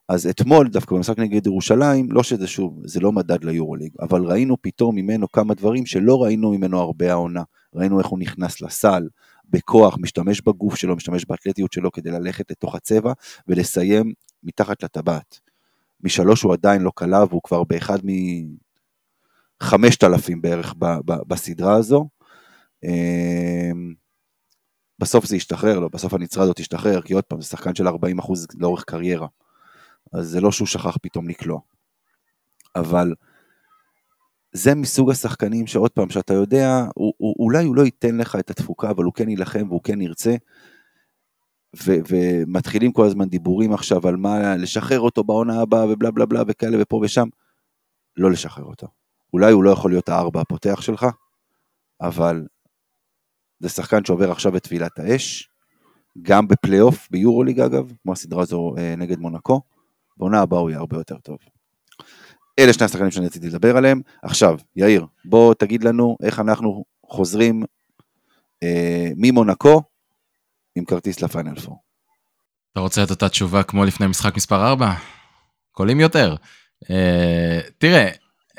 אז 0.08 0.26
אתמול, 0.26 0.68
דווקא 0.68 0.94
במשחק 0.94 1.18
נגד 1.18 1.46
ירושלים, 1.46 2.12
לא 2.12 2.22
שזה 2.22 2.46
שוב, 2.46 2.80
זה 2.84 3.00
לא 3.00 3.12
מדד 3.12 3.44
ליורוליג, 3.44 3.92
אבל 4.00 4.24
ראינו 4.24 4.56
פתאום 4.62 4.96
ממנו 4.96 5.28
כמה 5.32 5.54
דברים 5.54 5.86
שלא 5.86 6.22
ראינו 6.22 6.50
ממנו 6.50 6.78
הרבה 6.78 7.10
העונה. 7.10 7.42
ראינו 7.74 7.98
איך 7.98 8.06
הוא 8.06 8.18
נכנס 8.18 8.60
לסל, 8.60 9.08
בכוח, 9.50 9.96
משתמש 10.00 10.40
בגוף 10.40 10.74
שלו, 10.74 10.96
משתמש 10.96 11.24
באתלטיות 11.24 11.72
שלו 11.72 11.92
כדי 11.92 12.10
ללכת 12.10 12.50
לתוך 12.50 12.74
הצבע 12.74 13.12
ולסיים 13.48 14.12
מתחת 14.42 14.82
לטבעת. 14.82 15.40
משלוש 16.00 16.42
הוא 16.42 16.52
עדיין 16.52 16.82
לא 16.82 16.92
קלע 16.94 17.24
והוא 17.28 17.40
כבר 17.44 17.64
באחד 17.64 17.98
מ... 18.04 18.10
חמשת 19.62 20.04
אלפים 20.04 20.42
בערך 20.42 20.74
ב, 20.78 20.86
ב, 21.04 21.12
בסדרה 21.26 21.74
הזו. 21.74 22.08
אמ, 22.84 23.94
בסוף 24.98 25.24
זה 25.24 25.36
ישתחרר 25.36 25.78
לו, 25.78 25.90
בסוף 25.90 26.14
הנצרה 26.14 26.44
הזאת 26.44 26.56
תשתחרר, 26.56 27.02
כי 27.02 27.14
עוד 27.14 27.24
פעם, 27.24 27.40
זה 27.40 27.46
שחקן 27.48 27.74
של 27.74 27.88
40% 27.88 27.92
לאורך 28.58 28.84
קריירה. 28.84 29.26
אז 30.12 30.28
זה 30.28 30.40
לא 30.40 30.52
שהוא 30.52 30.68
שכח 30.68 30.96
פתאום 31.02 31.28
לקלוע. 31.28 31.60
אבל 32.76 33.14
זה 34.52 34.74
מסוג 34.74 35.10
השחקנים 35.10 35.66
שעוד 35.66 35.90
פעם, 35.90 36.10
שאתה 36.10 36.34
יודע, 36.34 36.84
הוא, 36.94 37.14
הוא, 37.16 37.34
אולי 37.38 37.64
הוא 37.64 37.76
לא 37.76 37.82
ייתן 37.82 38.16
לך 38.16 38.36
את 38.36 38.50
התפוקה, 38.50 38.90
אבל 38.90 39.04
הוא 39.04 39.12
כן 39.12 39.28
יילחם 39.28 39.66
והוא 39.68 39.80
כן 39.84 40.00
ירצה. 40.00 40.34
ו- 41.84 42.00
ומתחילים 42.08 42.92
כל 42.92 43.06
הזמן 43.06 43.28
דיבורים 43.28 43.72
עכשיו 43.72 44.08
על 44.08 44.16
מה 44.16 44.56
לשחרר 44.56 45.00
אותו 45.00 45.24
בעונה 45.24 45.60
הבאה 45.60 45.84
ובלה 45.84 46.10
בלה 46.10 46.26
בלה 46.26 46.42
וכאלה 46.46 46.76
ופה 46.80 47.00
ושם. 47.02 47.28
לא 48.16 48.30
לשחרר 48.30 48.64
אותו. 48.64 48.86
אולי 49.32 49.52
הוא 49.52 49.64
לא 49.64 49.70
יכול 49.70 49.90
להיות 49.90 50.08
הארבע 50.08 50.40
הפותח 50.40 50.80
שלך, 50.80 51.06
אבל 52.00 52.46
זה 53.60 53.68
שחקן 53.68 54.04
שעובר 54.04 54.30
עכשיו 54.30 54.56
את 54.56 54.62
טבילת 54.62 54.98
האש, 54.98 55.50
גם 56.22 56.48
בפלייאוף, 56.48 57.08
ביורוליג 57.10 57.60
אגב, 57.60 57.92
כמו 58.02 58.12
הסדרה 58.12 58.42
הזו 58.42 58.74
אה, 58.78 58.94
נגד 58.96 59.18
מונקו, 59.18 59.60
בעונה 60.16 60.40
הבאה 60.40 60.60
הוא 60.60 60.70
יהיה 60.70 60.78
הרבה 60.78 60.96
יותר 60.96 61.18
טוב. 61.18 61.38
אלה 62.58 62.72
שני 62.72 62.84
השחקנים 62.86 63.10
שאני 63.10 63.26
רציתי 63.26 63.48
לדבר 63.48 63.76
עליהם. 63.76 64.00
עכשיו, 64.22 64.58
יאיר, 64.76 65.06
בוא 65.24 65.54
תגיד 65.54 65.84
לנו 65.84 66.16
איך 66.22 66.40
אנחנו 66.40 66.84
חוזרים 67.06 67.62
אה, 68.62 69.08
ממונקו 69.16 69.82
עם 70.76 70.84
כרטיס 70.84 71.20
לפיינל 71.22 71.60
פור. 71.60 71.82
אתה 72.72 72.80
רוצה 72.80 73.02
את 73.04 73.10
אותה 73.10 73.28
תשובה 73.28 73.62
כמו 73.62 73.84
לפני 73.84 74.06
משחק 74.06 74.36
מספר 74.36 74.66
4? 74.68 74.92
קולים 75.72 76.00
יותר. 76.00 76.34
אה, 76.90 77.60
תראה. 77.78 78.08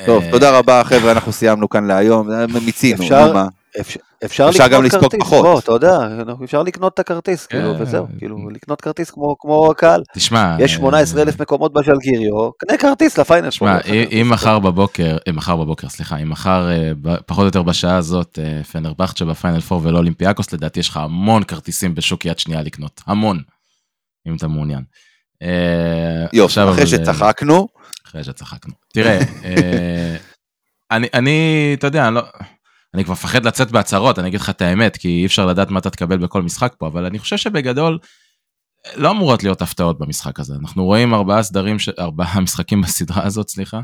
טוב, 0.06 0.24
אה, 0.24 0.32
תודה 0.32 0.58
רבה 0.60 0.82
חבר'ה, 0.84 1.12
אנחנו 1.12 1.32
סיימנו 1.32 1.70
כאן 1.70 1.88
להיום, 1.88 2.28
מיצינו, 2.66 3.04
אפשר- 3.04 3.28
נו 3.28 3.34
מה. 3.34 3.46
אפשר, 3.80 4.00
אפשר, 4.26 4.50
אפשר 4.50 4.68
גם 4.68 4.84
לספוג 4.84 5.16
פחות. 5.20 5.42
בוא, 5.46 5.60
אתה 5.60 5.72
יודע, 5.72 5.98
אפשר 6.44 6.64
לקנות 6.64 6.94
את 6.94 7.00
הכרטיס, 7.00 7.46
כאילו, 7.48 7.74
כן. 7.76 7.82
וזהו, 7.82 8.08
כאילו, 8.18 8.50
לקנות 8.50 8.82
כרטיס 8.82 9.12
כמו, 9.12 9.36
כמו 9.40 9.72
הקהל. 9.72 10.04
תשמע, 10.14 10.56
יש 10.60 10.72
אה, 10.72 10.78
18 10.78 11.22
אלף 11.22 11.42
מקומות 11.42 11.74
בז'לגיריו, 11.74 12.52
קנה 12.58 12.78
כרטיס 12.78 13.18
לפיינל. 13.18 13.50
שמע, 13.50 13.80
פור, 13.82 13.94
אם- 13.94 14.22
אם 14.22 14.30
מחר 14.30 14.60
בבוקר, 14.60 15.18
אה, 15.28 15.32
מחר 15.34 15.56
בבוקר, 15.56 15.90
סליחה, 15.90 16.18
אם 16.18 16.30
מחר, 16.30 16.70
אה, 16.72 16.92
פחות 17.26 17.42
או 17.42 17.46
יותר 17.46 17.62
בשעה 17.64 17.96
הזאת, 17.98 18.40
אה, 18.42 18.64
פנרבכצ'ה 18.64 19.26
בפיינל 19.26 19.60
4 19.72 19.88
ולא 19.88 19.98
אולימפיאקוס, 19.98 20.54
לדעתי 20.54 20.80
יש 20.80 20.90
לך 20.90 20.98
המון 20.98 21.44
כרטיסים 21.44 21.96
בשוק 21.96 22.26
יד 22.26 22.40
שנייה 22.40 22.62
לקנות. 22.62 23.02
המון. 23.08 23.40
אם 24.28 24.36
אתה 24.36 24.48
מעוניין. 24.48 24.84
אה, 25.42 26.26
יופי, 26.34 26.60
אחרי 26.64 26.82
אה, 26.82 26.88
שצחקנו, 26.88 27.68
אחרי 28.08 28.24
שצחקנו. 28.24 28.74
תראה, 28.94 29.20
אה, 29.44 30.16
אני, 30.92 31.08
אני, 31.14 31.36
אתה 31.80 31.88
יודע, 31.88 32.08
אני 32.08 32.16
לא... 32.16 32.22
אני 32.94 33.04
כבר 33.04 33.14
מפחד 33.14 33.46
לצאת 33.46 33.72
בהצהרות, 33.72 34.20
אני 34.20 34.28
אגיד 34.28 34.40
לך 34.40 34.50
את 34.50 34.62
האמת, 34.62 34.98
כי 34.98 35.08
אי 35.08 35.26
אפשר 35.26 35.46
לדעת 35.46 35.70
מה 35.70 35.80
אתה 35.80 35.90
תקבל 35.90 36.18
בכל 36.18 36.42
משחק 36.42 36.76
פה, 36.78 36.88
אבל 36.88 37.06
אני 37.06 37.20
חושב 37.20 37.38
שבגדול, 37.38 38.00
לא 38.96 39.12
אמורות 39.12 39.44
להיות 39.44 39.62
הפתעות 39.62 40.00
במשחק 40.00 40.40
הזה. 40.40 40.56
אנחנו 40.62 40.86
רואים 40.86 41.14
ארבעה 41.14 41.44
סדרים, 41.44 41.80
ש... 41.80 41.90
ארבעה 41.90 42.40
משחקים 42.46 42.82
בסדרה 42.82 43.24
הזאת, 43.26 43.50
סליחה, 43.50 43.82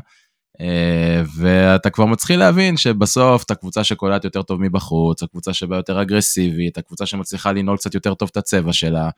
אה, 0.60 1.22
ואתה 1.36 1.90
כבר 1.90 2.04
מתחיל 2.06 2.38
להבין 2.38 2.76
שבסוף 2.76 3.42
את 3.42 3.50
הקבוצה 3.50 3.84
שקולעת 3.84 4.24
יותר 4.24 4.42
טוב 4.42 4.60
מבחוץ, 4.62 5.22
הקבוצה 5.22 5.52
שבה 5.52 5.76
יותר 5.76 6.02
אגרסיבית, 6.02 6.78
הקבוצה 6.78 7.06
שמצליחה 7.06 7.52
לנעול 7.52 7.76
קצת 7.76 7.94
יותר 7.94 8.14
טוב 8.14 8.28
את 8.32 8.36
הצבע 8.36 8.72
שלה, 8.72 9.10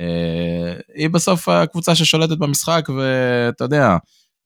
אה, 0.00 0.74
היא 0.94 1.10
בסוף 1.10 1.48
הקבוצה 1.48 1.94
ששולטת 1.94 2.38
במשחק, 2.38 2.88
ואתה 2.96 3.64
יודע, 3.64 3.96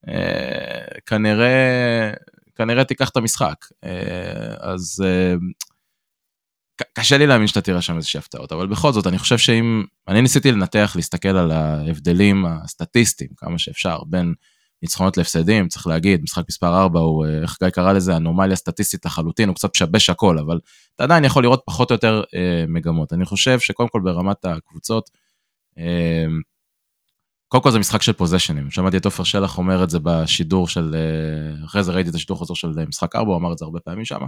אה, 0.07 0.99
כנראה, 1.05 2.11
כנראה 2.59 2.83
תיקח 2.83 3.09
את 3.09 3.17
המשחק. 3.17 3.55
אה, 3.83 4.55
אז 4.59 5.03
אה, 5.05 5.33
קשה 6.93 7.17
לי 7.17 7.27
להאמין 7.27 7.47
שאתה 7.47 7.61
תראה 7.61 7.81
שם 7.81 7.95
איזושהי 7.95 8.17
הפתעות, 8.17 8.51
אבל 8.51 8.67
בכל 8.67 8.91
זאת, 8.91 9.07
אני 9.07 9.17
חושב 9.17 9.37
שאם... 9.37 9.83
אני 10.07 10.21
ניסיתי 10.21 10.51
לנתח, 10.51 10.93
להסתכל 10.95 11.37
על 11.37 11.51
ההבדלים 11.51 12.45
הסטטיסטיים, 12.45 13.29
כמה 13.37 13.59
שאפשר, 13.59 13.99
בין 14.07 14.33
ניצחונות 14.81 15.17
להפסדים, 15.17 15.67
צריך 15.67 15.87
להגיד, 15.87 16.21
משחק 16.23 16.43
מספר 16.49 16.81
4 16.81 16.99
הוא, 16.99 17.25
אה, 17.25 17.41
איך 17.41 17.57
גיא 17.59 17.69
קרא 17.69 17.93
לזה, 17.93 18.17
אנומליה 18.17 18.55
סטטיסטית 18.55 19.05
לחלוטין, 19.05 19.49
הוא 19.49 19.55
קצת 19.55 19.69
משבש 19.75 20.09
הכל, 20.09 20.39
אבל 20.39 20.59
אתה 20.95 21.03
עדיין 21.03 21.25
יכול 21.25 21.43
לראות 21.43 21.61
פחות 21.65 21.91
או 21.91 21.95
יותר 21.95 22.23
אה, 22.35 22.65
מגמות. 22.67 23.13
אני 23.13 23.25
חושב 23.25 23.59
שקודם 23.59 23.89
כל 23.89 24.01
ברמת 24.03 24.45
הקבוצות, 24.45 25.09
קודם 27.49 27.63
כל 27.63 27.71
זה 27.71 27.79
משחק 27.79 28.01
של 28.01 28.13
פוזיישנים, 28.13 28.71
שמעתי 28.71 28.97
את 28.97 29.05
עופר 29.05 29.23
שלח 29.23 29.57
אומר 29.57 29.83
את 29.83 29.89
זה 29.89 29.99
בשידור 30.03 30.67
של, 30.67 30.95
אה, 30.95 31.65
אחרי 31.65 31.83
זה 31.83 31.91
ראיתי 31.91 32.09
את 32.09 32.15
השידור 32.15 32.37
חוזר 32.37 32.53
של 32.53 32.71
אה, 32.79 32.85
משחק 32.85 33.15
4, 33.15 33.29
הוא 33.29 33.37
אמר 33.37 33.53
את 33.53 33.57
זה 33.57 33.65
הרבה 33.65 33.79
פעמים 33.79 34.05
שם, 34.05 34.19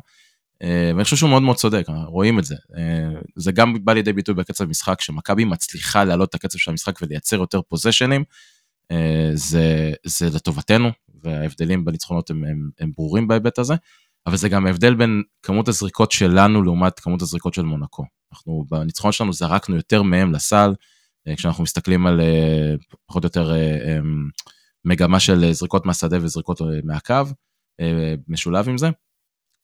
אה, 0.64 0.92
ואני 0.94 1.04
חושב 1.04 1.16
שהוא 1.16 1.30
מאוד 1.30 1.42
מאוד 1.42 1.56
צודק, 1.56 1.86
רואים 2.08 2.40
את 2.40 2.44
זה. 2.44 2.56
זה 3.36 3.52
גם 3.52 3.86
בא 3.86 3.94
לידי 3.94 4.14
ביטוי 4.14 4.36
בקצב 4.36 4.66
משחק, 4.66 5.02
שמכבי 5.02 5.46
מצליחה 5.46 6.04
להעלות 6.04 6.30
את 6.30 6.36
הקצב 6.36 6.58
של 6.58 6.72
המשחק 6.72 7.02
ולייצר 7.02 7.36
יותר 7.36 7.62
פוזיישנים, 7.62 8.24
זה, 9.34 9.94
זה 10.06 10.30
לטובתנו, 10.34 10.90
וההבדלים 11.24 11.86
בניצחונות 11.86 12.30
הם, 12.30 12.44
הם, 12.44 12.70
הם 12.80 12.92
ברורים 12.98 13.28
בהיבט 13.28 13.60
הזה, 13.60 13.76
אבל 14.28 14.38
זה 14.38 14.50
גם 14.50 14.68
ההבדל 14.68 14.96
בין 14.96 15.24
כמות 15.44 15.68
הזריקות 15.68 16.12
שלנו 16.12 16.64
לעומת 16.64 17.00
כמות 17.00 17.22
הזריקות 17.22 17.54
של 17.54 17.62
מונקו. 17.62 18.04
אנחנו 18.34 18.66
בניצחון 18.70 19.12
שלנו 19.12 19.34
זרקנו 19.34 19.76
יותר 19.76 20.02
מהם 20.02 20.34
לסל, 20.34 20.74
כשאנחנו 21.36 21.64
מסתכלים 21.64 22.08
על 22.08 22.22
פחות 23.06 23.24
או 23.24 23.28
יותר 23.28 23.54
מגמה 24.86 25.20
של 25.20 25.52
זריקות 25.52 25.86
מהשדה 25.86 26.18
וזריקות 26.22 26.62
מהקו, 26.84 27.24
משולב 28.28 28.70
עם 28.70 28.78
זה. 28.78 28.90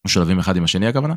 משולבים 0.08 0.40
אחד 0.40 0.56
עם 0.56 0.64
השני 0.64 0.88
הכוונה. 0.88 1.14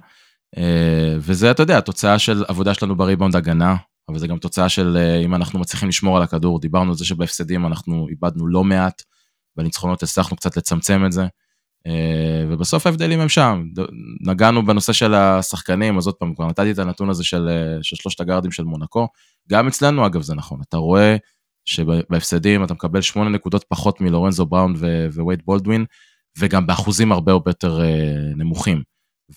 אה, 0.58 1.14
וזה, 1.18 1.50
אתה 1.50 1.62
יודע, 1.62 1.78
התוצאה 1.78 2.18
של 2.18 2.44
עבודה 2.48 2.74
שלנו 2.74 2.96
בריבאונד 2.96 3.36
הגנה, 3.36 3.76
אבל 4.08 4.18
זה 4.18 4.26
גם 4.26 4.38
תוצאה 4.38 4.68
של 4.68 4.96
אה, 4.96 5.18
אם 5.24 5.34
אנחנו 5.34 5.58
מצליחים 5.58 5.88
לשמור 5.88 6.16
על 6.16 6.22
הכדור, 6.22 6.60
דיברנו 6.60 6.90
על 6.90 6.96
זה 6.96 7.04
שבהפסדים 7.04 7.66
אנחנו 7.66 8.08
איבדנו 8.08 8.46
לא 8.46 8.64
מעט, 8.64 9.02
בניצחונות 9.56 10.02
הצלחנו 10.02 10.36
קצת 10.36 10.56
לצמצם 10.56 11.06
את 11.06 11.12
זה. 11.12 11.26
אה, 11.86 12.44
ובסוף 12.48 12.86
ההבדלים 12.86 13.20
הם 13.20 13.28
שם. 13.28 13.64
נגענו 14.26 14.66
בנושא 14.66 14.92
של 14.92 15.14
השחקנים, 15.14 15.98
אז 15.98 16.06
עוד 16.06 16.14
פעם, 16.14 16.34
כבר 16.34 16.46
נתתי 16.46 16.70
את 16.70 16.78
הנתון 16.78 17.10
הזה 17.10 17.24
של, 17.24 17.48
של 17.82 17.96
שלושת 17.96 18.20
הגארדים 18.20 18.50
של 18.50 18.64
מונקו. 18.64 19.08
גם 19.50 19.66
אצלנו, 19.68 20.06
אגב, 20.06 20.22
זה 20.22 20.34
נכון. 20.34 20.60
אתה 20.68 20.76
רואה 20.76 21.16
שבהפסדים 21.64 22.64
אתה 22.64 22.74
מקבל 22.74 23.00
שמונה 23.00 23.30
נקודות 23.30 23.64
פחות 23.68 24.00
מלורנזו 24.00 24.46
בראון 24.46 24.74
ווייד 25.14 25.42
בולדווין, 25.44 25.84
וגם 26.38 26.66
באחוזים 26.66 27.12
הרבה 27.12 27.32
הרבה 27.32 27.50
יותר 27.50 27.80
אה, 27.80 28.32
נמוכים. 28.36 28.82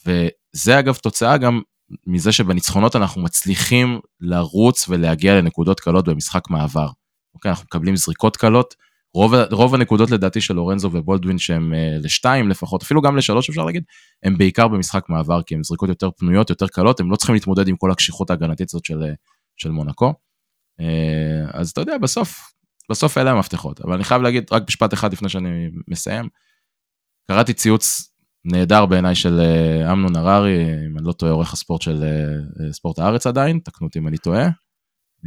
וזה 0.05 0.80
אגב 0.80 0.95
תוצאה 0.95 1.38
גם 1.38 1.61
מזה 2.07 2.32
שבניצחונות 2.32 2.95
אנחנו 2.95 3.22
מצליחים 3.22 3.99
לרוץ 4.20 4.89
ולהגיע 4.89 5.36
לנקודות 5.36 5.80
קלות 5.80 6.07
במשחק 6.07 6.49
מעבר. 6.49 6.88
אוקיי, 7.36 7.49
אנחנו 7.49 7.66
מקבלים 7.66 7.95
זריקות 7.95 8.38
קלות. 8.38 8.76
רוב, 9.16 9.34
רוב 9.51 9.76
הנקודות 9.76 10.11
לדעתי 10.11 10.41
של 10.41 10.53
לורנזו 10.53 10.89
ובולדווין 10.93 11.38
שהם 11.38 11.74
אה, 11.74 11.97
לשתיים 12.01 12.49
לפחות, 12.49 12.82
אפילו 12.82 13.01
גם 13.01 13.18
לשלוש 13.18 13.49
אפשר 13.49 13.66
להגיד, 13.66 13.84
הם 14.24 14.38
בעיקר 14.38 14.68
במשחק 14.68 15.09
מעבר, 15.09 15.41
כי 15.41 15.55
הם 15.55 15.64
זריקות 15.64 15.89
יותר 15.89 16.09
פנויות, 16.11 16.49
יותר 16.49 16.68
קלות, 16.68 16.99
הם 16.99 17.11
לא 17.11 17.16
צריכים 17.16 17.36
להתמודד 17.36 17.68
עם 17.68 17.76
כל 17.78 17.91
הקשיחות 17.91 18.30
ההגנתית 18.30 18.70
הזאת 18.70 18.86
של, 18.86 19.03
אה, 19.03 19.14
של 19.58 19.72
מונקו. 19.72 20.14
אה, 20.80 21.45
אז 21.54 21.70
אתה 21.70 21.82
יודע, 21.82 21.97
בסוף, 21.97 22.54
בסוף 22.89 23.18
אלה 23.18 23.32
המפתחות. 23.32 23.82
אבל 23.82 23.93
אני 23.93 24.04
חייב 24.04 24.22
להגיד 24.22 24.43
רק 24.51 24.64
משפט 24.68 24.93
אחד 24.93 25.14
לפני 25.14 25.30
שאני 25.30 25.70
מסיים. 25.88 26.30
קראתי 27.28 27.54
ציוץ 27.54 28.14
נהדר 28.45 28.86
בעיניי 28.86 29.16
של 29.16 29.39
אה, 29.39 29.91
אמנון 29.91 30.16
הררי, 30.16 30.64
אם 30.91 30.97
אני 30.97 31.08
לא 31.08 31.12
טועה, 31.12 31.32
עורך 31.32 31.54
הספורט 31.54 31.82
של 31.82 32.04
אה, 32.04 32.74
ספורט 32.74 32.99
הארץ 32.99 33.28
עדיין, 33.28 33.60
תקנו 33.60 33.88
אותי 33.88 33.99
אם 33.99 34.08
אני 34.08 34.18
טועה. 34.18 34.47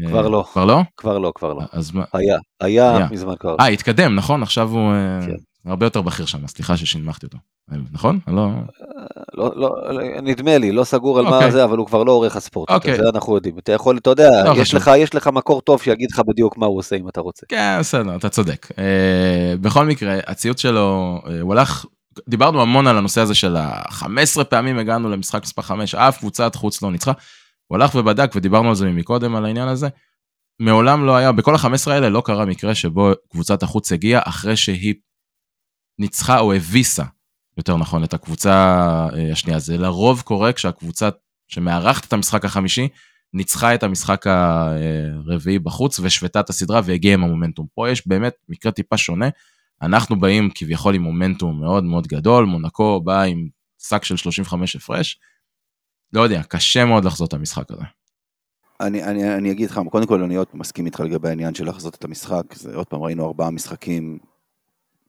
כבר 0.07 0.29
לא. 0.29 0.45
כבר 0.53 0.65
לא? 0.65 0.81
כבר 0.97 1.19
לא, 1.19 1.33
כבר 1.35 1.53
לא. 1.53 1.63
אז 1.73 1.93
מה? 1.93 2.05
היה, 2.13 2.39
היה, 2.61 2.97
היה. 2.97 3.09
מזמן 3.11 3.37
כבר. 3.41 3.57
אה, 3.61 3.67
התקדם, 3.67 4.15
נכון? 4.15 4.43
עכשיו 4.43 4.69
הוא 4.69 4.93
כן. 5.27 5.35
הרבה 5.67 5.87
יותר 5.87 6.03
בכיר 6.03 6.27
שם, 6.27 6.47
סליחה 6.47 6.77
ששינמכתי 6.77 7.27
אותו. 7.27 7.39
נכון? 7.93 8.19
לא... 8.29 8.49
לא, 9.35 9.53
לא, 9.57 9.71
נדמה 10.23 10.59
לי, 10.59 10.73
לא 10.73 10.85
סגור 10.85 11.19
על 11.19 11.27
אוקיי. 11.27 11.41
מה 11.41 11.51
זה, 11.51 11.65
אבל 11.65 11.79
הוא 11.79 11.87
כבר 11.87 12.05
לא 12.05 12.13
עורך 12.13 12.37
הספורט. 12.37 12.71
אוקיי. 12.71 12.97
זה 12.97 13.03
אנחנו 13.15 13.35
יודעים. 13.35 13.59
אתה 13.59 13.73
יכול, 13.73 13.99
אתה 13.99 14.11
יודע, 14.11 14.29
לא 14.45 14.61
יש, 14.61 14.75
לך, 14.75 14.91
יש 14.99 15.15
לך 15.15 15.27
מקור 15.27 15.61
טוב 15.61 15.83
שיגיד 15.83 16.11
לך 16.11 16.21
בדיוק 16.29 16.57
מה 16.57 16.67
הוא 16.67 16.79
עושה 16.79 16.97
אם 16.97 17.09
אתה 17.09 17.21
רוצה. 17.21 17.47
כן, 17.49 17.77
בסדר, 17.81 18.17
אתה 18.17 18.29
צודק. 18.29 18.67
בכל 19.61 19.87
מקרה, 19.87 20.19
הציוץ 20.27 20.61
שלו, 20.61 21.21
הוא 21.41 21.53
הלך 21.53 21.87
דיברנו 22.29 22.63
המון 22.63 22.87
על 22.87 22.99
הנושא 22.99 23.21
הזה 23.21 23.35
של 23.35 23.57
ה-15 23.57 24.45
פעמים 24.45 24.79
הגענו 24.79 25.09
למשחק 25.09 25.43
מספר 25.43 25.63
5, 25.63 25.95
אף 25.95 26.19
קבוצת 26.19 26.55
חוץ 26.55 26.83
לא 26.83 26.93
ניצחה. 26.93 27.13
הוא 27.67 27.77
הלך 27.77 27.95
ובדק 27.95 28.33
ודיברנו 28.35 28.69
על 28.69 28.75
זה 28.75 28.91
מקודם 28.91 29.37
על 29.37 29.45
העניין 29.45 29.69
הזה. 29.69 29.89
מעולם 30.61 31.07
לא 31.07 31.17
היה, 31.17 31.33
בכל 31.33 31.55
ה-15 31.55 31.91
האלה 31.91 32.09
לא 32.09 32.23
קרה 32.25 32.45
מקרה 32.45 32.75
שבו 32.75 33.13
קבוצת 33.33 33.63
החוץ 33.63 33.93
הגיעה 33.93 34.23
אחרי 34.25 34.57
שהיא 34.57 34.95
ניצחה 35.99 36.39
או 36.39 36.53
הביסה, 36.53 37.05
יותר 37.57 37.77
נכון, 37.77 38.05
את 38.05 38.15
הקבוצה 38.15 38.53
אה, 39.15 39.33
השנייה. 39.33 39.59
זה 39.59 39.77
לרוב 39.77 40.21
קורה 40.21 40.53
כשהקבוצה 40.53 41.09
שמארחת 41.49 42.05
את 42.05 42.13
המשחק 42.13 42.45
החמישי, 42.45 42.89
ניצחה 43.35 43.75
את 43.75 43.83
המשחק 43.83 44.27
הרביעי 44.27 45.59
בחוץ 45.59 46.01
והשוותה 46.01 46.41
את 46.41 46.51
הסדרה 46.51 46.81
והגיעה 46.85 47.15
עם 47.15 47.25
המומנטום. 47.25 47.67
פה 47.75 47.91
יש 47.91 48.09
באמת 48.09 48.35
מקרה 48.49 48.73
טיפה 48.73 48.97
שונה. 48.97 49.29
אנחנו 49.83 50.21
באים 50.21 50.51
כביכול 50.55 50.95
עם 50.95 51.03
מומנטום 51.03 51.61
מאוד 51.61 51.85
מאוד 51.85 52.07
גדול, 52.07 52.45
מונקו 52.45 53.01
בא 53.01 53.23
עם 53.23 53.49
שק 53.83 54.05
של 54.05 54.17
35 54.17 54.77
הפרש. 54.77 55.19
לא 56.13 56.21
יודע, 56.21 56.43
קשה 56.43 56.85
מאוד 56.85 57.05
לחזות 57.05 57.29
את 57.29 57.35
המשחק 57.35 57.71
הזה. 57.71 57.83
אני, 58.81 59.03
אני, 59.05 59.35
אני 59.35 59.51
אגיד 59.51 59.71
לך, 59.71 59.81
קודם 59.91 60.07
כל 60.07 60.23
אני 60.23 60.37
עוד 60.37 60.47
מסכים 60.55 60.87
איתך 60.87 61.01
לגבי 61.01 61.29
העניין 61.29 61.55
של 61.55 61.69
לחזות 61.69 61.95
את 61.95 62.05
המשחק, 62.05 62.55
זה 62.55 62.75
עוד 62.75 62.87
פעם 62.87 63.03
ראינו 63.03 63.27
ארבעה 63.27 63.51
משחקים 63.51 64.19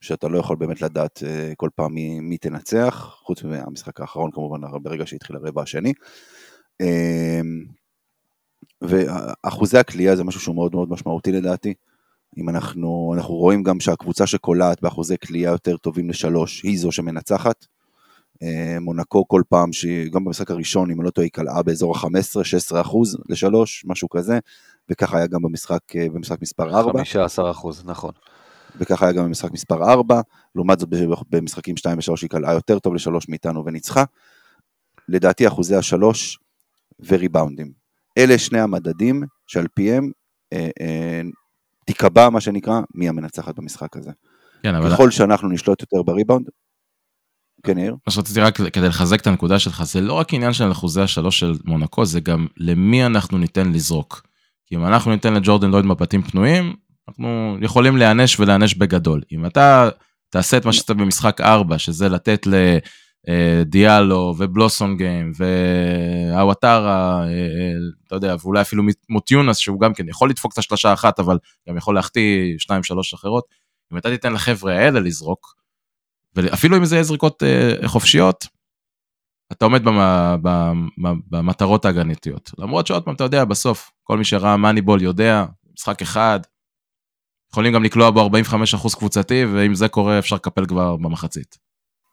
שאתה 0.01 0.27
לא 0.27 0.37
יכול 0.37 0.55
באמת 0.55 0.81
לדעת 0.81 1.17
uh, 1.17 1.55
כל 1.55 1.69
פעם 1.75 1.93
מי, 1.93 2.19
מי 2.19 2.37
תנצח, 2.37 3.17
חוץ 3.23 3.43
מהמשחק 3.43 4.01
האחרון 4.01 4.31
כמובן 4.31 4.61
ברגע 4.81 5.05
שהתחיל 5.05 5.35
הרבע 5.35 5.61
השני. 5.61 5.93
Uh, 6.83 6.85
ואחוזי 8.81 9.77
הקליעה 9.77 10.15
זה 10.15 10.23
משהו 10.23 10.41
שהוא 10.41 10.55
מאוד 10.55 10.75
מאוד 10.75 10.89
משמעותי 10.89 11.31
לדעתי. 11.31 11.73
אם 12.37 12.49
אנחנו, 12.49 13.13
אנחנו 13.15 13.35
רואים 13.35 13.63
גם 13.63 13.79
שהקבוצה 13.79 14.27
שקולעת 14.27 14.81
באחוזי 14.81 15.17
קליעה 15.17 15.51
יותר 15.51 15.77
טובים 15.77 16.09
לשלוש, 16.09 16.63
היא 16.63 16.79
זו 16.79 16.91
שמנצחת. 16.91 17.65
אה, 18.43 18.77
מונקו 18.81 19.27
כל 19.27 19.41
פעם, 19.49 19.69
גם 20.11 20.25
במשחק 20.25 20.51
הראשון, 20.51 20.91
אם 20.91 20.99
אני 20.99 21.05
לא 21.05 21.11
טועה, 21.11 21.25
היא 21.25 21.31
קלעה 21.31 21.63
באזור 21.63 21.97
ה-15-16 21.97 22.81
אחוז 22.81 23.17
לשלוש, 23.29 23.85
משהו 23.87 24.09
כזה, 24.09 24.39
וככה 24.89 25.17
היה 25.17 25.27
גם 25.27 25.41
במשחק, 25.41 25.95
אה, 25.95 26.07
במשחק 26.13 26.41
מספר 26.41 26.77
4. 26.77 26.91
15 26.91 27.51
אחוז, 27.51 27.83
נכון. 27.85 28.11
וככה 28.80 29.05
היה 29.05 29.13
גם 29.13 29.25
במשחק 29.25 29.51
מספר 29.51 29.91
4, 29.91 30.21
לעומת 30.55 30.80
זאת 30.80 30.89
במשחקים 31.30 31.78
2 31.78 31.97
ו-3 31.97 32.13
היא 32.21 32.30
קלעה 32.30 32.53
יותר 32.53 32.80
טוב 32.80 32.93
לשלוש 32.93 33.30
מאיתנו 33.30 33.65
וניצחה. 33.65 34.03
לדעתי 35.09 35.47
אחוזי 35.47 35.75
השלוש 35.75 36.39
וריבאונדים. 37.07 37.71
אלה 38.17 38.38
שני 38.38 38.59
המדדים 38.59 39.23
שעל 39.47 39.67
פיהם 39.73 40.11
אה, 40.53 40.69
אה, 40.82 41.21
תיקבע 41.86 42.30
מה 42.30 42.41
שנקרא 42.41 42.82
מי 42.95 43.09
המנצחת 43.09 43.55
במשחק 43.55 43.97
הזה. 43.97 44.11
כן, 44.63 44.75
אבל... 44.75 44.91
ככל 44.91 45.11
שאנחנו 45.11 45.49
נשלוט 45.49 45.82
יותר 45.82 46.03
בריבאונד, 46.03 46.47
כן, 47.63 47.78
יאיר? 47.78 47.95
מה 48.07 48.13
שרציתי 48.13 48.39
רק 48.39 48.57
כדי 48.57 48.88
לחזק 48.88 49.21
את 49.21 49.28
הנקודה 49.28 49.59
שלך, 49.59 49.84
זה 49.84 50.01
לא 50.01 50.13
רק 50.13 50.34
עניין 50.34 50.53
של 50.53 50.71
אחוזי 50.71 51.01
השלוש 51.01 51.39
של 51.39 51.53
מונקו, 51.65 52.05
זה 52.05 52.19
גם 52.19 52.47
למי 52.57 53.05
אנחנו 53.05 53.38
ניתן 53.38 53.71
לזרוק. 53.71 54.21
כי 54.65 54.75
אם 54.75 54.86
אנחנו 54.86 55.11
ניתן 55.11 55.34
לג'ורדן 55.34 55.71
לויד 55.71 55.86
מבטים 55.86 56.21
פנויים, 56.21 56.75
אנחנו 57.09 57.57
יכולים 57.61 57.97
להיענש 57.97 58.39
ולהיענש 58.39 58.73
בגדול. 58.73 59.21
אם 59.31 59.45
אתה 59.45 59.89
תעשה 60.29 60.57
את 60.57 60.65
מה 60.65 60.73
שאתה 60.73 60.93
במשחק 60.93 61.41
4, 61.41 61.77
שזה 61.77 62.09
לתת 62.09 62.47
ל... 62.47 62.77
אה, 63.29 63.63
דיאלו 63.65 64.35
ובלוסון 64.37 64.97
גיים 64.97 65.31
והוואטרה, 65.35 67.23
אה, 67.23 67.29
אה, 67.29 67.73
אתה 68.07 68.15
יודע, 68.15 68.35
ואולי 68.41 68.61
אפילו 68.61 68.83
מוטיונס 69.09 69.57
שהוא 69.57 69.79
גם 69.79 69.93
כן 69.93 70.09
יכול 70.09 70.29
לדפוק 70.29 70.53
את 70.53 70.57
השלושה 70.57 70.93
אחת 70.93 71.19
אבל 71.19 71.37
גם 71.69 71.77
יכול 71.77 71.95
להחטיא 71.95 72.57
שתיים 72.57 72.83
שלוש 72.83 73.13
אחרות. 73.13 73.43
אם 73.93 73.97
אתה 73.97 74.09
תיתן 74.09 74.33
לחבר'ה 74.33 74.73
האלה 74.73 74.99
לזרוק, 74.99 75.55
ואפילו 76.35 76.77
אם 76.77 76.85
זה 76.85 76.95
יהיה 76.95 77.03
זריקות 77.03 77.43
חופשיות, 77.85 78.47
אתה 79.51 79.65
עומד 79.65 79.81
במטרות 81.29 81.85
ההגנתיות. 81.85 82.51
למרות 82.57 82.87
שעוד 82.87 83.03
פעם, 83.03 83.15
אתה 83.15 83.23
יודע, 83.23 83.45
בסוף, 83.45 83.91
כל 84.03 84.17
מי 84.17 84.25
שראה 84.25 84.57
מאניבול 84.57 85.01
יודע, 85.01 85.45
משחק 85.73 86.01
אחד, 86.01 86.39
יכולים 87.51 87.73
גם 87.73 87.83
לקלוע 87.83 88.09
בו 88.09 88.29
45% 88.29 88.97
קבוצתי, 88.97 89.45
ואם 89.45 89.75
זה 89.75 89.87
קורה 89.87 90.19
אפשר 90.19 90.35
לקפל 90.35 90.65
כבר 90.65 90.95
במחצית. 90.95 91.57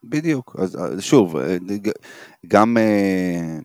בדיוק, 0.04 0.56
אז 0.58 0.78
שוב, 1.00 1.36
אה, 1.36 1.56
גם, 2.46 2.76
אה, 2.76 3.58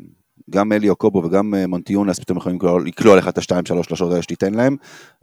גם 0.49 0.71
אלי 0.71 0.89
אוקובו 0.89 1.23
וגם 1.23 1.55
אה, 1.55 1.67
מונטיונס 1.67 2.19
פתאום 2.19 2.37
יכולים 2.37 2.59
לקלוע 2.85 3.15
לך 3.15 3.27
את 3.27 3.37
השתיים 3.37 3.65
שלוש 3.65 3.87
שלושות 3.87 4.11
האלה 4.11 4.21
שתיתן 4.21 4.53
להם, 4.53 4.75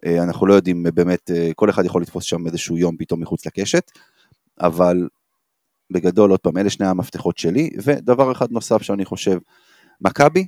אנחנו 0.07 0.47
לא 0.47 0.55
יודעים 0.55 0.86
באמת, 0.94 1.30
כל 1.55 1.70
אחד 1.70 1.84
יכול 1.84 2.03
לתפוס 2.03 2.24
שם 2.24 2.47
איזשהו 2.47 2.78
יום 2.78 2.97
פתאום 2.97 3.20
מחוץ 3.20 3.47
לקשת, 3.47 3.90
אבל 4.61 5.09
בגדול, 5.92 6.30
עוד 6.30 6.40
פעם, 6.40 6.59
אלה 6.59 6.70
שני 6.70 6.86
המפתחות 6.86 7.38
שלי, 7.38 7.70
ודבר 7.84 8.32
אחד 8.32 8.51
נוסף 8.51 8.82
שאני 8.82 9.05
חושב, 9.05 9.38
מכבי, 10.01 10.47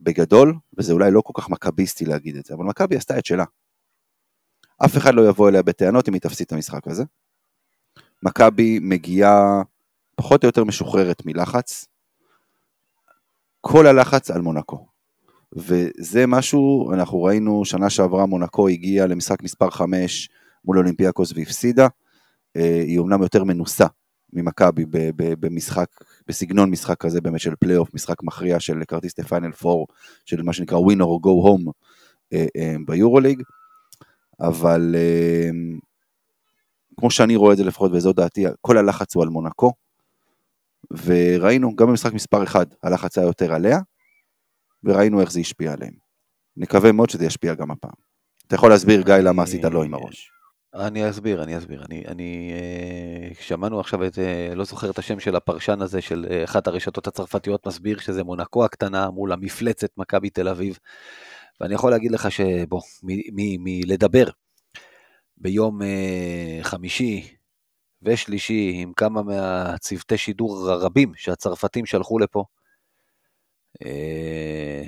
בגדול, 0.00 0.54
וזה 0.78 0.92
אולי 0.92 1.10
לא 1.10 1.20
כל 1.20 1.42
כך 1.42 1.50
מכביסטי 1.50 2.04
להגיד 2.04 2.36
את 2.36 2.44
זה, 2.44 2.54
אבל 2.54 2.64
מכבי 2.64 2.96
עשתה 2.96 3.18
את 3.18 3.26
שלה. 3.26 3.44
אף 4.84 4.96
אחד 4.96 5.14
לא 5.14 5.28
יבוא 5.28 5.48
אליה 5.48 5.62
בטענות 5.62 6.08
אם 6.08 6.14
היא 6.14 6.20
תפסיד 6.20 6.44
את 6.44 6.52
המשחק 6.52 6.88
הזה. 6.88 7.04
מכבי 8.22 8.78
מגיעה 8.82 9.62
פחות 10.14 10.44
או 10.44 10.48
יותר 10.48 10.64
משוחררת 10.64 11.26
מלחץ. 11.26 11.86
כל 13.60 13.86
הלחץ 13.86 14.30
על 14.30 14.40
מונקו. 14.40 14.86
וזה 15.52 16.26
משהו, 16.26 16.92
אנחנו 16.92 17.22
ראינו 17.22 17.64
שנה 17.64 17.90
שעברה 17.90 18.26
מונקו 18.26 18.68
הגיעה 18.68 19.06
למשחק 19.06 19.42
מספר 19.42 19.70
5 19.70 20.28
מול 20.64 20.78
אולימפיאקוס 20.78 21.32
והפסידה. 21.34 21.88
אה, 22.56 22.82
היא 22.86 22.98
אומנם 22.98 23.22
יותר 23.22 23.44
מנוסה 23.44 23.86
ממכבי 24.32 24.84
במשחק, 25.16 25.86
בסגנון 26.26 26.70
משחק 26.70 26.96
כזה 26.98 27.20
באמת 27.20 27.40
של 27.40 27.54
פלייאוף, 27.60 27.94
משחק 27.94 28.22
מכריע 28.22 28.60
של 28.60 28.82
כרטיס 28.88 29.18
לפיינל 29.18 29.50
4, 29.64 29.84
של 30.24 30.42
מה 30.42 30.52
שנקרא 30.52 30.78
win 30.78 31.04
or 31.04 31.20
go 31.20 31.30
home 31.30 31.64
ביורוליג, 32.86 33.42
אבל 34.40 34.94
אה, 34.98 35.50
כמו 37.00 37.10
שאני 37.10 37.36
רואה 37.36 37.52
את 37.52 37.56
זה 37.58 37.64
לפחות 37.64 37.92
וזו 37.94 38.12
דעתי, 38.12 38.44
כל 38.60 38.78
הלחץ 38.78 39.14
הוא 39.14 39.22
על 39.22 39.28
מונקו, 39.28 39.72
וראינו 41.04 41.76
גם 41.76 41.86
במשחק 41.86 42.12
מספר 42.12 42.44
1 42.44 42.74
הלחץ 42.82 43.18
היה 43.18 43.26
יותר 43.26 43.54
עליה, 43.54 43.78
וראינו 44.84 45.20
איך 45.20 45.32
זה 45.32 45.40
השפיע 45.40 45.72
עליהם. 45.72 45.94
נקווה 46.56 46.92
מאוד 46.92 47.10
שזה 47.10 47.26
ישפיע 47.26 47.54
גם 47.54 47.70
הפעם. 47.70 48.10
אתה 48.46 48.54
יכול 48.54 48.70
להסביר 48.70 49.02
גיא 49.02 49.14
למה 49.14 49.42
עשית 49.42 49.64
לא 49.64 49.84
עם 49.84 49.94
הראש. 49.94 50.30
אני 50.74 51.10
אסביר, 51.10 51.42
אני 51.42 51.58
אסביר. 51.58 51.84
אני, 51.90 52.04
אני 52.08 52.52
אה, 52.52 53.34
שמענו 53.40 53.80
עכשיו 53.80 54.06
את, 54.06 54.18
אה, 54.18 54.54
לא 54.54 54.64
זוכר 54.64 54.90
את 54.90 54.98
השם 54.98 55.20
של 55.20 55.36
הפרשן 55.36 55.82
הזה, 55.82 56.00
של 56.00 56.26
אה, 56.30 56.44
אחת 56.44 56.66
הרשתות 56.66 57.06
הצרפתיות, 57.06 57.66
מסביר 57.66 57.98
שזה 57.98 58.24
מונקו 58.24 58.64
הקטנה 58.64 59.10
מול 59.10 59.32
המפלצת 59.32 59.90
מכבי 59.96 60.30
תל 60.30 60.48
אביב. 60.48 60.78
ואני 61.60 61.74
יכול 61.74 61.90
להגיד 61.90 62.10
לך 62.10 62.30
שבוא, 62.30 62.80
מלדבר 63.58 64.24
ביום 65.36 65.82
אה, 65.82 66.58
חמישי 66.62 67.36
ושלישי 68.02 68.72
עם 68.74 68.92
כמה 68.92 69.22
מהצוותי 69.22 70.18
שידור 70.18 70.70
הרבים 70.70 71.12
שהצרפתים 71.16 71.86
שלחו 71.86 72.18
לפה, 72.18 72.44
אה, 73.84 74.82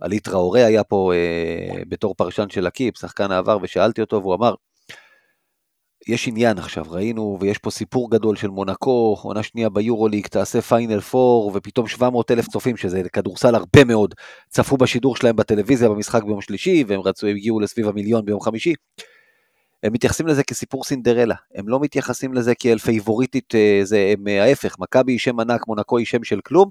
עלי 0.00 0.20
טראורי 0.20 0.64
היה 0.64 0.84
פה 0.84 1.12
אה, 1.14 1.82
בתור 1.88 2.14
פרשן 2.14 2.50
של 2.50 2.66
L'Équipe, 2.66 2.98
שחקן 2.98 3.30
העבר, 3.30 3.58
ושאלתי 3.62 4.00
אותו, 4.00 4.16
והוא 4.22 4.34
אמר, 4.34 4.54
יש 6.08 6.28
עניין 6.28 6.58
עכשיו, 6.58 6.84
ראינו, 6.88 7.38
ויש 7.40 7.58
פה 7.58 7.70
סיפור 7.70 8.10
גדול 8.10 8.36
של 8.36 8.48
מונקו, 8.48 9.16
עונה 9.22 9.42
שנייה 9.42 9.68
ביורוליג, 9.68 10.26
תעשה 10.26 10.60
פיינל 10.60 11.00
פור, 11.00 11.52
ופתאום 11.54 11.88
700 11.88 12.30
אלף 12.30 12.48
צופים, 12.48 12.76
שזה 12.76 13.02
כדורסל 13.12 13.54
הרבה 13.54 13.84
מאוד, 13.84 14.14
צפו 14.48 14.76
בשידור 14.76 15.16
שלהם 15.16 15.36
בטלוויזיה 15.36 15.88
במשחק 15.88 16.22
ביום 16.22 16.40
שלישי, 16.40 16.84
והם 16.86 17.00
רצו, 17.00 17.26
הם 17.26 17.36
הגיעו 17.36 17.60
לסביב 17.60 17.88
המיליון 17.88 18.24
ביום 18.24 18.40
חמישי. 18.40 18.74
הם 19.82 19.92
מתייחסים 19.92 20.26
לזה 20.26 20.42
כסיפור 20.42 20.84
סינדרלה, 20.84 21.34
הם 21.54 21.68
לא 21.68 21.80
מתייחסים 21.80 22.34
לזה 22.34 22.54
כאל 22.54 22.78
פייבוריטית, 22.78 23.54
אה, 23.54 23.80
זה 23.82 24.12
הם 24.12 24.28
אה, 24.28 24.44
ההפך, 24.44 24.76
מכבי 24.78 25.12
היא 25.12 25.18
שם 25.18 25.40
ענק, 25.40 25.66
מונקו 25.66 25.98
היא 25.98 26.06
שם 26.06 26.24
של 26.24 26.40
כלום. 26.40 26.70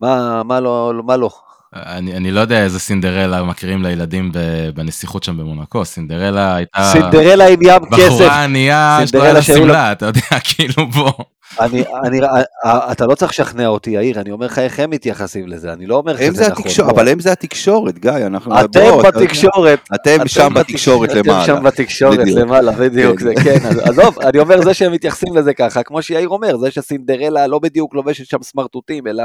מה, 0.00 0.42
מה 0.42 0.60
לא, 0.60 0.92
מה 1.04 1.16
לא? 1.16 1.30
אני, 1.76 2.16
אני 2.16 2.30
לא 2.30 2.40
יודע 2.40 2.62
איזה 2.62 2.78
סינדרלה 2.78 3.42
מכירים 3.42 3.82
לילדים 3.82 4.32
בנסיכות 4.74 5.24
שם 5.24 5.36
במונקו, 5.36 5.84
סינדרלה 5.84 6.54
הייתה... 6.54 6.90
סינדרלה 6.92 7.48
עם 7.48 7.62
ים 7.62 7.82
כסף. 7.92 8.06
בחורה 8.06 8.44
ענייה, 8.44 8.98
יש 9.02 9.14
לה 9.14 9.42
שמלה, 9.42 9.92
אתה 9.92 10.06
יודע, 10.06 10.20
כאילו 10.54 10.86
בוא. 10.86 11.12
אני, 11.60 11.84
אני, 12.04 12.20
אתה 12.64 13.06
לא 13.06 13.14
צריך 13.14 13.32
לשכנע 13.32 13.66
אותי, 13.66 13.90
יאיר, 13.90 14.20
אני 14.20 14.30
אומר 14.30 14.46
לך 14.46 14.58
איך 14.58 14.80
הם 14.80 14.90
מתייחסים 14.90 15.48
לזה, 15.48 15.72
אני 15.72 15.86
לא 15.86 15.96
אומר 15.96 16.16
שזה 16.16 16.48
נכון. 16.48 16.62
התקשור, 16.62 16.90
אבל 16.90 17.08
הם 17.08 17.20
זה 17.20 17.32
התקשורת, 17.32 17.98
גיא, 17.98 18.10
אנחנו... 18.10 18.60
אתם 18.60 18.80
בוא, 18.80 19.02
בתקשורת. 19.02 19.80
אתם, 19.94 20.16
אתם 20.16 20.28
שם 20.28 20.54
בתקשורת 20.54 21.12
למעלה. 21.12 21.44
אתם 21.44 21.54
שם 21.56 21.62
בתקשורת 21.62 22.18
בדיוק. 22.18 22.38
למעלה, 22.38 22.72
בדיוק, 22.72 23.18
כן. 23.18 23.24
זה 23.24 23.34
כן, 23.44 23.58
עזוב, 23.88 24.18
אני 24.20 24.38
אומר 24.38 24.62
זה 24.62 24.74
שהם 24.74 24.92
מתייחסים 24.92 25.36
לזה 25.36 25.54
ככה, 25.54 25.82
כמו 25.82 26.02
שיאיר 26.02 26.28
אומר, 26.28 26.56
זה 26.56 26.70
שסינדרלה 26.70 27.46
לא 27.46 27.58
בדיוק 27.58 27.94
לובשת 27.94 28.26
שם 28.26 28.42
סמרטוטים, 28.42 29.06
אלא 29.06 29.24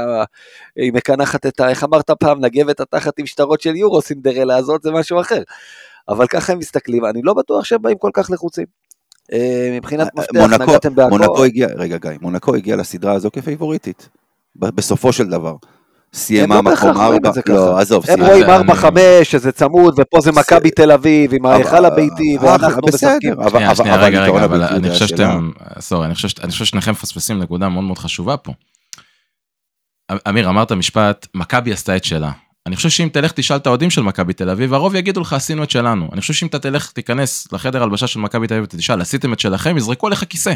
היא 0.76 0.92
מקנחת 0.92 1.46
את 1.46 1.60
ה... 1.60 1.68
איך 1.68 1.84
אמרת 1.84 2.10
פעם, 2.10 2.44
נגבת 2.44 2.80
התחת 2.80 3.18
עם 3.18 3.26
שטרות 3.26 3.60
של 3.60 3.76
יורו, 3.76 4.02
סינדרלה 4.02 4.56
הזאת 4.56 4.82
זה 4.82 4.90
משהו 4.90 5.20
אחר. 5.20 5.42
אבל 6.08 6.26
ככה 6.26 6.52
הם 6.52 6.58
מסתכלים, 6.58 7.04
אני 7.04 7.20
לא 7.22 7.34
בטוח 7.34 7.64
שהם 7.64 7.82
באים 7.82 7.98
כל 7.98 8.10
כך 8.14 8.30
לחוצים. 8.30 8.79
אה, 9.32 9.70
מבחינת 9.76 10.08
אה, 10.18 10.46
מפתח 10.46 10.62
נגעתם 10.62 10.94
בהכל. 10.94 11.10
מונקו 11.10 11.44
הגיע, 11.44 11.68
רגע 11.76 11.96
גיא, 11.96 12.10
מונקו 12.20 12.54
הגיע 12.54 12.76
לסדרה 12.76 13.12
הזו 13.12 13.30
כפייבוריטית, 13.32 14.08
בסופו 14.56 15.12
של 15.12 15.26
דבר. 15.26 15.54
סיימה 16.14 16.54
לא 16.54 16.62
מקום 16.62 16.90
ארבע, 16.90 17.30
לא, 17.46 17.78
עזוב, 17.78 18.04
הם 18.08 18.22
רואים 18.24 18.50
ארבע 18.50 18.74
חמש, 18.74 19.30
שזה 19.30 19.52
צמוד, 19.52 19.94
ופה 19.98 20.20
זה 20.20 20.32
מכבי 20.32 20.70
תל 20.70 20.92
אביב, 20.92 21.34
עם 21.34 21.46
ההיכל 21.46 21.84
הביתי, 21.84 22.36
ואנחנו 22.40 22.82
משחקים. 22.88 23.34
שנייה, 23.50 23.74
שנייה, 23.74 23.96
רגע, 23.96 24.22
רגע, 24.22 24.44
אבל 24.44 24.62
אני 24.62 24.90
חושב 24.90 25.06
שאתם, 25.06 25.50
סורי, 25.80 26.06
אני 26.06 26.14
חושב 26.14 26.64
ששניכם 26.64 26.90
מפספסים 26.90 27.38
נקודה 27.38 27.68
מאוד 27.68 27.84
מאוד 27.84 27.98
חשובה 27.98 28.36
פה. 28.36 28.52
אמיר, 30.28 30.48
אמרת 30.48 30.72
משפט, 30.72 31.26
מכבי 31.34 31.72
עשתה 31.72 31.96
את 31.96 32.04
שלה. 32.04 32.30
אני 32.66 32.76
חושב 32.76 32.88
שאם 32.88 33.08
תלך 33.12 33.32
תשאל 33.32 33.56
את 33.56 33.66
האוהדים 33.66 33.90
של 33.90 34.02
מכבי 34.02 34.32
תל 34.32 34.50
אביב, 34.50 34.74
הרוב 34.74 34.94
יגידו 34.94 35.20
לך 35.20 35.32
עשינו 35.32 35.62
את 35.62 35.70
שלנו. 35.70 36.08
אני 36.12 36.20
חושב 36.20 36.34
שאם 36.34 36.48
אתה 36.48 36.58
תלך, 36.58 36.92
תיכנס 36.92 37.52
לחדר 37.52 37.82
הלבשה 37.82 38.06
של 38.06 38.20
מכבי 38.20 38.46
תל 38.46 38.54
אביב 38.54 38.64
ותשאל, 38.64 39.00
עשיתם 39.00 39.32
את 39.32 39.40
שלכם, 39.40 39.76
יזרקו 39.76 40.06
עליך 40.06 40.24
כיסא. 40.28 40.54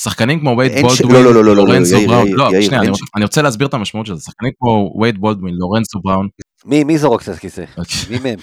שחקנים 0.00 0.40
כמו 0.40 0.54
וייד 0.58 0.72
בולדווין, 0.82 1.24
לא, 1.24 1.34
לא, 1.34 1.44
לא, 1.44 1.56
לורנזו 1.56 1.98
בראון, 2.06 2.28
לא, 2.32 2.50
שנייה, 2.62 2.82
אני 3.16 3.24
רוצה 3.24 3.42
להסביר 3.42 3.66
את 3.66 3.74
המשמעות 3.74 4.06
של 4.06 4.14
זה, 4.14 4.20
שחקנים 4.24 4.52
כמו 4.58 4.94
וייד 5.00 5.18
בולדווין, 5.18 5.54
לורנזו 5.54 6.00
בראון. 6.04 6.28
מי 6.64 6.98
זורק 6.98 7.22
את 7.22 7.28
הכיסא? 7.28 7.64
מי 8.10 8.18
מהם? 8.18 8.38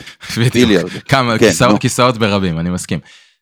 כמה 1.09 1.37
כן, 1.37 1.51
כיסאות 1.79 2.17
ברבים, 2.17 2.59
אני 2.59 2.69
מסכים. 2.69 2.99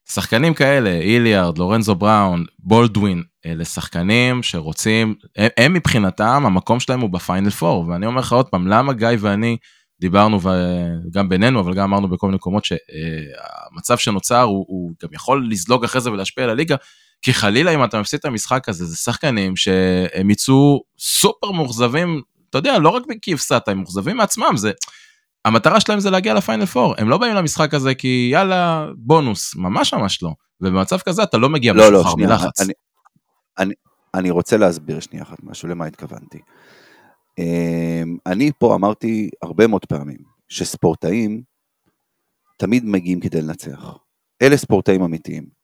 שחקנים 0.09 0.53
כאלה, 0.53 0.89
איליארד, 0.89 1.57
לורנזו 1.57 1.95
בראון, 1.95 2.45
בולדווין, 2.59 3.23
אלה 3.45 3.65
שחקנים 3.65 4.43
שרוצים, 4.43 5.15
הם, 5.37 5.49
הם 5.57 5.73
מבחינתם, 5.73 6.43
המקום 6.45 6.79
שלהם 6.79 7.01
הוא 7.01 7.09
בפיינל 7.09 7.49
פור, 7.49 7.87
ואני 7.87 8.05
אומר 8.05 8.21
לך 8.21 8.33
עוד 8.33 8.49
פעם, 8.49 8.67
למה 8.67 8.93
גיא 8.93 9.07
ואני 9.19 9.57
דיברנו, 9.99 10.39
גם 11.11 11.29
בינינו, 11.29 11.59
אבל 11.59 11.73
גם 11.73 11.83
אמרנו 11.83 12.07
בכל 12.07 12.27
מיני 12.27 12.35
מקומות, 12.35 12.65
שהמצב 12.65 13.97
שנוצר 13.97 14.41
הוא, 14.41 14.65
הוא 14.67 14.91
גם 15.03 15.09
יכול 15.13 15.47
לזלוג 15.51 15.83
אחרי 15.83 16.01
זה 16.01 16.11
ולהשפיע 16.11 16.43
על 16.43 16.49
הליגה, 16.49 16.75
כי 17.21 17.33
חלילה 17.33 17.71
אם 17.71 17.83
אתה 17.83 17.99
מפסיד 17.99 18.19
את 18.19 18.25
המשחק 18.25 18.69
הזה, 18.69 18.85
זה 18.85 18.97
שחקנים 18.97 19.55
שהם 19.55 20.29
יצאו 20.29 20.83
סופר 20.99 21.51
מאוכזבים, 21.51 22.21
אתה 22.49 22.57
יודע, 22.57 22.79
לא 22.79 22.89
רק 22.89 23.03
כי 23.21 23.33
הפסדת, 23.33 23.67
הם 23.67 23.77
מאוכזבים 23.77 24.17
מעצמם, 24.17 24.53
זה... 24.55 24.71
המטרה 25.45 25.79
שלהם 25.79 25.99
זה 25.99 26.09
להגיע 26.09 26.33
לפיינל 26.33 26.65
פור, 26.65 26.95
הם 26.97 27.09
לא 27.09 27.17
באים 27.17 27.35
למשחק 27.35 27.73
הזה 27.73 27.95
כי 27.95 28.29
יאללה 28.31 28.87
בונוס, 28.97 29.55
ממש 29.55 29.93
ממש 29.93 30.23
לא. 30.23 30.31
ובמצב 30.61 30.97
כזה 30.97 31.23
אתה 31.23 31.37
לא 31.37 31.49
מגיע 31.49 31.73
לא, 31.73 31.91
לא, 31.91 32.03
מלחץ. 32.17 32.61
אני, 32.61 32.73
אני, 33.57 33.73
אני 34.13 34.29
רוצה 34.29 34.57
להסביר 34.57 34.99
שנייה 34.99 35.23
אחת 35.23 35.37
משהו, 35.43 35.69
למה 35.69 35.85
התכוונתי. 35.85 36.39
אמ, 37.39 38.17
אני 38.25 38.51
פה 38.59 38.75
אמרתי 38.75 39.29
הרבה 39.41 39.67
מאוד 39.67 39.85
פעמים 39.85 40.17
שספורטאים 40.49 41.41
תמיד 42.57 42.85
מגיעים 42.85 43.19
כדי 43.19 43.41
לנצח. 43.41 43.97
אלה 44.41 44.57
ספורטאים 44.57 45.03
אמיתיים. 45.03 45.62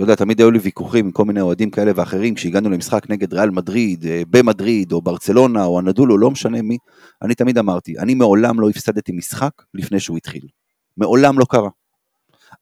אתה 0.00 0.04
יודע, 0.04 0.14
תמיד 0.14 0.40
היו 0.40 0.50
לי 0.50 0.58
ויכוחים 0.58 1.04
עם 1.04 1.12
כל 1.12 1.24
מיני 1.24 1.40
אוהדים 1.40 1.70
כאלה 1.70 1.92
ואחרים, 1.94 2.34
כשהגענו 2.34 2.70
למשחק 2.70 3.10
נגד 3.10 3.34
ריאל 3.34 3.50
מדריד, 3.50 4.06
אה, 4.06 4.22
במדריד, 4.30 4.92
או 4.92 5.02
ברצלונה, 5.02 5.64
או 5.64 5.78
הנדולו, 5.78 6.18
לא 6.18 6.30
משנה 6.30 6.62
מי, 6.62 6.78
אני 7.22 7.34
תמיד 7.34 7.58
אמרתי, 7.58 7.98
אני 7.98 8.14
מעולם 8.14 8.60
לא 8.60 8.70
הפסדתי 8.70 9.12
משחק 9.12 9.50
לפני 9.74 10.00
שהוא 10.00 10.16
התחיל. 10.16 10.42
מעולם 10.96 11.38
לא 11.38 11.44
קרה. 11.44 11.68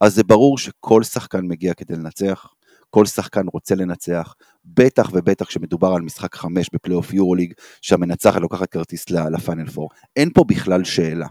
אז 0.01 0.15
זה 0.15 0.25
ברור 0.25 0.59
שכל 0.59 1.03
שחקן 1.03 1.41
מגיע 1.47 1.75
כדי 1.75 1.97
לנצח, 1.97 2.47
כל 2.91 3.07
שחקן 3.07 3.47
רוצה 3.53 3.75
לנצח, 3.75 4.35
בטח 4.65 5.11
ובטח 5.13 5.47
כשמדובר 5.47 5.89
על 5.89 6.03
משחק 6.03 6.35
חמש 6.35 6.71
בפלייאוף 6.73 7.13
יורוליג, 7.13 7.53
שהמנצחת 7.83 8.41
לוקחת 8.41 8.71
כרטיס 8.71 9.11
לפיינל 9.11 9.71
פור. 9.71 9.89
אין 10.17 10.31
פה 10.35 10.45
בכלל 10.49 10.85
שאלה. 10.85 11.27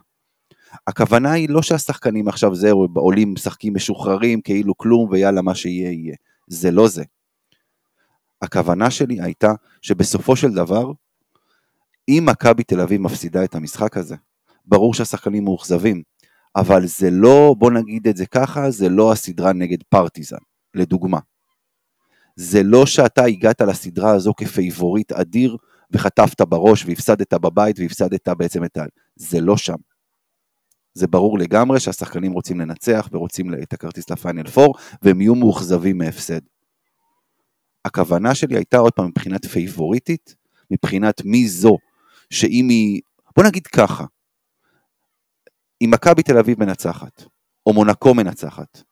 הכוונה 0.88 1.32
היא 1.32 1.50
לא 1.50 1.62
שהשחקנים 1.62 2.28
עכשיו 2.28 2.56
זהו, 2.56 2.88
עולים 2.96 3.34
משחקים 3.34 3.74
משוחררים 3.74 4.42
כאילו 4.42 4.78
כלום 4.78 5.10
ויאללה 5.10 5.42
מה 5.42 5.56
שיהיה 5.56 5.92
יהיה. 5.92 6.16
זה 6.48 6.72
לא 6.72 6.88
זה. 6.88 7.04
הכוונה 8.42 8.92
שלי 8.92 9.22
הייתה 9.22 9.52
שבסופו 9.82 10.36
של 10.36 10.54
דבר, 10.54 10.92
אם 12.10 12.24
מכבי 12.30 12.64
תל 12.64 12.82
אביב 12.82 13.02
מפסידה 13.02 13.44
את 13.44 13.56
המשחק 13.56 13.98
הזה, 13.98 14.16
ברור 14.66 14.94
שהשחקנים 14.94 15.44
מאוכזבים, 15.44 16.02
אבל 16.56 16.86
זה 16.86 17.10
לא, 17.12 17.56
בוא 17.58 17.72
נגיד 17.72 18.08
את 18.08 18.18
זה 18.18 18.26
ככה, 18.26 18.72
זה 18.72 18.90
לא 18.90 19.12
הסדרה 19.12 19.54
נגד 19.54 19.78
פרטיזן, 19.90 20.38
לדוגמה. 20.74 21.20
זה 22.36 22.64
לא 22.64 22.86
שאתה 22.86 23.24
הגעת 23.24 23.62
לסדרה 23.62 24.12
הזו 24.12 24.34
כפייבוריט 24.34 25.12
אדיר 25.12 25.58
וחטפת 25.92 26.42
בראש 26.42 26.86
והפסדת 26.86 27.34
בבית 27.34 27.80
והפסדת 27.80 28.30
בעצם 28.30 28.64
את 28.64 28.78
ה... 28.78 28.84
זה 29.16 29.42
לא 29.42 29.58
שם. 29.58 29.76
זה 30.98 31.08
ברור 31.08 31.40
לגמרי 31.40 31.80
שהשחקנים 31.80 32.32
רוצים 32.32 32.60
לנצח 32.60 33.10
ורוצים 33.12 33.54
את 33.64 33.74
הכרטיס 33.74 34.10
לפיינל 34.10 34.48
פור, 34.48 34.76
והם 35.02 35.22
יהיו 35.22 35.36
מאוכזבים 35.36 35.98
מהפסד. 35.98 36.40
הכוונה 37.86 38.36
שלי 38.36 38.56
הייתה 38.56 38.78
עוד 38.78 38.94
פעם 38.94 39.06
מבחינת 39.06 39.46
פייבוריטית, 39.46 40.36
מבחינת 40.72 41.22
מי 41.26 41.48
זו, 41.48 41.78
שאם 42.30 42.68
היא, 42.70 43.02
בוא 43.36 43.44
נגיד 43.44 43.68
ככה, 43.68 44.06
אם 45.82 45.90
מכבי 45.94 46.24
תל 46.24 46.38
אביב 46.38 46.60
מנצחת, 46.60 47.24
או 47.66 47.74
מונקו 47.74 48.14
מנצחת, 48.14 48.84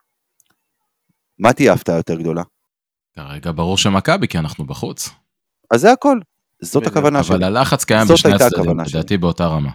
מה 1.39 1.53
תהיה 1.53 1.71
ההפתעה 1.71 1.97
יותר 1.97 2.15
גדולה? 2.15 2.43
כרגע 3.15 3.51
ברור 3.51 3.77
שמכבי, 3.77 4.27
כי 4.27 4.37
אנחנו 4.37 4.65
בחוץ. 4.65 5.09
אז 5.71 5.81
זה 5.81 5.91
הכל. 5.91 6.19
זאת 6.61 6.87
הכוונה 6.87 7.23
שלי. 7.23 7.35
אבל 7.35 7.43
הלחץ 7.43 7.83
קיים 7.83 8.07
בשני 8.13 8.33
הצדדים. 8.33 8.79
לדעתי 8.79 9.17
באותה 9.17 9.47
רמה. 9.47 9.71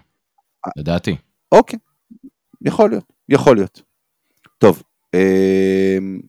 לדעתי. 0.76 1.16
אוקיי, 1.53 1.78
יכול 2.63 2.91
להיות, 2.91 3.05
יכול 3.29 3.57
להיות. 3.57 3.83
טוב, 4.59 4.83
אמ, 5.15 6.21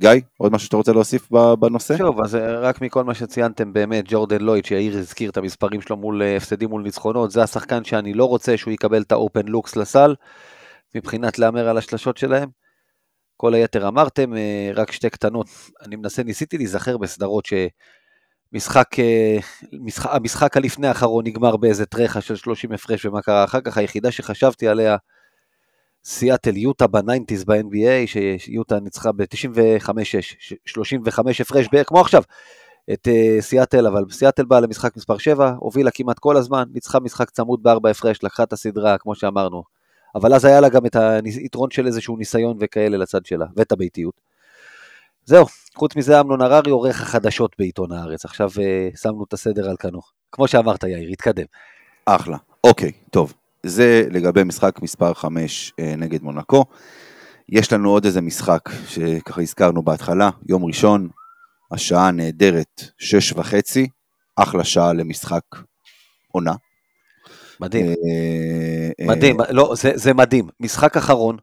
גיא, 0.00 0.10
עוד 0.38 0.52
משהו 0.52 0.66
שאתה 0.66 0.76
רוצה 0.76 0.92
להוסיף 0.92 1.30
בנושא? 1.60 1.96
שוב, 1.96 2.20
אז 2.24 2.34
אה, 2.34 2.60
רק 2.60 2.80
מכל 2.80 3.04
מה 3.04 3.14
שציינתם 3.14 3.72
באמת, 3.72 4.04
ג'ורדן 4.08 4.40
לויד, 4.40 4.64
שיאיר 4.64 4.98
הזכיר 4.98 5.30
את 5.30 5.36
המספרים 5.36 5.80
שלו 5.80 5.96
מול 5.96 6.22
אה, 6.22 6.36
הפסדים 6.36 6.68
מול 6.68 6.82
ניצחונות, 6.82 7.30
זה 7.30 7.42
השחקן 7.42 7.84
שאני 7.84 8.14
לא 8.14 8.24
רוצה 8.24 8.56
שהוא 8.56 8.72
יקבל 8.72 9.02
את 9.02 9.12
האופן 9.12 9.46
לוקס 9.46 9.76
לסל, 9.76 10.14
מבחינת 10.94 11.38
להמר 11.38 11.68
על 11.68 11.78
השלשות 11.78 12.16
שלהם. 12.16 12.48
כל 13.36 13.54
היתר 13.54 13.88
אמרתם, 13.88 14.36
אה, 14.36 14.70
רק 14.74 14.92
שתי 14.92 15.10
קטנות. 15.10 15.46
אני 15.86 15.96
מנסה, 15.96 16.22
ניסיתי 16.22 16.56
להיזכר 16.56 16.98
בסדרות 16.98 17.46
שמשחק, 17.46 18.98
אה, 18.98 19.38
משחק, 19.72 20.10
המשחק 20.12 20.56
הלפני 20.56 20.88
האחרון 20.88 21.26
נגמר 21.26 21.56
באיזה 21.56 21.86
טרחה 21.86 22.20
של 22.20 22.36
30 22.36 22.72
הפרש 22.72 23.06
ומה 23.06 23.22
קרה 23.22 23.44
אחר 23.44 23.60
כך, 23.60 23.78
היחידה 23.78 24.10
שחשבתי 24.10 24.68
עליה, 24.68 24.96
סיאטל 26.04 26.56
יוטה 26.56 26.86
ב 26.86 26.92
nineties 26.92 27.44
ב-NBA, 27.44 28.18
שיוטה 28.38 28.80
ניצחה 28.80 29.12
ב-95-6, 29.12 30.54
35 30.66 31.40
הפרש 31.40 31.66
בערך 31.72 31.88
כמו 31.88 32.00
עכשיו, 32.00 32.22
את 32.92 33.08
אה, 33.08 33.40
סיאטל, 33.40 33.86
אבל 33.86 34.04
סיאטל 34.10 34.44
באה 34.44 34.60
למשחק 34.60 34.96
מספר 34.96 35.18
7, 35.18 35.54
הובילה 35.58 35.90
כמעט 35.90 36.18
כל 36.18 36.36
הזמן, 36.36 36.64
ניצחה 36.74 37.00
משחק 37.00 37.30
צמוד 37.30 37.62
בארבע 37.62 37.90
הפרש, 37.90 38.18
לקחה 38.22 38.42
את 38.42 38.52
הסדרה, 38.52 38.98
כמו 38.98 39.14
שאמרנו. 39.14 39.62
אבל 40.14 40.34
אז 40.34 40.44
היה 40.44 40.60
לה 40.60 40.68
גם 40.68 40.86
את 40.86 40.96
היתרון 41.24 41.70
של 41.70 41.86
איזשהו 41.86 42.16
ניסיון 42.16 42.56
וכאלה 42.60 42.96
לצד 42.96 43.26
שלה, 43.26 43.46
ואת 43.56 43.72
הביתיות. 43.72 44.20
זהו, 45.24 45.46
חוץ 45.74 45.96
מזה 45.96 46.20
אמנון 46.20 46.40
הררי 46.40 46.70
עורך 46.70 47.02
החדשות 47.02 47.56
בעיתון 47.58 47.92
הארץ, 47.92 48.24
עכשיו 48.24 48.50
uh, 48.50 48.98
שמנו 48.98 49.24
את 49.28 49.32
הסדר 49.32 49.70
על 49.70 49.76
כנו. 49.78 50.00
כמו 50.32 50.48
שאמרת 50.48 50.84
יאיר, 50.84 51.08
התקדם. 51.08 51.46
אחלה. 52.06 52.36
אוקיי, 52.64 52.92
טוב. 53.10 53.34
זה 53.64 54.06
לגבי 54.10 54.44
משחק 54.44 54.82
מספר 54.82 55.14
5 55.14 55.72
אה, 55.80 55.96
נגד 55.96 56.22
מונקו. 56.22 56.64
יש 57.48 57.72
לנו 57.72 57.90
עוד 57.90 58.04
איזה 58.04 58.20
משחק 58.20 58.60
שככה 58.88 59.42
הזכרנו 59.42 59.82
בהתחלה, 59.82 60.30
יום 60.48 60.64
ראשון, 60.64 61.08
השעה 61.72 62.10
נהדרת, 62.10 62.82
שש 62.98 63.32
וחצי, 63.32 63.88
אחלה 64.36 64.64
שעה 64.64 64.92
למשחק 64.92 65.42
עונה. 66.32 66.54
מדהים. 67.60 67.86
אה, 67.86 69.06
מדהים, 69.06 69.36
לא, 69.50 69.74
זה, 69.76 69.92
זה 69.94 70.14
מדהים. 70.14 70.48
משחק 70.60 70.96
אחרון, 70.96 71.36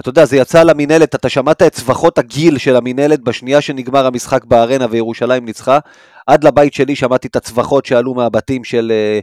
אתה 0.00 0.08
יודע, 0.08 0.24
זה 0.24 0.36
יצא 0.36 0.62
למינהלת, 0.62 1.14
אתה 1.14 1.28
שמעת 1.28 1.62
את 1.62 1.72
צווחות 1.72 2.18
הגיל 2.18 2.58
של 2.58 2.76
המינהלת 2.76 3.20
בשנייה 3.20 3.60
שנגמר 3.60 4.06
המשחק 4.06 4.44
בארנה 4.44 4.86
וירושלים 4.90 5.44
ניצחה. 5.44 5.78
עד 6.26 6.44
לבית 6.44 6.74
שלי 6.74 6.96
שמעתי 6.96 7.28
את 7.28 7.36
הצווחות 7.36 7.86
שעלו 7.86 8.14
מהבתים 8.14 8.64
של 8.64 8.92
אה, 8.94 9.20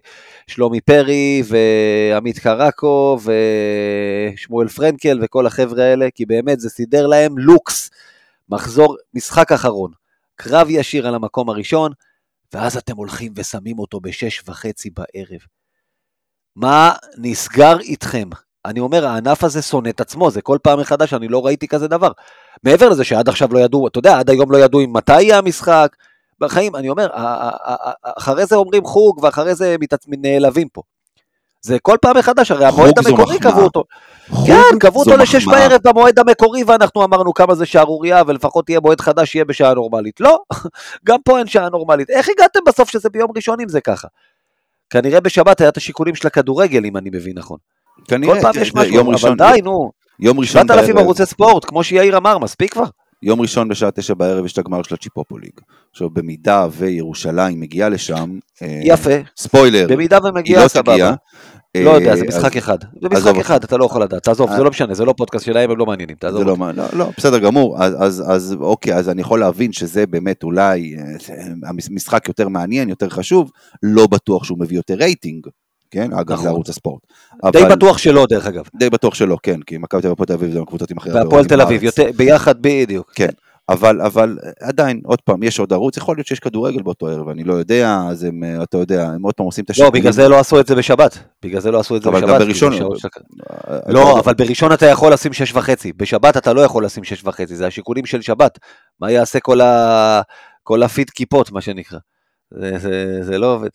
שלומי 0.48 0.82
פרי 0.82 1.44
ועמית 1.48 2.40
קרקו 2.40 3.20
ושמואל 4.36 4.68
פרנקל 4.68 5.20
וכל 5.22 5.48
החבר'ה 5.48 5.84
האלה, 5.84 6.08
כי 6.16 6.26
באמת 6.26 6.60
זה 6.60 6.70
סידר 6.70 7.08
להם 7.08 7.38
לוקס. 7.38 7.90
מחזור, 8.50 8.98
משחק 9.14 9.52
אחרון, 9.52 9.92
קרב 10.36 10.68
ישיר 10.70 11.08
על 11.08 11.16
המקום 11.16 11.50
הראשון, 11.50 11.92
ואז 12.54 12.78
אתם 12.78 12.96
הולכים 12.96 13.34
ושמים 13.36 13.80
אותו 13.80 14.00
בשש 14.00 14.44
וחצי 14.48 14.90
בערב. 14.90 15.40
מה 16.56 16.92
נסגר 17.18 17.80
איתכם? 17.80 18.30
אני 18.70 18.80
אומר, 18.80 19.08
הענף 19.08 19.44
הזה 19.44 19.62
שונא 19.62 19.90
את 19.90 20.02
עצמו, 20.02 20.32
זה 20.32 20.42
כל 20.42 20.58
פעם 20.64 20.80
מחדש, 20.80 21.14
אני 21.14 21.28
לא 21.28 21.46
ראיתי 21.46 21.68
כזה 21.68 21.88
דבר. 21.88 22.12
מעבר 22.64 22.90
לזה 22.90 23.04
שעד 23.04 23.30
עכשיו 23.30 23.54
לא 23.54 23.60
ידעו, 23.60 23.88
אתה 23.88 24.00
יודע, 24.00 24.20
עד 24.20 24.30
היום 24.30 24.52
לא 24.52 24.58
ידעו 24.58 24.82
אם 24.82 24.94
מתי 24.94 25.22
יהיה 25.22 25.38
המשחק. 25.38 25.96
בחיים, 26.40 26.76
אני 26.76 26.90
אומר, 26.90 27.08
אחרי 28.18 28.46
זה 28.46 28.56
אומרים 28.56 28.86
חוג, 28.86 29.24
ואחרי 29.24 29.56
זה. 29.56 29.76
נעלבים 30.08 30.68
פה. 30.70 30.82
זה 31.62 31.78
כל 31.82 31.98
פעם 32.02 32.18
מחדש, 32.18 32.52
הרי 32.52 32.66
המועד 32.66 33.00
המקורי. 33.00 33.40
קבעו 33.40 33.64
אותו. 33.64 33.84
כן, 34.48 34.80
קבעו 34.80 35.02
אותו 35.02 35.18
לשש. 35.18 35.46
בערב 35.46 35.82
במועד 35.84 36.20
המקורי, 36.20 36.64
ואנחנו 36.64 37.04
אמרנו 37.04 37.34
כמה 37.34 37.56
זה 37.56 37.66
שערורייה, 37.66 38.24
ולפחות 38.28 38.70
יהיה 38.70 38.80
מועד 38.80 39.02
חדש 39.02 39.32
שיהיה 39.32 39.46
בשעה 39.46 39.74
נורמלית. 39.74 40.20
לא, 40.20 40.40
גם 41.08 41.22
פה 41.26 41.40
אין 41.40 41.48
שעה 41.48 41.70
נורמלית. 41.70 42.10
איך 42.10 42.30
הגעתם 42.30 42.60
בסוף 42.68 42.90
שזה 42.90 43.10
ביום 43.10 43.32
ראשון 43.36 43.60
אם 43.60 43.70
זה 43.70 43.82
ככה? 43.82 44.08
כנראה 44.90 45.20
בשבת 45.20 45.62
היה 45.62 45.70
את 45.70 45.78
השיקולים 45.78 46.16
של 46.16 46.28
הכדורגל, 46.28 46.86
אם 46.86 46.98
אני 46.98 47.10
מבין 47.14 47.38
נכון. 47.38 47.58
כנראה, 48.08 48.36
כל 48.36 48.42
פעם 48.42 48.62
יש 48.62 48.76
משהו, 48.76 48.94
יום 48.94 49.06
אבל 49.06 49.14
ראשון- 49.14 49.38
די, 49.38 49.62
נו. 49.64 49.92
יום 50.20 50.40
ראשון 50.40 50.62
7,000 50.68 50.96
בערב, 50.96 51.06
ערוצי 51.06 51.26
ספורט, 51.26 51.66
כמו 51.66 51.84
שיאיר 51.84 52.18
אמר, 52.18 52.38
מספיק 52.38 52.74
כבר. 52.74 52.84
יום 53.24 53.42
ראשון 53.42 53.68
בשעה 53.68 53.92
תשע 53.92 54.14
בערב 54.14 54.46
יש 54.46 54.54
את 54.54 54.58
הגמר 54.58 54.84
של 54.84 54.96
הצ'יפופו 54.96 55.38
ליג. 55.38 55.52
עכשיו, 55.92 56.10
במידה 56.10 56.68
וירושלים 56.72 57.60
מגיעה 57.60 57.90
לשם, 57.90 58.38
אה, 58.62 58.80
יפה, 58.84 59.12
ספוילר, 59.38 59.88
במידה 59.90 60.18
היא 60.24 60.32
ומגיע, 60.32 60.64
לא 60.64 60.68
סבבה. 60.68 60.94
תגיע. 60.94 61.14
לא 61.78 61.90
יודע, 61.90 62.12
אה, 62.12 62.16
זה 62.16 62.26
משחק 62.28 62.58
אחד. 62.58 62.78
זה 63.02 63.10
משחק. 63.10 63.36
אחד, 63.36 63.64
אתה 63.64 63.78
לא 63.78 63.86
יכול 63.86 64.04
לדעת. 64.04 64.24
תעזוב, 64.24 64.50
אה. 64.50 64.58
זה 64.58 64.64
לא 64.64 64.70
משנה, 64.70 64.94
זה 64.94 65.06
לא 65.06 65.14
פודקאסט 65.18 65.46
שלהם, 65.46 65.72
הם 65.72 65.78
לא 65.78 65.86
מעניינים, 65.86 66.16
תעזוב. 66.20 66.42
לא, 66.42 66.56
לא, 66.76 66.84
לא, 66.94 67.10
בסדר 67.18 67.40
גמור, 67.40 67.84
אז, 67.84 68.56
אוקיי, 68.60 68.94
אז 68.96 69.10
אני 69.10 69.22
יכול 69.22 69.40
להבין 69.40 69.72
שזה 69.72 70.08
באמת 70.08 70.44
אולי 70.44 70.96
אה, 70.98 71.70
המשחק 71.70 72.28
יותר 72.28 72.48
מעניין, 72.48 72.90
יותר 72.90 73.10
חשוב, 73.10 73.52
לא 73.84 74.08
בטוח 74.08 74.44
שהוא 74.44 74.60
מביא 74.60 74.78
יותר 74.78 74.94
רייטינג, 74.94 75.48
כן, 75.92 76.14
אגב, 76.14 76.32
נכון. 76.34 76.46
לערוץ 76.46 76.70
הספורט. 76.70 77.02
די 77.52 77.60
אבל- 77.64 77.76
בטוח 77.76 77.98
שלא, 77.98 78.26
דרך 78.30 78.46
אגב. 78.48 78.64
די 78.76 78.90
בטוח 78.90 79.14
שלא, 79.14 79.38
כן, 79.44 79.62
כי 79.62 79.78
מכבי 79.78 80.02
תל 80.02 80.08
אביב 80.08 80.20
והפועל 80.20 80.28
תל 80.28 80.34
אביב 80.34 80.52
זה 80.52 80.62
הקבוצות 80.62 80.92
עם 80.92 80.98
הכי 80.98 81.10
הרבה 81.10 81.24
והפועל 81.24 81.46
תל 81.46 81.62
אביב. 81.62 81.84
יותר- 81.84 82.10
ביחד 82.18 82.56
בדיוק. 82.62 83.12
כן, 83.16 83.30
אבל, 83.70 84.02
אבל 84.02 84.38
עדיין, 84.62 85.02
עוד 85.06 85.22
פעם, 85.22 85.44
יש 85.44 85.60
עוד 85.60 85.74
ערוץ, 85.74 85.98
יכול 85.98 86.18
להיות 86.18 86.28
שיש 86.28 86.40
כדורגל 86.40 86.82
באותו 86.82 87.08
ערב, 87.08 87.30
אני 87.30 87.44
לא 87.44 87.54
יודע, 87.54 88.00
אז 88.10 88.24
הם, 88.24 88.44
אה, 88.44 88.64
אתה 88.64 88.78
יודע, 88.78 89.08
הם 89.08 89.22
עוד 89.24 89.34
פעם 89.34 89.46
עושים 89.46 89.64
את 89.64 89.70
לא, 89.70 89.74
השיקולים. 89.74 90.02
בגלל 90.02 90.14
זה 90.14 90.28
לא 90.28 90.40
עשו 90.40 90.60
את 90.60 90.68
זה 90.68 90.76
בשבת. 90.76 91.18
בגלל 91.44 91.62
זה 91.62 91.72
לא 91.72 91.80
עשו 91.80 91.96
את 91.96 92.02
זה 92.04 92.10
אבל 92.10 92.18
בשבת. 92.20 92.30
גם 92.30 92.38
כי 92.40 92.46
בראשון, 92.46 92.72
זה 92.72 92.78
של- 92.78 93.08
אה, 93.70 93.78
לא, 93.88 94.20
אבל 94.20 94.34
בראשון 94.34 94.74
אתה 94.74 94.86
יכול 94.86 95.14
לשים 95.14 95.34
שש 95.34 95.54
וחצי. 95.56 95.94
בשבת 95.94 96.38
אתה 96.38 96.54
לא 96.54 96.62
יכול 96.62 96.86
לשים 96.86 97.04
שש 97.04 97.22
וחצי, 97.26 97.56
זה 97.56 97.68
השיקולים 97.68 98.06
של 98.06 98.22
שבת. 98.22 98.60
מה 99.00 99.12
יעשה 99.12 99.40
כל 99.40 99.62
ה... 99.62 100.22
כל 100.64 100.84
הפיד 100.84 101.10
כיפות, 101.10 101.52
מה 101.52 101.62
שנקרא. 101.62 102.00
זה- 102.60 102.78
זה- 102.78 103.20
זה 103.22 103.38
לא 103.38 103.54
עובד. 103.54 103.70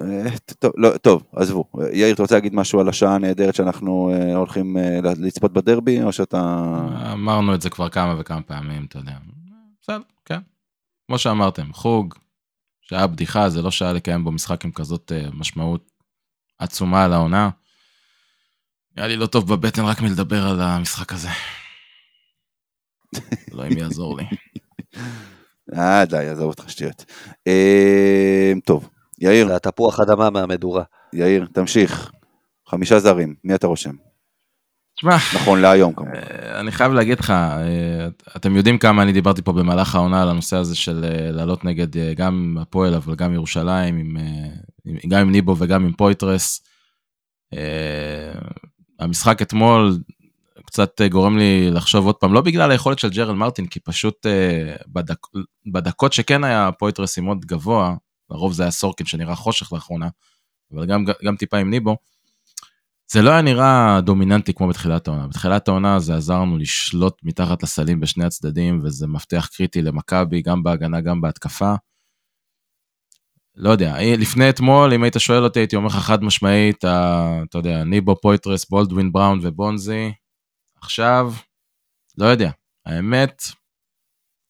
אה, 0.00 0.38
טוב, 0.58 0.72
לא, 0.76 0.96
טוב, 0.96 1.22
עזבו. 1.32 1.64
יאיר, 1.92 2.14
אתה 2.14 2.22
רוצה 2.22 2.34
להגיד 2.34 2.54
משהו 2.54 2.80
על 2.80 2.88
השעה 2.88 3.14
הנהדרת 3.14 3.54
שאנחנו 3.54 4.10
אה, 4.14 4.36
הולכים 4.36 4.76
אה, 4.76 5.00
לצפות 5.02 5.52
בדרבי, 5.52 6.02
או 6.02 6.12
שאתה... 6.12 6.38
אמרנו 7.12 7.54
את 7.54 7.62
זה 7.62 7.70
כבר 7.70 7.88
כמה 7.88 8.14
וכמה 8.18 8.42
פעמים, 8.42 8.84
אתה 8.84 8.98
יודע. 8.98 9.16
בסדר, 9.82 10.00
כן. 10.24 10.38
כמו 11.06 11.18
שאמרתם, 11.18 11.72
חוג, 11.72 12.14
שעה 12.80 13.06
בדיחה, 13.06 13.50
זה 13.50 13.62
לא 13.62 13.70
שעה 13.70 13.92
לקיים 13.92 14.24
בו 14.24 14.32
משחק 14.32 14.64
עם 14.64 14.72
כזאת 14.72 15.12
משמעות 15.32 15.90
עצומה 16.58 17.04
על 17.04 17.12
העונה. 17.12 17.50
היה 18.96 19.06
לי 19.06 19.16
לא 19.16 19.26
טוב 19.26 19.54
בבטן 19.54 19.84
רק 19.84 20.00
מלדבר 20.00 20.46
על 20.46 20.60
המשחק 20.60 21.12
הזה. 21.12 21.28
אלוהים 23.52 23.78
יעזור 23.78 24.18
לי. 24.18 24.24
אה, 25.74 26.04
די, 26.04 26.16
עזוב 26.16 26.46
אותך 26.46 26.70
שטויות. 26.70 27.04
טוב, 28.64 28.88
יאיר, 29.20 29.48
זה 29.48 29.56
התפוח 29.56 30.00
אדמה 30.00 30.30
מהמדורה. 30.30 30.82
יאיר, 31.12 31.46
תמשיך. 31.52 32.10
חמישה 32.68 32.98
זרים, 32.98 33.34
מי 33.44 33.54
אתה 33.54 33.66
רושם? 33.66 33.94
תשמע, 34.96 35.16
נכון 35.34 35.60
להיום 35.60 35.92
כמובן. 35.94 36.14
אה, 36.14 36.60
אני 36.60 36.72
חייב 36.72 36.92
להגיד 36.92 37.20
לך, 37.20 37.30
אה, 37.30 38.08
אתם 38.36 38.56
יודעים 38.56 38.78
כמה 38.78 39.02
אני 39.02 39.12
דיברתי 39.12 39.42
פה 39.42 39.52
במהלך 39.52 39.94
העונה 39.94 40.22
על 40.22 40.28
הנושא 40.28 40.56
הזה 40.56 40.76
של 40.76 41.04
אה, 41.04 41.30
לעלות 41.30 41.64
נגד 41.64 41.86
גם 42.16 42.56
הפועל, 42.60 42.94
אבל 42.94 43.14
גם 43.14 43.34
ירושלים, 43.34 43.96
עם, 43.98 44.16
עם- 44.84 44.96
גם 45.08 45.20
עם 45.20 45.30
ניבו 45.32 45.56
וגם 45.58 45.84
עם 45.84 45.92
פויטרס. 45.92 46.62
המשחק 49.00 49.42
אתמול 49.42 49.98
קצת 50.66 51.00
גורם 51.10 51.38
לי 51.38 51.70
לחשוב 51.70 52.06
עוד 52.06 52.14
פעם, 52.14 52.32
לא 52.32 52.40
בגלל 52.40 52.70
היכולת 52.70 52.98
של 52.98 53.10
ג'רל 53.10 53.34
מרטין, 53.34 53.66
כי 53.66 53.80
פשוט 53.80 54.26
בדק, 54.88 55.16
בדקות 55.72 56.12
שכן 56.12 56.44
היה 56.44 56.70
פויטרס 56.78 57.18
עם 57.18 57.24
מאוד 57.24 57.44
גבוה, 57.44 57.94
לרוב 58.30 58.52
זה 58.52 58.62
היה 58.62 58.70
סורקין 58.70 59.06
שנראה 59.06 59.34
חושך 59.34 59.72
לאחרונה, 59.72 60.08
אבל 60.72 60.86
גם, 60.86 61.04
גם 61.24 61.36
טיפה 61.36 61.58
עם 61.58 61.70
ניבו. 61.70 61.96
זה 63.12 63.22
לא 63.22 63.30
היה 63.30 63.42
נראה 63.42 64.00
דומיננטי 64.00 64.54
כמו 64.54 64.68
בתחילת 64.68 65.08
העונה. 65.08 65.26
בתחילת 65.26 65.68
העונה 65.68 65.98
זה 65.98 66.16
עזר 66.16 66.40
לנו 66.40 66.58
לשלוט 66.58 67.18
מתחת 67.22 67.62
לסלים 67.62 68.00
בשני 68.00 68.24
הצדדים, 68.24 68.80
וזה 68.84 69.06
מפתח 69.06 69.48
קריטי 69.56 69.82
למכבי, 69.82 70.42
גם 70.42 70.62
בהגנה, 70.62 71.00
גם 71.00 71.20
בהתקפה. 71.20 71.74
לא 73.54 73.70
יודע, 73.70 73.94
לפני 74.18 74.50
אתמול, 74.50 74.92
אם 74.92 75.02
היית 75.02 75.14
שואל 75.18 75.44
אותי, 75.44 75.60
הייתי 75.60 75.76
אומר 75.76 75.86
לך 75.86 75.94
חד 75.94 76.24
משמעית, 76.24 76.84
ה- 76.84 77.42
אתה 77.50 77.58
יודע, 77.58 77.84
ניבו, 77.84 78.20
פויטרס, 78.20 78.70
בולדווין, 78.70 79.12
בראון 79.12 79.38
ובונזי. 79.42 80.12
עכשיו, 80.80 81.32
לא 82.18 82.26
יודע. 82.26 82.50
האמת, 82.86 83.42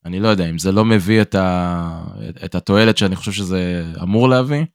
אני 0.07 0.19
לא 0.19 0.27
יודע, 0.27 0.49
אם 0.49 0.57
זה 0.57 0.71
לא 0.71 0.85
מביא 0.85 1.21
את, 1.21 1.35
ה... 1.35 2.03
את 2.45 2.55
התועלת 2.55 2.97
שאני 2.97 3.15
חושב 3.15 3.31
שזה 3.31 3.83
אמור 4.03 4.29
להביא, 4.29 4.65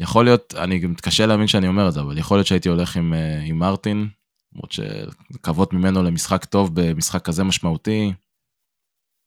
יכול 0.00 0.24
להיות, 0.24 0.54
אני 0.54 0.78
גם 0.78 0.90
מתקשה 0.90 1.26
להאמין 1.26 1.46
שאני 1.46 1.68
אומר 1.68 1.88
את 1.88 1.92
זה, 1.92 2.00
אבל 2.00 2.18
יכול 2.18 2.36
להיות 2.36 2.46
שהייתי 2.46 2.68
הולך 2.68 2.96
עם, 2.96 3.14
אה, 3.14 3.40
עם 3.40 3.58
מרטין, 3.58 4.08
למרות 4.52 4.72
שלקוות 4.72 5.72
ממנו 5.72 6.02
למשחק 6.02 6.44
טוב 6.44 6.70
במשחק 6.74 7.24
כזה 7.24 7.44
משמעותי, 7.44 8.12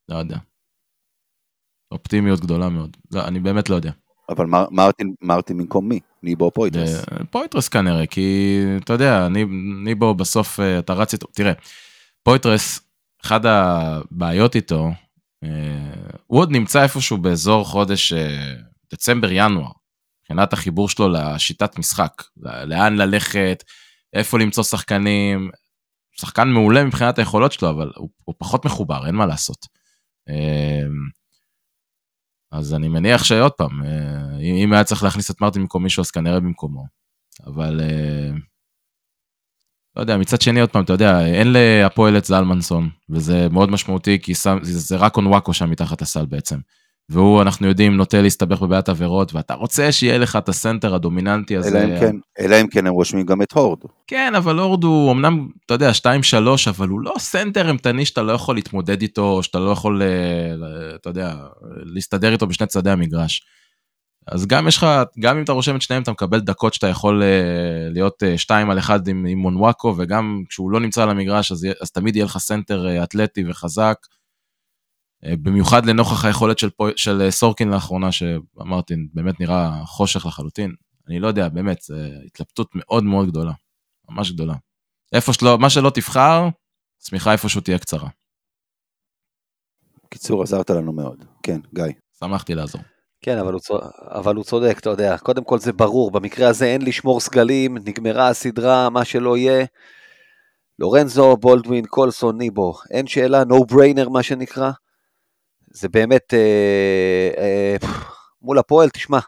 לא 0.09 0.15
יודע. 0.15 0.37
אופטימיות 1.91 2.39
גדולה 2.39 2.69
מאוד. 2.69 2.97
לא, 3.11 3.27
אני 3.27 3.39
באמת 3.39 3.69
לא 3.69 3.75
יודע. 3.75 3.91
אבל 4.29 4.45
מר, 4.45 4.65
מרטין, 4.71 5.15
מרטין 5.21 5.57
במקום 5.57 5.89
מי? 5.89 5.99
ניבו 6.23 6.45
או 6.45 6.51
פויטרס? 6.51 6.95
אה, 6.95 7.25
פויטרס 7.31 7.69
כנראה, 7.69 8.07
כי 8.07 8.59
אתה 8.83 8.93
יודע, 8.93 9.27
ניב- 9.29 9.83
ניבו 9.83 10.13
בסוף 10.13 10.59
אה, 10.59 10.79
אתה 10.79 10.93
רץ 10.93 11.13
איתו, 11.13 11.27
תראה, 11.27 11.53
פויטרס, 12.23 12.92
אחד 13.25 13.45
הבעיות 13.45 14.55
איתו, 14.55 14.91
אה, 15.43 15.93
הוא 16.27 16.39
עוד 16.39 16.51
נמצא 16.51 16.83
איפשהו 16.83 17.17
באזור 17.17 17.65
חודש 17.65 18.13
אה, 18.13 18.53
דצמבר-ינואר, 18.93 19.71
מבחינת 20.21 20.53
החיבור 20.53 20.89
שלו 20.89 21.09
לשיטת 21.09 21.79
משחק, 21.79 22.23
לאן 22.65 22.95
ללכת, 22.95 23.63
איפה 24.13 24.39
למצוא 24.39 24.63
שחקנים, 24.63 25.49
שחקן 26.11 26.47
מעולה 26.49 26.83
מבחינת 26.83 27.19
היכולות 27.19 27.51
שלו, 27.51 27.69
אבל 27.69 27.91
הוא, 27.95 28.09
הוא 28.23 28.35
פחות 28.37 28.65
מחובר, 28.65 29.07
אין 29.07 29.15
מה 29.15 29.25
לעשות. 29.25 29.57
אה, 30.29 30.87
אז 32.51 32.73
אני 32.73 32.87
מניח 32.87 33.23
שעוד 33.23 33.51
פעם, 33.51 33.81
אם 34.63 34.73
היה 34.73 34.83
צריך 34.83 35.03
להכניס 35.03 35.31
את 35.31 35.41
מרטין 35.41 35.61
במקום 35.61 35.83
מישהו, 35.83 36.01
אז 36.01 36.11
כנראה 36.11 36.39
במקומו. 36.39 36.85
אבל 37.45 37.81
לא 39.95 40.01
יודע, 40.01 40.17
מצד 40.17 40.41
שני, 40.41 40.61
עוד 40.61 40.69
פעם, 40.69 40.83
אתה 40.83 40.93
יודע, 40.93 41.25
אין 41.25 41.47
להפועל 41.51 42.17
את 42.17 42.25
זלמנסון, 42.25 42.89
וזה 43.09 43.47
מאוד 43.51 43.71
משמעותי, 43.71 44.19
כי 44.19 44.35
שם, 44.35 44.57
זה, 44.61 44.79
זה 44.79 44.95
רק 44.95 45.17
אונוואקו 45.17 45.53
שם 45.53 45.69
מתחת 45.69 46.01
הסל 46.01 46.25
בעצם. 46.25 46.57
והוא, 47.09 47.41
אנחנו 47.41 47.67
יודעים, 47.67 47.97
נוטה 47.97 48.21
להסתבך 48.21 48.61
בבעיית 48.61 48.89
עבירות, 48.89 49.35
ואתה 49.35 49.53
רוצה 49.53 49.91
שיהיה 49.91 50.17
לך 50.17 50.35
את 50.35 50.49
הסנטר 50.49 50.95
הדומיננטי 50.95 51.57
הזה. 51.57 51.83
אלא 51.83 51.93
אם 51.93 51.99
כן, 51.99 52.15
אלא 52.39 52.61
אם 52.61 52.67
כן 52.67 52.87
הם 52.87 52.93
רושמים 52.93 53.25
גם 53.25 53.41
את 53.41 53.51
הורד. 53.51 53.79
כן, 54.07 54.35
אבל 54.35 54.59
הורד 54.59 54.83
הוא 54.83 55.11
אמנם, 55.11 55.47
אתה 55.65 55.73
יודע, 55.73 55.91
2-3, 55.91 56.05
אבל 56.69 56.87
הוא 56.87 57.01
לא 57.01 57.13
סנטר 57.17 57.67
אימתני 57.67 58.05
שאתה 58.05 58.21
לא 58.21 58.31
יכול 58.31 58.55
להתמודד 58.55 59.01
איתו, 59.01 59.31
או 59.31 59.43
שאתה 59.43 59.59
לא 59.59 59.69
יכול, 59.69 60.01
אה, 60.01 60.95
אתה 60.95 61.09
יודע, 61.09 61.35
להסתדר 61.85 62.31
איתו 62.31 62.47
בשני 62.47 62.67
צדדי 62.67 62.91
המגרש. 62.91 63.45
אז 64.27 64.45
גם 64.45 64.67
יש 64.67 64.77
לך, 64.77 64.87
גם 65.19 65.37
אם 65.37 65.43
אתה 65.43 65.51
רושם 65.51 65.75
את 65.75 65.81
שניהם, 65.81 66.03
אתה 66.03 66.11
מקבל 66.11 66.39
דקות 66.39 66.73
שאתה 66.73 66.87
יכול 66.87 67.23
אה, 67.23 67.89
להיות 67.89 68.23
2 68.37 68.69
על 68.69 68.79
1 68.79 69.07
עם, 69.07 69.25
עם 69.25 69.39
אונוואקו, 69.39 69.95
וגם 69.97 70.43
כשהוא 70.49 70.71
לא 70.71 70.79
נמצא 70.79 71.03
על 71.03 71.09
המגרש, 71.09 71.51
אז, 71.51 71.67
אז 71.81 71.91
תמיד 71.91 72.15
יהיה 72.15 72.25
לך 72.25 72.37
סנטר 72.37 72.87
אה, 72.87 73.03
אתלטי 73.03 73.43
וחזק. 73.49 73.97
אה, 75.25 75.35
במיוחד 75.41 75.85
לנוכח 75.85 76.25
היכולת 76.25 76.59
של, 76.59 76.69
פו, 76.69 76.87
של 76.95 77.21
אה, 77.21 77.31
סורקין 77.31 77.69
לאחרונה, 77.69 78.11
שאמרתי, 78.11 78.95
באמת 79.13 79.39
נראה 79.39 79.85
חושך 79.85 80.25
לחלוטין. 80.25 80.73
אני 81.07 81.19
לא 81.19 81.27
יודע, 81.27 81.49
באמת, 81.49 81.81
זו 81.81 81.95
התלבטות 82.25 82.69
מאוד 82.75 83.03
מאוד 83.03 83.29
גדולה. 83.29 83.53
ממש 84.09 84.31
גדולה. 84.31 84.55
איפה 85.13 85.33
שלא, 85.33 85.57
מה 85.57 85.69
שלא 85.69 85.89
תבחר, 85.89 86.47
צמיחה 86.97 87.31
איפשהו 87.31 87.61
תהיה 87.61 87.79
קצרה. 87.79 88.09
בקיצור, 90.05 90.43
עזרת 90.43 90.69
לנו 90.69 90.93
מאוד. 90.93 91.25
כן, 91.43 91.59
גיא. 91.73 91.83
שמחתי 92.19 92.55
לעזור. 92.55 92.81
כן, 93.23 93.37
אבל 93.37 93.53
הוא, 93.53 93.61
אבל 94.11 94.35
הוא 94.35 94.43
צודק, 94.43 94.77
אתה 94.79 94.89
יודע. 94.89 95.17
קודם 95.17 95.43
כל 95.43 95.59
זה 95.59 95.73
ברור, 95.73 96.11
במקרה 96.11 96.47
הזה 96.49 96.65
אין 96.65 96.81
לשמור 96.81 97.19
סגלים, 97.19 97.77
נגמרה 97.77 98.27
הסדרה, 98.27 98.89
מה 98.89 99.05
שלא 99.05 99.37
יהיה. 99.37 99.65
לורנזו, 100.79 101.37
בולדווין, 101.37 101.85
קולסון, 101.85 102.37
ניבו. 102.37 102.73
אין 102.91 103.07
שאלה, 103.07 103.43
no 103.43 103.73
brainer 103.73 104.09
מה 104.09 104.23
שנקרא. 104.23 104.71
זה 105.71 105.89
באמת, 105.89 106.33
אה, 106.33 107.31
אה, 107.37 107.75
מול 108.41 108.59
הפועל, 108.59 108.89
תשמע, 108.89 109.19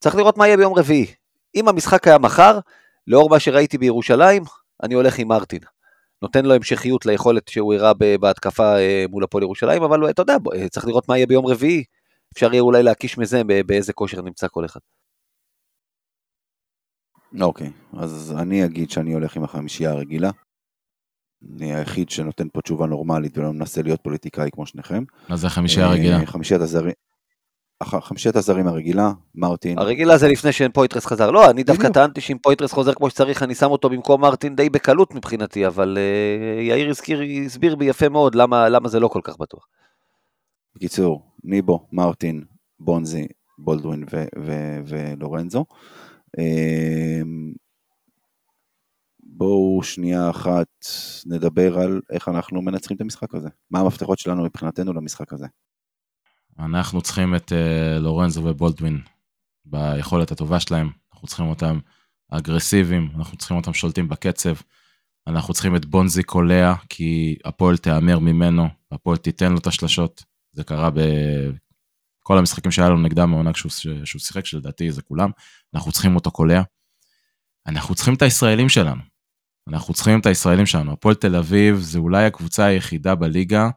צריך 0.00 0.14
לראות 0.14 0.38
מה 0.38 0.46
יהיה 0.46 0.56
ביום 0.56 0.74
רביעי. 0.74 1.06
אם 1.54 1.68
המשחק 1.68 2.08
היה 2.08 2.18
מחר, 2.18 2.58
לאור 3.06 3.30
מה 3.30 3.40
שראיתי 3.40 3.78
בירושלים, 3.78 4.42
אני 4.82 4.94
הולך 4.94 5.18
עם 5.18 5.28
מרטין. 5.28 5.60
נותן 6.22 6.44
לו 6.44 6.54
המשכיות 6.54 7.06
ליכולת 7.06 7.48
שהוא 7.48 7.74
הראה 7.74 7.92
בהתקפה 8.20 8.76
אה, 8.76 9.04
מול 9.10 9.24
הפועל 9.24 9.42
ירושלים, 9.42 9.82
אבל 9.82 10.10
אתה 10.10 10.22
יודע, 10.22 10.36
אה, 10.54 10.68
צריך 10.68 10.86
לראות 10.86 11.08
מה 11.08 11.16
יהיה 11.16 11.26
ביום 11.26 11.46
רביעי. 11.46 11.84
אפשר 12.34 12.52
יהיה 12.52 12.62
אולי 12.62 12.82
להקיש 12.82 13.18
מזה 13.18 13.42
באיזה 13.66 13.92
כושר 13.92 14.22
נמצא 14.22 14.46
כל 14.50 14.64
אחד. 14.64 14.80
אוקיי, 17.40 17.70
אז 17.98 18.34
אני 18.38 18.64
אגיד 18.64 18.90
שאני 18.90 19.12
הולך 19.12 19.36
עם 19.36 19.44
החמישייה 19.44 19.90
הרגילה. 19.90 20.30
אני 21.56 21.74
היחיד 21.74 22.10
שנותן 22.10 22.48
פה 22.52 22.60
תשובה 22.60 22.86
נורמלית 22.86 23.38
ולא 23.38 23.52
מנסה 23.52 23.82
להיות 23.82 24.00
פוליטיקאי 24.02 24.50
כמו 24.52 24.66
שניכם. 24.66 25.04
מה 25.28 25.36
זה 25.36 25.46
החמישייה 25.46 25.86
הרגילה? 25.86 26.20
אה, 26.20 26.26
חמישיית 26.26 26.60
הזרים. 26.60 26.92
חמישיית 27.82 28.36
הזרים 28.36 28.66
הרגילה, 28.66 29.12
מרטין. 29.34 29.78
הרגילה 29.78 30.18
זה 30.18 30.28
לפני 30.28 30.52
שפויטרס 30.52 31.06
חזר. 31.06 31.30
לא, 31.30 31.50
אני 31.50 31.62
דווקא. 31.62 31.88
טענתי 31.88 32.20
שאם 32.20 32.36
פויטרס 32.42 32.72
חוזר 32.72 32.94
כמו 32.94 33.10
שצריך, 33.10 33.42
אני 33.42 33.54
שם 33.54 33.70
אותו 33.70 33.88
במקום 33.90 34.20
מרטין 34.20 34.56
די 34.56 34.70
בקלות 34.70 35.14
מבחינתי, 35.14 35.66
אבל 35.66 35.98
אה, 35.98 36.62
יאיר 36.62 36.90
הזכיר, 36.90 37.20
הסביר 37.46 37.76
בי 37.76 37.84
יפה 37.84 38.08
מאוד 38.08 38.34
למה, 38.34 38.68
למה 38.68 38.88
זה 38.88 39.00
לא 39.00 39.08
כל 39.08 39.20
כך 39.24 39.36
בטוח. 39.38 39.66
בקיצור, 40.78 41.32
ניבו, 41.44 41.88
מרטין, 41.92 42.44
בונזי, 42.80 43.26
בולדווין 43.58 44.04
ו- 44.12 44.28
ו- 44.44 44.80
ולורנזו. 44.86 45.64
אמ, 46.38 47.52
בואו 49.20 49.82
שנייה 49.82 50.30
אחת 50.30 50.68
נדבר 51.26 51.78
על 51.78 52.00
איך 52.10 52.28
אנחנו 52.28 52.62
מנצחים 52.62 52.96
את 52.96 53.00
המשחק 53.00 53.34
הזה. 53.34 53.48
מה 53.70 53.80
המפתחות 53.80 54.18
שלנו 54.18 54.44
מבחינתנו 54.44 54.92
למשחק 54.92 55.32
הזה. 55.32 55.46
אנחנו 56.58 57.02
צריכים 57.02 57.34
את 57.34 57.52
uh, 57.52 58.00
לורנזו 58.00 58.44
ובולדווין 58.44 59.00
ביכולת 59.64 60.32
הטובה 60.32 60.60
שלהם, 60.60 60.90
אנחנו 61.12 61.28
צריכים 61.28 61.46
אותם 61.46 61.78
אגרסיביים, 62.30 63.10
אנחנו 63.14 63.36
צריכים 63.38 63.56
אותם 63.56 63.72
שולטים 63.72 64.08
בקצב, 64.08 64.54
אנחנו 65.26 65.54
צריכים 65.54 65.76
את 65.76 65.84
בונזי 65.84 66.22
קולע, 66.22 66.74
כי 66.88 67.36
הפועל 67.44 67.76
תהמר 67.76 68.18
ממנו, 68.18 68.68
הפועל 68.92 69.16
תיתן 69.16 69.52
לו 69.52 69.58
את 69.58 69.66
השלשות, 69.66 70.24
זה 70.52 70.64
קרה 70.64 70.90
בכל 70.90 72.38
המשחקים 72.38 72.70
שהיה 72.70 72.88
לנו 72.88 73.02
נגדם 73.02 73.30
מעונה 73.30 73.50
שהוא, 73.54 73.70
שהוא 74.04 74.20
שיחק, 74.20 74.46
שלדעתי 74.46 74.92
זה 74.92 75.02
כולם, 75.02 75.30
אנחנו 75.74 75.92
צריכים 75.92 76.14
אותו 76.14 76.30
קולע. 76.30 76.62
אנחנו 77.66 77.94
צריכים 77.94 78.14
את 78.14 78.22
הישראלים 78.22 78.68
שלנו, 78.68 79.02
אנחנו 79.68 79.94
צריכים 79.94 80.20
את 80.20 80.26
הישראלים 80.26 80.66
שלנו, 80.66 80.92
הפועל 80.92 81.14
תל 81.14 81.36
אביב 81.36 81.76
זה 81.76 81.98
אולי 81.98 82.24
הקבוצה 82.24 82.64
היחידה 82.64 83.14
בליגה, 83.14 83.68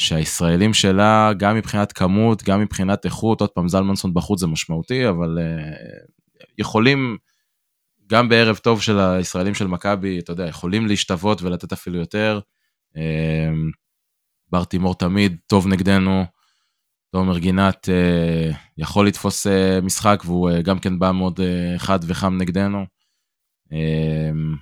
שהישראלים 0.00 0.74
שלה, 0.74 1.32
גם 1.36 1.56
מבחינת 1.56 1.92
כמות, 1.92 2.42
גם 2.42 2.60
מבחינת 2.60 3.04
איכות, 3.04 3.40
עוד 3.40 3.50
פעם, 3.50 3.68
זלמנסון 3.68 4.14
בחוץ 4.14 4.40
זה 4.40 4.46
משמעותי, 4.46 5.08
אבל 5.08 5.38
uh, 5.38 6.44
יכולים, 6.58 7.16
גם 8.06 8.28
בערב 8.28 8.56
טוב 8.56 8.82
של 8.82 8.98
הישראלים 8.98 9.54
של 9.54 9.66
מכבי, 9.66 10.18
אתה 10.18 10.32
יודע, 10.32 10.46
יכולים 10.46 10.86
להשתוות 10.86 11.42
ולתת 11.42 11.72
אפילו 11.72 11.98
יותר. 11.98 12.40
Uh, 12.94 13.00
בר 14.52 14.64
תימור 14.64 14.94
תמיד 14.94 15.36
טוב 15.46 15.66
נגדנו, 15.68 16.24
תומר 17.12 17.38
גינת 17.38 17.88
uh, 17.88 18.56
יכול 18.78 19.06
לתפוס 19.06 19.46
uh, 19.46 19.50
משחק, 19.82 20.22
והוא 20.24 20.50
uh, 20.50 20.62
גם 20.62 20.78
כן 20.78 20.98
בא 20.98 21.12
מאוד 21.12 21.40
uh, 21.40 21.78
חד 21.78 21.98
וחם 22.06 22.36
נגדנו. 22.36 22.86
Uh, 23.66 24.60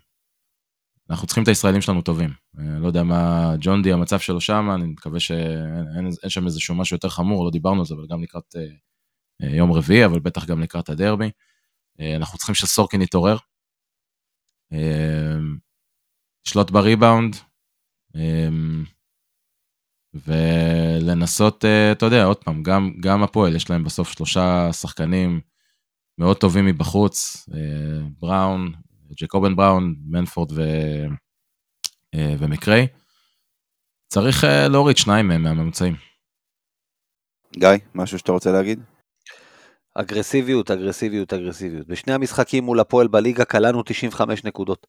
אנחנו 1.11 1.27
צריכים 1.27 1.43
את 1.43 1.49
הישראלים 1.49 1.81
שלנו 1.81 2.03
טובים. 2.03 2.31
אה, 2.59 2.79
לא 2.79 2.87
יודע 2.87 3.03
מה 3.03 3.53
ג'ון 3.61 3.83
די 3.83 3.93
המצב 3.93 4.19
שלו 4.19 4.41
שם, 4.41 4.71
אני 4.75 4.87
מקווה 4.87 5.21
שאין 5.21 5.87
אין, 5.97 6.07
אין 6.23 6.31
שם 6.31 6.47
איזשהו 6.47 6.75
משהו 6.75 6.97
יותר 6.97 7.09
חמור, 7.09 7.45
לא 7.45 7.51
דיברנו 7.51 7.81
על 7.81 7.87
זה, 7.87 7.95
אבל 7.95 8.07
גם 8.11 8.23
לקראת 8.23 8.57
אה, 8.57 8.63
אה, 9.43 9.57
יום 9.57 9.73
רביעי, 9.73 10.05
אבל 10.05 10.21
בטח 10.21 10.45
גם 10.47 10.61
לקראת 10.61 10.89
הדרבי. 10.89 11.31
אה, 12.01 12.17
אנחנו 12.17 12.39
צריכים 12.39 12.55
שסורקין 12.55 13.03
יתעורר. 13.03 13.37
אה, 14.73 15.37
לשלוט 16.47 16.71
בריבאונד. 16.71 17.37
ולנסות, 20.15 21.65
אה, 21.65 21.93
אתה 21.93 22.07
יודע, 22.07 22.25
עוד 22.25 22.37
פעם, 22.37 22.63
גם, 22.63 22.93
גם 23.01 23.23
הפועל, 23.23 23.57
יש 23.57 23.71
להם 23.71 23.85
בסוף 23.85 24.11
שלושה 24.11 24.73
שחקנים 24.73 25.41
מאוד 26.19 26.37
טובים 26.37 26.67
מבחוץ, 26.67 27.49
אה, 27.55 28.09
בראון, 28.21 28.73
ג'קובן 29.21 29.57
בראון, 29.57 29.95
מנפורד 30.07 30.53
ו... 30.53 30.63
אה, 32.15 32.35
ומקריי. 32.39 32.87
צריך 34.09 34.45
להוריד 34.71 34.97
שניים 34.97 35.29
מהם 35.29 35.43
מהממוצעים. 35.43 35.95
גיא, 37.57 37.69
משהו 37.95 38.19
שאתה 38.19 38.33
רוצה 38.33 38.53
להגיד? 38.53 38.81
אגרסיביות, 39.95 40.71
אגרסיביות, 40.71 41.33
אגרסיביות. 41.33 41.87
בשני 41.87 42.13
המשחקים 42.13 42.65
מול 42.65 42.81
הפועל 42.81 43.09
בליגה 43.09 43.45
קלענו 43.45 43.83
95 43.83 44.45
נקודות. 44.45 44.87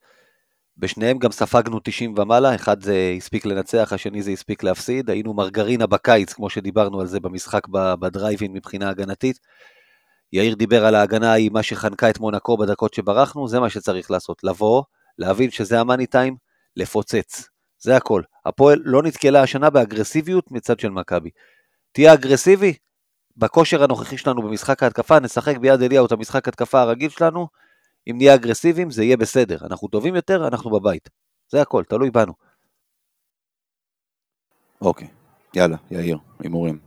בשניהם 0.79 1.17
גם 1.17 1.31
ספגנו 1.31 1.79
90 1.83 2.15
ומעלה, 2.17 2.55
אחד 2.55 2.81
זה 2.81 3.13
הספיק 3.17 3.45
לנצח, 3.45 3.93
השני 3.93 4.21
זה 4.21 4.31
הספיק 4.31 4.63
להפסיד. 4.63 5.09
היינו 5.09 5.33
מרגרינה 5.33 5.87
בקיץ, 5.87 6.33
כמו 6.33 6.49
שדיברנו 6.49 7.01
על 7.01 7.07
זה 7.07 7.19
במשחק 7.19 7.67
בדרייבין 7.99 8.53
מבחינה 8.53 8.89
הגנתית. 8.89 9.39
יאיר 10.33 10.55
דיבר 10.55 10.85
על 10.85 10.95
ההגנה 10.95 11.31
היא 11.31 11.51
מה 11.53 11.63
שחנקה 11.63 12.09
את 12.09 12.19
מונקו 12.19 12.57
בדקות 12.57 12.93
שברחנו, 12.93 13.47
זה 13.47 13.59
מה 13.59 13.69
שצריך 13.69 14.11
לעשות. 14.11 14.43
לבוא, 14.43 14.83
להבין 15.17 15.51
שזה 15.51 15.79
המאני 15.79 16.05
טיים, 16.05 16.35
לפוצץ. 16.75 17.49
זה 17.79 17.95
הכל. 17.95 18.21
הפועל 18.45 18.81
לא 18.83 19.03
נתקלה 19.03 19.41
השנה 19.41 19.69
באגרסיביות 19.69 20.51
מצד 20.51 20.79
של 20.79 20.89
מכבי. 20.89 21.29
תהיה 21.91 22.13
אגרסיבי, 22.13 22.73
בכושר 23.37 23.83
הנוכחי 23.83 24.17
שלנו 24.17 24.41
במשחק 24.41 24.83
ההתקפה, 24.83 25.19
נשחק 25.19 25.57
ביד 25.57 25.81
אליהו 25.81 26.05
את 26.05 26.11
המשחק 26.11 26.47
התקפה 26.47 26.81
הרגיל 26.81 27.09
שלנו, 27.09 27.47
אם 28.07 28.17
נהיה 28.17 28.35
אגרסיביים 28.35 28.91
זה 28.91 29.03
יהיה 29.03 29.17
בסדר. 29.17 29.57
אנחנו 29.65 29.87
טובים 29.87 30.15
יותר, 30.15 30.47
אנחנו 30.47 30.69
בבית. 30.71 31.09
זה 31.51 31.61
הכל, 31.61 31.83
תלוי 31.83 32.11
בנו. 32.11 32.33
אוקיי. 34.81 35.07
יאללה, 35.55 35.77
יאיר, 35.91 36.17
הימורים. 36.39 36.79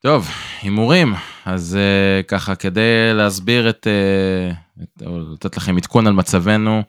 טוב, 0.00 0.26
הימורים. 0.62 1.08
אז 1.44 1.78
uh, 1.78 2.26
ככה, 2.26 2.54
כדי 2.54 3.14
להסביר 3.14 3.70
את, 3.70 3.86
uh, 3.86 4.82
את, 4.82 5.02
או 5.06 5.18
לתת 5.32 5.56
לכם 5.56 5.76
עדכון 5.76 6.06
על 6.06 6.12
מצבנו, 6.12 6.82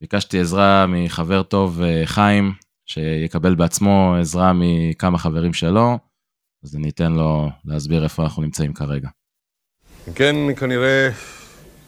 ביקשתי 0.00 0.40
עזרה 0.40 0.86
מחבר 0.88 1.42
טוב, 1.42 1.80
uh, 1.80 2.06
חיים, 2.06 2.52
שיקבל 2.86 3.54
בעצמו 3.54 4.14
עזרה 4.20 4.52
מכמה 4.54 5.18
חברים 5.18 5.52
שלו, 5.52 5.98
אז 6.64 6.76
אני 6.76 6.88
אתן 6.88 7.12
לו 7.12 7.48
להסביר 7.64 8.04
איפה 8.04 8.22
אנחנו 8.22 8.42
נמצאים 8.42 8.74
כרגע. 8.74 9.08
כן, 10.14 10.36
כנראה 10.56 11.10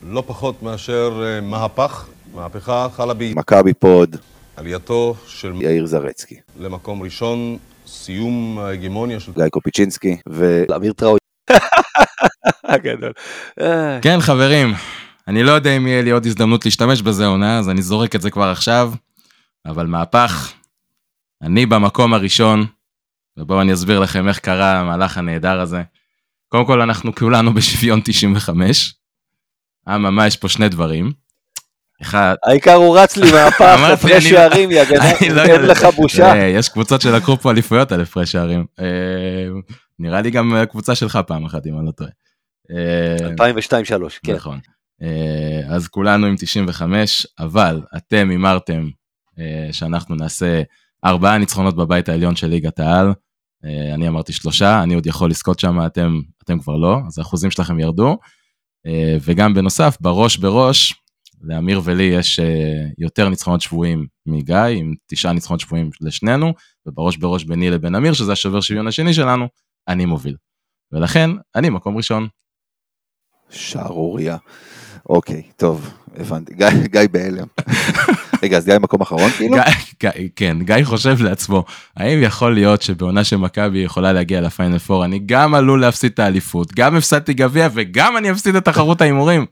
לא 0.06 0.22
פחות 0.26 0.62
מאשר 0.62 1.22
אה, 1.24 1.40
מהפך, 1.40 2.06
מהפכה 2.34 2.88
חלה 2.96 3.14
בי. 3.14 3.34
מכבי 3.36 3.74
פוד, 3.74 4.16
עלייתו 4.56 5.14
של 5.26 5.52
יאיר 5.60 5.86
זרצקי, 5.86 6.36
למקום 6.58 7.02
ראשון, 7.02 7.56
סיום 7.86 8.58
ההגמוניה 8.58 9.20
של 9.20 9.32
גיא 9.32 9.48
קופיצ'ינסקי, 9.48 10.16
ו... 10.28 10.64
אמיר 10.76 10.92
טראוי. 10.92 11.18
גדול. 12.84 13.12
אה, 13.60 13.98
כן, 14.02 14.20
חברים, 14.20 14.72
אני 15.28 15.42
לא 15.42 15.52
יודע 15.52 15.76
אם 15.76 15.86
יהיה 15.86 16.02
לי 16.02 16.10
עוד 16.10 16.26
הזדמנות 16.26 16.64
להשתמש 16.64 17.02
בזה 17.02 17.26
עונה, 17.26 17.58
אז 17.58 17.68
אני 17.68 17.82
זורק 17.82 18.16
את 18.16 18.20
זה 18.20 18.30
כבר 18.30 18.48
עכשיו, 18.48 18.92
אבל 19.66 19.86
מהפך, 19.86 20.52
אני 21.42 21.66
במקום 21.66 22.14
הראשון, 22.14 22.66
ובואו 23.36 23.60
אני 23.60 23.72
אסביר 23.72 24.00
לכם 24.00 24.28
איך 24.28 24.38
קרה 24.38 24.80
המהלך 24.80 25.18
הנהדר 25.18 25.60
הזה. 25.60 25.82
קודם 26.48 26.66
כל, 26.66 26.80
אנחנו 26.80 27.14
כולנו 27.14 27.54
בשוויון 27.54 28.00
95. 28.04 28.94
אממה, 29.88 30.26
יש 30.26 30.36
פה 30.36 30.48
שני 30.48 30.68
דברים. 30.68 31.12
אחד, 32.02 32.34
העיקר 32.44 32.74
הוא 32.74 32.98
רץ 32.98 33.16
לי 33.16 33.26
אמרתי, 33.32 33.92
הפרש 33.92 34.12
אני- 34.12 34.20
שערים, 34.20 34.70
יא 34.70 34.84
גנב, 34.84 35.32
לא 35.32 35.42
אין. 35.42 35.60
לך 35.62 35.84
בושה. 35.96 36.32
אה, 36.32 36.46
יש 36.46 36.68
קבוצות 36.68 37.00
שלקחו 37.00 37.36
פה 37.36 37.50
אליפויות 37.50 37.92
על 37.92 38.00
הפרש 38.00 38.32
שערים. 38.32 38.64
אה, 38.80 38.84
נראה 39.98 40.20
לי 40.20 40.30
גם 40.30 40.54
הקבוצה 40.54 40.94
שלך 40.94 41.18
פעם 41.26 41.44
אחת, 41.44 41.66
אם 41.66 41.78
אני 41.78 41.86
לא 41.86 41.90
טועה. 41.90 42.10
אה, 42.70 43.16
2002-2003, 44.10 44.18
כן. 44.24 44.34
נכון. 44.34 44.58
אה, 45.02 45.60
אז 45.74 45.88
כולנו 45.88 46.26
עם 46.26 46.34
95, 46.38 47.26
אבל 47.38 47.80
אתם 47.96 48.30
הימרתם 48.30 48.88
אה, 49.38 49.68
שאנחנו 49.72 50.14
נעשה 50.14 50.62
ארבעה 51.04 51.38
ניצחונות 51.38 51.76
בבית 51.76 52.08
העליון 52.08 52.36
של 52.36 52.46
ליגת 52.46 52.80
העל. 52.80 53.12
אה, 53.64 53.94
אני 53.94 54.08
אמרתי 54.08 54.32
שלושה, 54.32 54.82
אני 54.82 54.94
עוד 54.94 55.06
יכול 55.06 55.30
לזכות 55.30 55.58
שם, 55.58 55.86
אתם, 55.86 56.20
אתם 56.44 56.58
כבר 56.58 56.76
לא, 56.76 56.98
אז 57.06 57.18
האחוזים 57.18 57.50
שלכם 57.50 57.80
ירדו. 57.80 58.16
אה, 58.86 59.16
וגם 59.20 59.54
בנוסף, 59.54 59.96
בראש 60.00 60.36
בראש, 60.36 60.94
לאמיר 61.42 61.80
ולי 61.84 62.02
יש 62.02 62.38
אה, 62.38 62.86
יותר 62.98 63.28
ניצחונות 63.28 63.60
שבויים 63.60 64.06
מגיא, 64.26 64.56
עם 64.56 64.94
תשעה 65.06 65.32
ניצחונות 65.32 65.60
שבויים 65.60 65.90
לשנינו, 66.00 66.52
ובראש 66.86 67.16
בראש 67.16 67.44
ביני 67.44 67.70
לבין 67.70 67.94
אמיר, 67.94 68.12
שזה 68.12 68.32
השובר 68.32 68.60
שוויון 68.60 68.86
השני 68.86 69.14
שלנו, 69.14 69.48
אני 69.88 70.04
מוביל. 70.04 70.36
ולכן, 70.92 71.30
אני 71.54 71.70
מקום 71.70 71.96
ראשון. 71.96 72.28
שערוריה. 73.50 74.36
אוקיי, 75.08 75.42
טוב, 75.56 75.94
הבנתי. 76.16 76.54
גיא, 76.54 76.68
גיא 76.86 77.00
בהלם. 77.12 77.46
רגע, 78.44 78.56
אז 78.56 78.64
גיא 78.64 78.78
מקום 78.78 79.00
אחרון 79.00 79.30
כאילו? 79.30 79.56
כן, 80.36 80.56
גיא 80.62 80.84
חושב 80.84 81.22
לעצמו, 81.22 81.64
האם 81.96 82.22
יכול 82.22 82.54
להיות 82.54 82.82
שבעונה 82.82 83.24
שמכבי 83.24 83.78
יכולה 83.78 84.12
להגיע 84.12 84.40
לפיינל 84.40 84.78
פור, 84.78 85.04
אני 85.04 85.20
גם 85.26 85.54
עלול 85.54 85.80
להפסיד 85.80 86.12
את 86.12 86.18
האליפות, 86.18 86.72
גם 86.74 86.96
הפסדתי 86.96 87.34
גביע 87.34 87.68
וגם 87.74 88.16
אני 88.16 88.30
אפסיד 88.30 88.56
את 88.56 88.64
תחרות 88.64 89.00
ההימורים. 89.00 89.46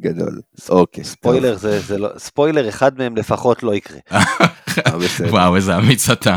גדול. 0.00 0.40
אוקיי. 0.68 1.04
ספוילר, 1.04 1.56
זה 1.56 1.80
זה 1.80 1.98
לא, 1.98 2.08
ספוילר, 2.18 2.68
אחד 2.68 2.98
מהם 2.98 3.16
לפחות 3.16 3.62
לא 3.62 3.74
יקרה. 3.74 3.98
טוב, 4.90 5.04
בסדר, 5.04 5.32
וואו, 5.32 5.56
איזה 5.56 5.76
אמיץ 5.76 6.10
אתה. 6.10 6.36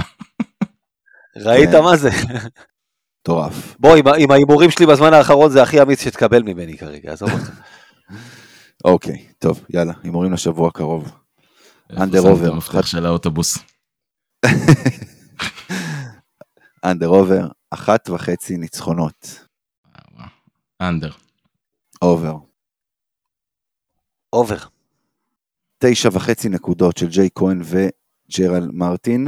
ראית 1.36 1.69
כן. 1.69 1.84
מה 1.84 1.97
זה? 1.97 2.09
מטורף. 3.21 3.75
בוא, 3.80 3.95
עם 4.17 4.32
ההימורים 4.32 4.71
שלי 4.71 4.86
בזמן 4.86 5.13
האחרון 5.13 5.51
זה 5.51 5.63
הכי 5.63 5.82
אמיץ 5.82 6.03
שתקבל 6.03 6.43
ממני 6.43 6.78
כרגע, 6.78 7.11
עזוב 7.11 7.32
אותך. 7.32 7.49
אוקיי, 8.86 9.28
טוב, 9.39 9.65
יאללה, 9.69 9.93
הימורים 10.03 10.34
לשבוע 10.34 10.67
הקרוב. 10.67 11.03
איפה 11.89 12.03
under 12.03 12.21
שמת 12.21 12.32
over. 12.32 12.51
המפתח 12.51 12.86
של 12.86 13.05
האוטובוס. 13.05 13.57
under 16.86 17.07
over, 17.07 17.47
אחת 17.69 18.09
וחצי 18.09 18.57
ניצחונות. 18.57 19.45
under. 20.82 21.11
over. 22.01 22.36
over. 24.34 24.57
תשע 25.78 26.09
וחצי 26.13 26.49
נקודות 26.49 26.97
של 26.97 27.09
ג'ייק 27.09 27.30
כהן 27.36 27.61
וג'רל 27.61 28.69
מרטין 28.73 29.28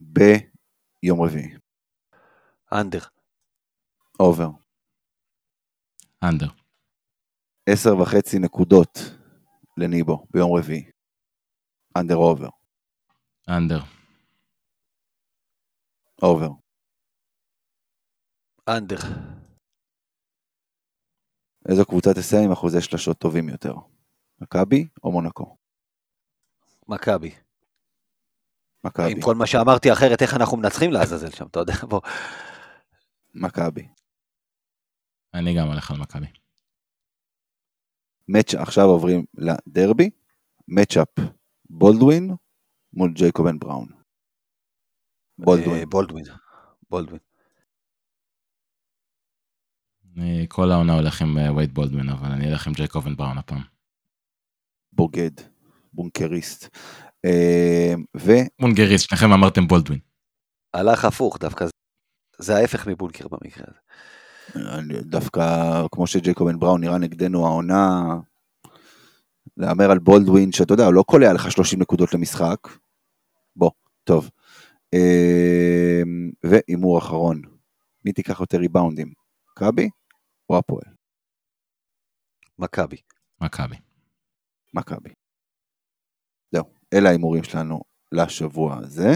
ביום 0.00 1.22
רביעי. 1.22 1.54
under. 2.72 3.00
over. 4.20 4.48
under. 6.22 6.59
עשר 7.72 7.96
וחצי 7.98 8.38
נקודות 8.38 8.98
לניבו 9.76 10.26
ביום 10.30 10.56
רביעי. 10.56 10.90
under 11.96 12.16
over. 12.16 12.48
under. 13.48 13.80
אובר. 16.22 16.48
אנדר. 18.68 18.96
איזו 21.68 21.84
קבוצה 21.84 22.14
תסיים 22.14 22.44
עם 22.44 22.52
אחוזי 22.52 22.80
שלשות 22.80 23.18
טובים 23.18 23.48
יותר? 23.48 23.74
מכבי 24.40 24.88
או 25.04 25.12
מונקו? 25.12 25.56
מכבי. 26.88 27.34
מכבי. 28.84 29.12
עם 29.12 29.20
כל 29.22 29.34
מה 29.34 29.46
שאמרתי 29.46 29.92
אחרת, 29.92 30.22
איך 30.22 30.34
אנחנו 30.34 30.56
מנצחים 30.56 30.92
לעזאזל 30.92 31.30
שם, 31.30 31.46
אתה 31.46 31.58
יודע, 31.58 31.74
בוא. 31.88 32.00
מכבי. 33.34 33.88
אני 35.34 35.56
גם 35.58 35.66
הולך 35.66 35.90
על 35.90 35.96
מכבי. 35.96 36.39
מאץ' 38.32 38.54
עכשיו 38.54 38.84
עוברים 38.84 39.24
לדרבי, 39.34 40.10
מצ'אפ 40.68 41.08
בולדווין 41.70 42.30
מול 42.92 43.12
ג'ייקובן 43.14 43.58
בראון. 43.58 43.88
בולדווין. 45.38 45.80
אה, 45.80 45.86
בולדווין. 45.86 46.24
בולדווין. 46.90 47.20
אני 50.16 50.46
כל 50.48 50.70
העונה 50.70 50.94
הולך 50.94 51.22
עם 51.22 51.38
אה, 51.38 51.54
וייד 51.54 51.74
בולדווין, 51.74 52.08
אבל 52.08 52.28
אני 52.28 52.52
אלך 52.52 52.66
עם 52.66 52.72
ג'ייקובן 52.72 53.16
בראון 53.16 53.38
הפעם. 53.38 53.62
בוגד, 54.92 55.30
בונקריסט. 55.92 56.76
אה, 57.24 57.94
ו... 58.16 58.30
בונקריסט, 58.60 59.08
שניכם 59.08 59.32
אמרתם 59.32 59.66
בולדווין. 59.68 60.00
הלך 60.74 61.04
הפוך 61.04 61.38
דווקא. 61.38 61.64
זה 62.38 62.56
ההפך 62.56 62.86
מבונקר 62.86 63.28
במקרה 63.28 63.64
הזה. 63.68 63.78
דווקא 65.02 65.42
כמו 65.92 66.06
שג'ייקובן 66.06 66.58
בראון 66.58 66.80
נראה 66.80 66.98
נגדנו 66.98 67.46
העונה, 67.46 68.16
להמר 69.56 69.90
על 69.90 69.98
בולדווין, 69.98 70.52
שאתה 70.52 70.74
יודע, 70.74 70.84
הוא 70.84 70.94
לא 70.94 71.02
קולע 71.02 71.32
לך 71.32 71.52
30 71.52 71.80
נקודות 71.80 72.14
למשחק. 72.14 72.68
בוא, 73.56 73.70
טוב. 74.04 74.30
אה, 74.94 76.02
והימור 76.44 76.98
אחרון, 76.98 77.42
מי 78.04 78.12
תיקח 78.12 78.40
יותר 78.40 78.58
ריבאונדים? 78.58 79.12
מכבי 79.50 79.90
או 80.50 80.58
הפועל? 80.58 80.94
מכבי. 82.58 82.96
מכבי. 83.40 83.76
מכבי. 84.74 85.10
זהו, 86.52 86.64
אלה 86.94 87.08
ההימורים 87.08 87.44
שלנו 87.44 87.80
לשבוע 88.12 88.76
הזה. 88.76 89.14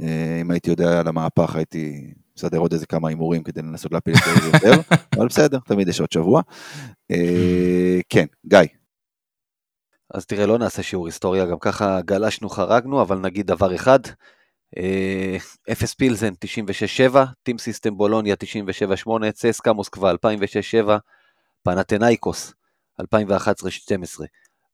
אה, 0.00 0.38
אם 0.40 0.50
הייתי 0.50 0.70
יודע 0.70 1.00
על 1.00 1.08
המהפך 1.08 1.56
הייתי 1.56 2.14
מסדר 2.38 2.58
עוד 2.58 2.72
איזה 2.72 2.86
כמה 2.86 3.08
הימורים 3.08 3.42
כדי 3.42 3.62
לנסות 3.62 3.92
להפיל 3.92 4.14
את 4.14 4.42
זה 4.42 4.46
יותר, 4.46 4.80
אבל 5.16 5.26
בסדר, 5.26 5.58
תמיד 5.66 5.88
יש 5.88 6.00
עוד 6.00 6.12
שבוע. 6.12 6.42
אה, 7.10 8.00
כן, 8.08 8.26
גיא, 8.46 8.58
אז 10.14 10.26
תראה, 10.26 10.46
לא 10.46 10.58
נעשה 10.58 10.82
שיעור 10.82 11.06
היסטוריה, 11.06 11.46
גם 11.46 11.58
ככה 11.60 12.00
גלשנו, 12.00 12.48
חרגנו, 12.48 13.02
אבל 13.02 13.18
נגיד 13.18 13.46
דבר 13.46 13.74
אחד, 13.74 13.98
אה, 14.76 15.36
אפס 15.72 15.94
פילזן 15.94 16.32
96-7, 17.12 17.16
טים 17.42 17.58
סיסטם 17.58 17.96
בולוניה 17.96 18.34
97-8, 19.06 19.32
צסקה 19.32 19.72
מוסקבה 19.72 20.10
2006-7, 20.10 20.90
פנתנאיקוס 21.62 22.54
2011-12. 23.02 23.04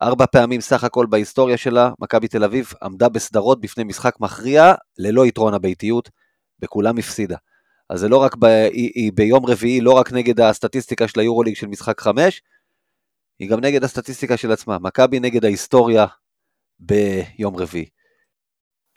ארבע 0.02 0.26
פעמים 0.26 0.60
סך 0.60 0.84
הכל 0.84 1.06
בהיסטוריה 1.06 1.56
שלה, 1.56 1.90
מכבי 1.98 2.28
תל 2.28 2.44
אביב 2.44 2.72
עמדה 2.82 3.08
בסדרות 3.08 3.60
בפני 3.60 3.84
משחק 3.84 4.14
מכריע, 4.20 4.74
ללא 4.98 5.26
יתרון 5.26 5.54
הביתיות, 5.54 6.10
בכולם 6.58 6.98
הפסידה. 6.98 7.36
אז 7.90 8.00
זה 8.00 8.08
לא 8.08 8.16
רק, 8.16 8.36
ב, 8.36 8.44
היא, 8.44 8.90
היא 8.94 9.12
ביום 9.14 9.46
רביעי, 9.46 9.80
לא 9.80 9.92
רק 9.92 10.12
נגד 10.12 10.40
הסטטיסטיקה 10.40 11.08
של 11.08 11.20
היורוליג 11.20 11.56
של 11.56 11.66
משחק 11.66 12.00
חמש, 12.00 12.42
היא 13.38 13.48
גם 13.50 13.60
נגד 13.60 13.84
הסטטיסטיקה 13.84 14.36
של 14.36 14.52
עצמה. 14.52 14.78
מכבי 14.78 15.20
נגד 15.20 15.44
ההיסטוריה 15.44 16.06
ביום 16.80 17.56
רביעי. 17.56 17.86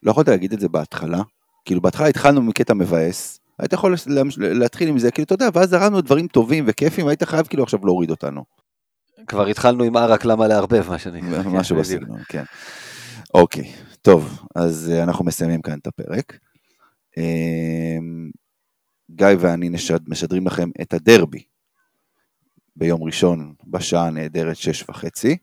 לא 0.04 0.12
יכולת 0.12 0.28
להגיד 0.28 0.54
את 0.54 0.60
זה 0.60 0.70
בהתחלה? 0.70 1.22
כאילו 1.66 1.82
בהתחלה 1.82 2.08
התחלנו 2.08 2.42
מקטע 2.42 2.74
מבאס, 2.74 3.40
היית 3.60 3.74
יכול 3.74 3.96
להתחיל 4.38 4.90
עם 4.90 5.00
זה, 5.00 5.12
כאילו 5.12 5.26
אתה 5.26 5.34
יודע, 5.34 5.50
ואז 5.54 5.70
זרמנו 5.70 6.02
דברים 6.02 6.28
טובים 6.28 6.66
וכיפים, 6.68 7.08
היית 7.08 7.24
חייב 7.24 7.48
כאילו 7.48 7.64
עכשיו 7.64 7.80
להוריד 7.86 8.10
אותנו. 8.10 8.44
כבר 9.28 9.48
התחלנו 9.48 9.84
עם 9.84 9.98
ערק 9.98 10.26
למה 10.26 10.48
לערבב, 10.48 10.90
מה 10.90 11.00
שנקרא. 11.00 11.44
משהו 11.44 11.76
בסגנון, 11.76 12.20
כן. 12.30 12.44
אוקיי, 13.34 13.72
טוב, 14.02 14.40
אז 14.56 14.92
אה, 14.94 15.04
אנחנו 15.04 15.26
מסיימים 15.26 15.62
כאן 15.62 15.78
את 15.80 15.88
הפרק. 15.88 16.40
גיא 19.12 19.28
ואני 19.40 19.70
נשד, 19.70 20.00
משדרים 20.08 20.48
לכם 20.48 20.70
את 20.82 20.94
הדרבי 20.94 21.44
ביום 22.76 23.04
ראשון 23.04 23.54
בשעה 23.68 24.08
הנהדרת 24.08 24.56
שש 24.56 24.90
וחצי. 24.90 25.38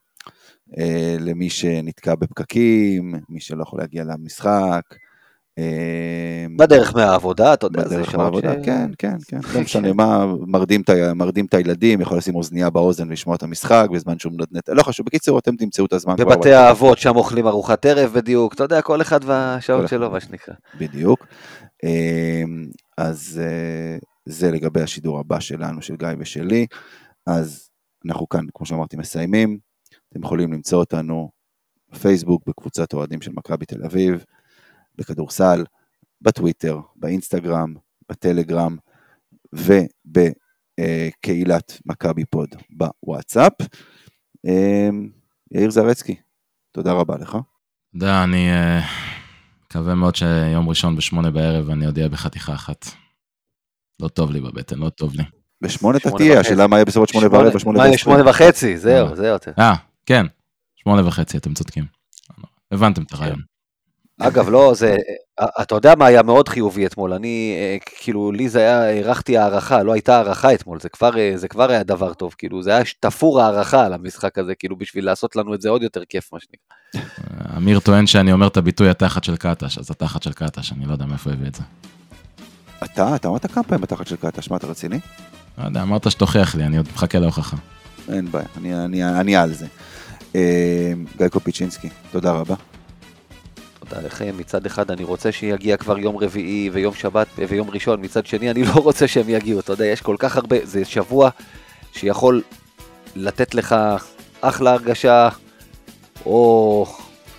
אה, 0.78 1.16
למי 1.20 1.50
שנתקע 1.50 2.14
בפקקים, 2.14 3.14
מי 3.28 3.40
שלא 3.40 3.62
יכול 3.62 3.80
להגיע 3.80 4.04
למשחק. 4.04 4.82
אה, 5.58 6.46
בדרך 6.56 6.94
מהעבודה, 6.96 7.54
אתה 7.54 7.66
יודע, 7.66 7.84
בדרך 7.84 8.14
מהעבודה, 8.14 8.52
ש... 8.52 8.64
כן, 8.64 8.90
כן, 8.98 9.16
כן, 9.28 9.40
לא 9.54 9.60
משנה 9.60 9.92
מה, 9.92 10.26
מרדים 10.46 10.80
את 10.80 10.90
ה- 10.90 11.14
מרדים 11.14 11.46
את 11.46 11.54
הילדים, 11.54 12.00
יכול 12.00 12.18
לשים 12.18 12.34
אוזנייה 12.34 12.70
באוזן 12.70 13.08
ולשמוע 13.08 13.36
את 13.36 13.42
המשחק 13.42 13.86
בזמן 13.92 14.18
שהוא 14.18 14.32
מנדנד, 14.32 14.62
לא 14.68 14.82
חשוב, 14.82 15.06
בקיצור, 15.06 15.38
אתם 15.38 15.56
תמצאו 15.56 15.86
את 15.86 15.92
הזמן. 15.92 16.16
בבתי. 16.16 16.52
האבות 16.52 16.98
שם 16.98 17.16
אוכלים 17.16 17.46
ארוחת 17.46 17.86
ערב 17.86 18.12
בדיוק, 18.14 18.54
אתה 18.54 18.64
יודע, 18.64 18.82
כל 18.82 19.00
אחד 19.02 19.20
והשעות 19.24 19.88
שלו. 19.88 20.10
מה 20.10 20.20
שנקרא. 20.20 20.54
בדיוק. 20.78 21.26
אמ, 21.84 22.66
אז 22.98 23.40
אה, 23.42 23.98
זה 24.26 24.50
לגבי 24.50 24.80
השידור 24.82 25.18
הבא 25.18 25.40
שלנו, 25.40 25.82
של 25.82 25.96
גיא 25.96 26.08
ושלי. 26.18 26.66
אז 27.26 27.70
אנחנו 28.06 28.28
כאן, 28.28 28.44
כמו 28.54 28.66
שאמרתי, 28.66 28.96
מסיימים. 28.96 29.58
אתם 30.08 30.24
יכולים 30.24 30.52
למצוא 30.52 30.78
אותנו 30.78 31.30
בפייסבוק, 31.92 32.42
בקבוצת 32.46 32.92
אוהדים 32.94 33.22
של 33.22 33.32
מכבי 33.34 33.66
תל 33.66 33.84
אביב, 33.84 34.24
בכדורסל, 34.94 35.64
בטוויטר, 36.20 36.80
באינסטגרם, 36.96 37.74
בטלגרם 38.08 38.76
ובקהילת 40.78 41.78
מכבי 41.86 42.24
פוד 42.24 42.48
בוואטסאפ. 42.70 43.52
אמ, 44.44 45.10
יאיר 45.50 45.70
זרצקי, 45.70 46.16
תודה 46.72 46.92
רבה 46.92 47.16
לך. 47.16 47.38
יודע, 47.94 48.24
אני 48.24 48.50
אה, 48.50 48.80
מקווה 49.72 49.94
מאוד 49.94 50.16
שיום 50.16 50.68
ראשון 50.68 50.96
בשמונה 50.96 51.30
בערב 51.30 51.70
אני 51.70 51.86
אהיה 51.96 52.08
בחתיכה 52.08 52.54
אחת. 52.54 52.86
לא 54.00 54.08
טוב 54.08 54.30
לי 54.30 54.40
בבטן, 54.40 54.78
לא 54.78 54.88
טוב 54.88 55.14
לי. 55.14 55.22
בשמונה 55.60 55.98
אתה 55.98 56.10
תהיה, 56.10 56.32
וחצי. 56.32 56.48
השאלה 56.48 56.66
מה 56.66 56.76
יהיה 56.76 56.84
בסביבות 56.84 57.08
שמונה 57.08 57.26
ורבע, 57.26 57.58
שמונה 57.58 57.78
מה, 57.78 57.84
יהיה 57.84 57.92
ועשרים. 57.92 58.16
שמונה 58.16 58.30
וחצי, 58.30 58.78
זהו, 58.78 59.08
אה. 59.08 59.16
זה 59.16 59.26
יותר. 59.26 59.52
אה, 59.58 59.74
כן, 60.06 60.26
שמונה 60.76 61.06
וחצי, 61.06 61.36
אתם 61.36 61.54
צודקים. 61.54 61.84
הבנתם 62.72 63.02
את 63.02 63.12
הרעיון. 63.12 63.40
אגב, 64.26 64.48
לא, 64.48 64.74
זה, 64.74 64.96
אתה 65.62 65.74
יודע 65.74 65.94
מה 65.94 66.06
היה 66.06 66.22
מאוד 66.22 66.48
חיובי 66.48 66.86
אתמול, 66.86 67.12
אני, 67.12 67.54
אה, 67.58 67.76
כאילו, 68.02 68.32
לי 68.32 68.48
זה 68.48 68.58
היה, 68.58 68.82
הערכתי 68.82 69.38
הערכה, 69.38 69.82
לא 69.82 69.92
הייתה 69.92 70.16
הערכה 70.16 70.54
אתמול, 70.54 70.80
זה 70.80 70.88
כבר, 70.88 71.18
אה, 71.18 71.32
זה 71.36 71.48
כבר 71.48 71.70
היה 71.70 71.82
דבר 71.82 72.14
טוב, 72.14 72.34
כאילו, 72.38 72.62
זה 72.62 72.70
היה 72.70 72.82
תפור 73.00 73.40
הערכה 73.40 73.86
על 73.86 73.92
המשחק 73.92 74.38
הזה, 74.38 74.54
כאילו, 74.54 74.76
בשביל 74.76 75.04
לעשות 75.04 75.36
לנו 75.36 75.54
את 75.54 75.60
זה 75.60 75.68
עוד 75.68 75.82
יותר 75.82 76.02
כיף, 76.08 76.32
מה 76.32 76.38
שנקרא. 76.40 77.06
אמיר 77.56 77.80
טוען 77.80 78.06
שאני 78.06 78.32
אומר 78.32 78.46
את 78.46 78.56
הביטוי 78.56 78.88
התחת 78.90 79.24
של 79.24 79.36
קטש, 79.36 79.78
אז 79.78 79.90
התחת 79.90 80.22
של 80.22 80.32
קטש, 80.32 80.72
אני 80.72 80.86
לא 80.86 80.92
יודע 80.92 81.04
מאיפה 81.04 81.30
הביא 81.30 81.48
את 81.48 81.54
זה. 81.54 81.62
אתה, 82.84 83.16
אתה 83.16 83.28
אמרת 83.28 83.46
כמה 83.46 83.64
פעמים 83.64 83.82
בתחת 83.82 84.06
של 84.06 84.16
קטש, 84.16 84.50
מה 84.50 84.56
אתה 84.56 84.66
רציני? 84.66 85.00
לא 85.58 85.64
יודע, 85.64 85.82
אמרת 85.82 86.10
שתוכיח 86.10 86.54
לי, 86.54 86.64
אני 86.64 86.76
עוד 86.76 86.86
מחכה 86.94 87.18
להוכחה. 87.18 87.56
אין 88.08 88.30
בעיה, 88.30 88.46
אני, 88.56 88.84
אני, 88.84 89.04
אני 89.04 89.36
על 89.36 89.52
זה. 89.52 89.66
אה, 90.34 90.92
גיא 91.18 91.28
קופיצ'ינסקי, 91.28 91.88
תודה 92.12 92.32
רבה. 92.32 92.54
תודה 93.88 94.00
לכם, 94.02 94.34
מצד 94.38 94.66
אחד 94.66 94.90
אני 94.90 95.04
רוצה 95.04 95.32
שיגיע 95.32 95.76
כבר 95.76 95.98
יום 95.98 96.16
רביעי 96.16 96.70
ויום 96.72 96.94
שבת 96.94 97.26
ויום 97.36 97.70
ראשון, 97.70 98.04
מצד 98.04 98.26
שני 98.26 98.50
אני 98.50 98.64
לא 98.64 98.72
רוצה 98.72 99.08
שהם 99.08 99.28
יגיעו, 99.28 99.60
אתה 99.60 99.72
יודע, 99.72 99.84
יש 99.84 100.00
כל 100.00 100.16
כך 100.18 100.36
הרבה, 100.36 100.56
זה 100.62 100.84
שבוע 100.84 101.30
שיכול 101.92 102.42
לתת 103.16 103.54
לך 103.54 103.74
אחלה 104.40 104.72
הרגשה, 104.72 105.28
או, 106.26 106.86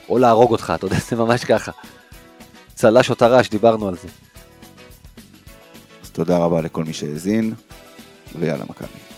או 0.10 0.18
להרוג 0.18 0.52
אותך, 0.52 0.74
אתה 0.76 0.86
יודע, 0.86 0.98
זה 1.10 1.16
ממש 1.16 1.46
ככה. 1.46 1.72
צל"ש 2.74 3.10
או 3.10 3.16
טר"ש, 3.16 3.50
דיברנו 3.50 3.88
על 3.88 3.98
זה. 3.98 4.08
אז 6.04 6.10
תודה 6.10 6.38
רבה 6.38 6.62
לכל 6.62 6.84
מי 6.84 6.94
שהאזין, 6.94 7.54
ויאללה 8.40 8.64
מכבי. 8.70 9.13